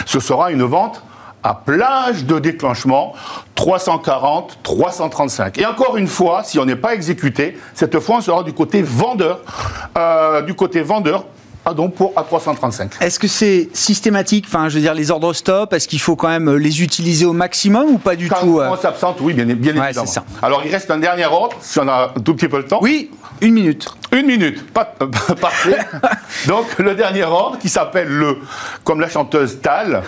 ce 0.06 0.20
sera 0.20 0.52
une 0.52 0.62
vente 0.62 1.02
à 1.42 1.54
plage 1.54 2.24
de 2.24 2.38
déclenchement, 2.38 3.14
340, 3.56 4.60
335. 4.62 5.58
Et 5.58 5.66
encore 5.66 5.98
une 5.98 6.06
fois, 6.08 6.42
si 6.42 6.58
on 6.58 6.64
n'est 6.64 6.76
pas 6.76 6.94
exécuté, 6.94 7.58
cette 7.74 7.98
fois 8.00 8.16
on 8.16 8.20
sera 8.22 8.42
du 8.44 8.54
côté 8.54 8.80
vendeur, 8.80 9.40
euh, 9.98 10.40
du 10.40 10.54
côté 10.54 10.80
vendeur, 10.80 11.26
ah 11.64 11.74
donc 11.74 11.94
pour 11.94 12.12
à 12.16 12.22
335. 12.22 12.90
Est-ce 13.00 13.18
que 13.18 13.26
c'est 13.28 13.68
systématique 13.72 14.44
Enfin, 14.48 14.68
je 14.68 14.74
veux 14.76 14.80
dire, 14.80 14.94
les 14.94 15.10
ordres 15.10 15.32
stop, 15.32 15.72
est-ce 15.72 15.88
qu'il 15.88 16.00
faut 16.00 16.16
quand 16.16 16.28
même 16.28 16.54
les 16.56 16.82
utiliser 16.82 17.24
au 17.24 17.32
maximum 17.32 17.88
ou 17.90 17.98
pas 17.98 18.16
du 18.16 18.28
Quand 18.28 18.40
tout 18.40 18.60
euh 18.60 18.68
on 18.70 18.76
s'absente, 18.76 19.18
oui, 19.20 19.32
bien, 19.34 19.44
bien 19.46 19.74
Ouais, 19.76 19.84
évidemment. 19.86 20.06
ça. 20.06 20.24
Alors 20.42 20.62
il 20.64 20.70
reste 20.70 20.90
un 20.90 20.98
dernier 20.98 21.26
ordre, 21.26 21.56
si 21.60 21.78
on 21.78 21.88
a 21.88 22.12
un 22.16 22.20
tout 22.20 22.34
petit 22.34 22.48
peu 22.48 22.58
le 22.58 22.66
temps. 22.66 22.78
Oui, 22.82 23.10
une 23.44 23.54
minute. 23.54 23.88
Une 24.12 24.26
minute, 24.26 24.72
pas, 24.72 24.94
euh, 25.02 25.06
parfait. 25.40 25.78
Donc 26.46 26.78
le 26.78 26.94
dernier 26.94 27.24
ordre 27.24 27.58
qui 27.58 27.68
s'appelle 27.68 28.08
le, 28.08 28.38
comme 28.84 29.00
la 29.00 29.08
chanteuse 29.08 29.60
Tal. 29.60 30.02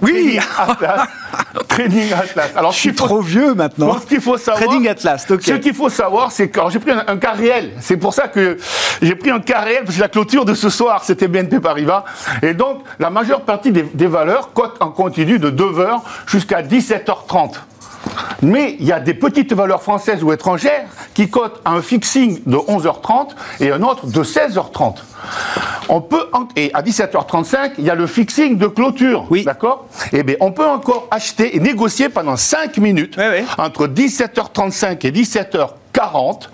Oui. 0.00 0.38
Trading 0.38 0.40
Atlas. 0.68 1.08
Trading 1.68 2.12
Atlas. 2.12 2.50
Alors 2.54 2.72
Je 2.72 2.78
suis 2.78 2.90
faut- 2.90 3.06
trop 3.06 3.20
vieux 3.20 3.54
maintenant. 3.54 3.98
Ce 3.98 4.06
qu'il 4.06 4.20
faut 4.20 4.36
savoir, 4.36 4.62
Trading 4.64 4.86
Atlas, 4.88 5.26
ok. 5.28 5.42
Ce 5.42 5.52
qu'il 5.54 5.74
faut 5.74 5.88
savoir, 5.88 6.30
c'est 6.30 6.48
que 6.48 6.60
j'ai 6.70 6.78
pris 6.78 6.92
un, 6.92 7.04
un 7.08 7.16
cas 7.16 7.32
réel. 7.32 7.72
C'est 7.80 7.96
pour 7.96 8.14
ça 8.14 8.28
que 8.28 8.58
j'ai 9.02 9.14
pris 9.16 9.30
un 9.30 9.40
cas 9.40 9.60
réel 9.60 9.82
parce 9.84 9.96
que 9.96 10.00
la 10.00 10.08
clôture 10.08 10.44
de 10.44 10.54
ce 10.54 10.68
soir, 10.70 11.02
c'était 11.04 11.26
BNP 11.26 11.58
Paribas. 11.58 12.04
Et 12.42 12.54
donc, 12.54 12.82
la 13.00 13.10
majeure 13.10 13.40
partie 13.42 13.72
des, 13.72 13.82
des 13.82 14.06
valeurs 14.06 14.52
cotent 14.52 14.76
en 14.80 14.90
continu 14.90 15.38
de 15.40 15.50
2h 15.50 16.00
jusqu'à 16.26 16.62
17h30. 16.62 17.54
Mais 18.42 18.76
il 18.78 18.86
y 18.86 18.92
a 18.92 19.00
des 19.00 19.14
petites 19.14 19.52
valeurs 19.52 19.82
françaises 19.82 20.22
ou 20.22 20.32
étrangères 20.32 20.86
qui 21.14 21.28
cotent 21.28 21.60
un 21.64 21.82
fixing 21.82 22.40
de 22.46 22.56
11h30 22.56 23.30
et 23.60 23.70
un 23.72 23.82
autre 23.82 24.06
de 24.06 24.22
16h30. 24.22 24.96
On 25.88 26.00
peut 26.00 26.26
et 26.56 26.70
à 26.74 26.82
17h35, 26.82 27.72
il 27.78 27.84
y 27.84 27.90
a 27.90 27.94
le 27.94 28.06
fixing 28.06 28.58
de 28.58 28.66
clôture, 28.66 29.26
Oui. 29.30 29.44
d'accord? 29.44 29.86
Eh 30.12 30.22
bien, 30.22 30.36
on 30.40 30.52
peut 30.52 30.66
encore 30.66 31.08
acheter 31.10 31.56
et 31.56 31.60
négocier 31.60 32.08
pendant 32.08 32.36
5 32.36 32.76
minutes 32.78 33.18
entre 33.58 33.86
17h35 33.86 35.06
et 35.06 35.10
17h40 35.10 36.48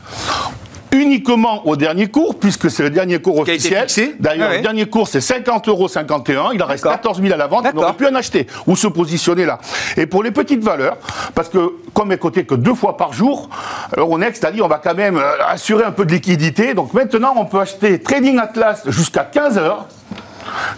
uniquement 0.94 1.66
au 1.66 1.76
dernier 1.76 2.06
cours, 2.08 2.38
puisque 2.38 2.70
c'est 2.70 2.82
le 2.82 2.90
dernier 2.90 3.20
cours 3.20 3.38
officiel. 3.38 3.86
D'ailleurs, 4.20 4.46
Ah 4.48 4.50
ouais. 4.52 4.56
le 4.58 4.62
dernier 4.62 4.86
cours, 4.86 5.08
c'est 5.08 5.18
50,51 5.18 5.68
euros. 5.68 6.52
Il 6.54 6.62
en 6.62 6.66
reste 6.66 6.84
D'accord. 6.84 7.00
14 7.00 7.20
000 7.22 7.34
à 7.34 7.36
la 7.36 7.46
vente. 7.46 7.66
On 7.74 7.78
aurait 7.78 7.92
pu 7.94 8.06
en 8.06 8.14
acheter 8.14 8.46
ou 8.66 8.76
se 8.76 8.86
positionner 8.86 9.44
là. 9.44 9.58
Et 9.96 10.06
pour 10.06 10.22
les 10.22 10.30
petites 10.30 10.62
valeurs, 10.62 10.96
parce 11.34 11.48
que 11.48 11.72
comme 11.92 12.12
est 12.12 12.18
coté 12.18 12.44
que 12.44 12.54
deux 12.54 12.74
fois 12.74 12.96
par 12.96 13.12
jour, 13.12 13.48
Euronext 13.96 14.44
a 14.44 14.50
dit 14.50 14.62
on 14.62 14.68
va 14.68 14.80
quand 14.82 14.94
même 14.94 15.16
euh, 15.16 15.32
assurer 15.48 15.84
un 15.84 15.92
peu 15.92 16.04
de 16.06 16.12
liquidité. 16.12 16.74
Donc 16.74 16.94
maintenant, 16.94 17.34
on 17.36 17.44
peut 17.44 17.60
acheter 17.60 18.00
Trading 18.00 18.38
Atlas 18.38 18.82
jusqu'à 18.86 19.24
15 19.24 19.58
heures. 19.58 19.86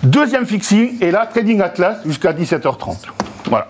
Deuxième 0.02 0.46
fixing, 0.46 0.96
et 1.00 1.10
là, 1.10 1.26
Trading 1.26 1.60
Atlas 1.60 1.98
jusqu'à 2.06 2.32
17h30. 2.32 2.96
Voilà. 3.48 3.68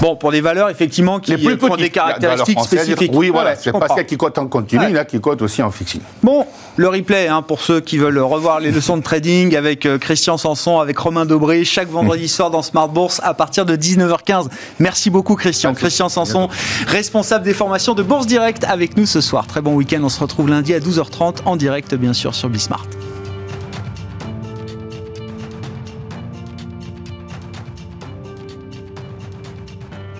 Bon, 0.00 0.16
pour 0.16 0.32
des 0.32 0.40
valeurs 0.40 0.70
effectivement 0.70 1.20
qui 1.20 1.32
Les 1.32 1.36
plus 1.38 1.54
euh, 1.54 1.70
ont 1.70 1.76
des 1.76 1.90
caractéristiques 1.90 2.60
spécifiques. 2.60 3.12
Oui, 3.14 3.30
voilà. 3.30 3.56
C'est 3.56 3.72
pas 3.72 3.88
celle 3.94 4.06
qui 4.06 4.16
cote 4.16 4.38
en 4.38 4.46
continu, 4.46 4.84
il 4.88 4.90
y 4.90 4.98
en 4.98 5.00
a 5.00 5.04
qui 5.04 5.20
cote 5.20 5.42
aussi 5.42 5.62
en 5.62 5.70
fixing. 5.70 6.00
Bon, 6.22 6.46
le 6.76 6.88
replay 6.88 7.28
hein, 7.28 7.42
pour 7.42 7.60
ceux 7.60 7.80
qui 7.80 7.98
veulent 7.98 8.18
revoir 8.18 8.60
les 8.60 8.70
leçons 8.70 8.96
de 8.96 9.02
trading 9.02 9.56
avec 9.56 9.86
euh, 9.86 9.98
Christian 9.98 10.38
Sanson, 10.38 10.78
avec 10.78 10.98
Romain 10.98 11.26
Dobré, 11.26 11.64
chaque 11.64 11.88
vendredi 11.88 12.28
soir 12.28 12.50
dans 12.50 12.62
Smart 12.62 12.88
Bourse 12.88 13.20
à 13.24 13.34
partir 13.34 13.66
de 13.66 13.76
19h15. 13.76 14.46
Merci 14.78 15.10
beaucoup 15.10 15.34
Christian. 15.34 15.74
Christian 15.74 16.08
Sanson, 16.08 16.48
responsable 16.86 17.44
des 17.44 17.54
formations 17.54 17.94
de 17.94 18.02
Bourse 18.02 18.26
Direct 18.26 18.64
avec 18.64 18.96
nous 18.96 19.06
ce 19.06 19.20
soir. 19.20 19.46
Très 19.46 19.60
bon 19.60 19.74
week-end, 19.74 20.00
on 20.02 20.08
se 20.08 20.20
retrouve 20.20 20.48
lundi 20.48 20.74
à 20.74 20.80
12h30 20.80 21.44
en 21.44 21.56
direct 21.56 21.94
bien 21.94 22.12
sûr 22.12 22.34
sur 22.34 22.48
Bismart. 22.48 22.86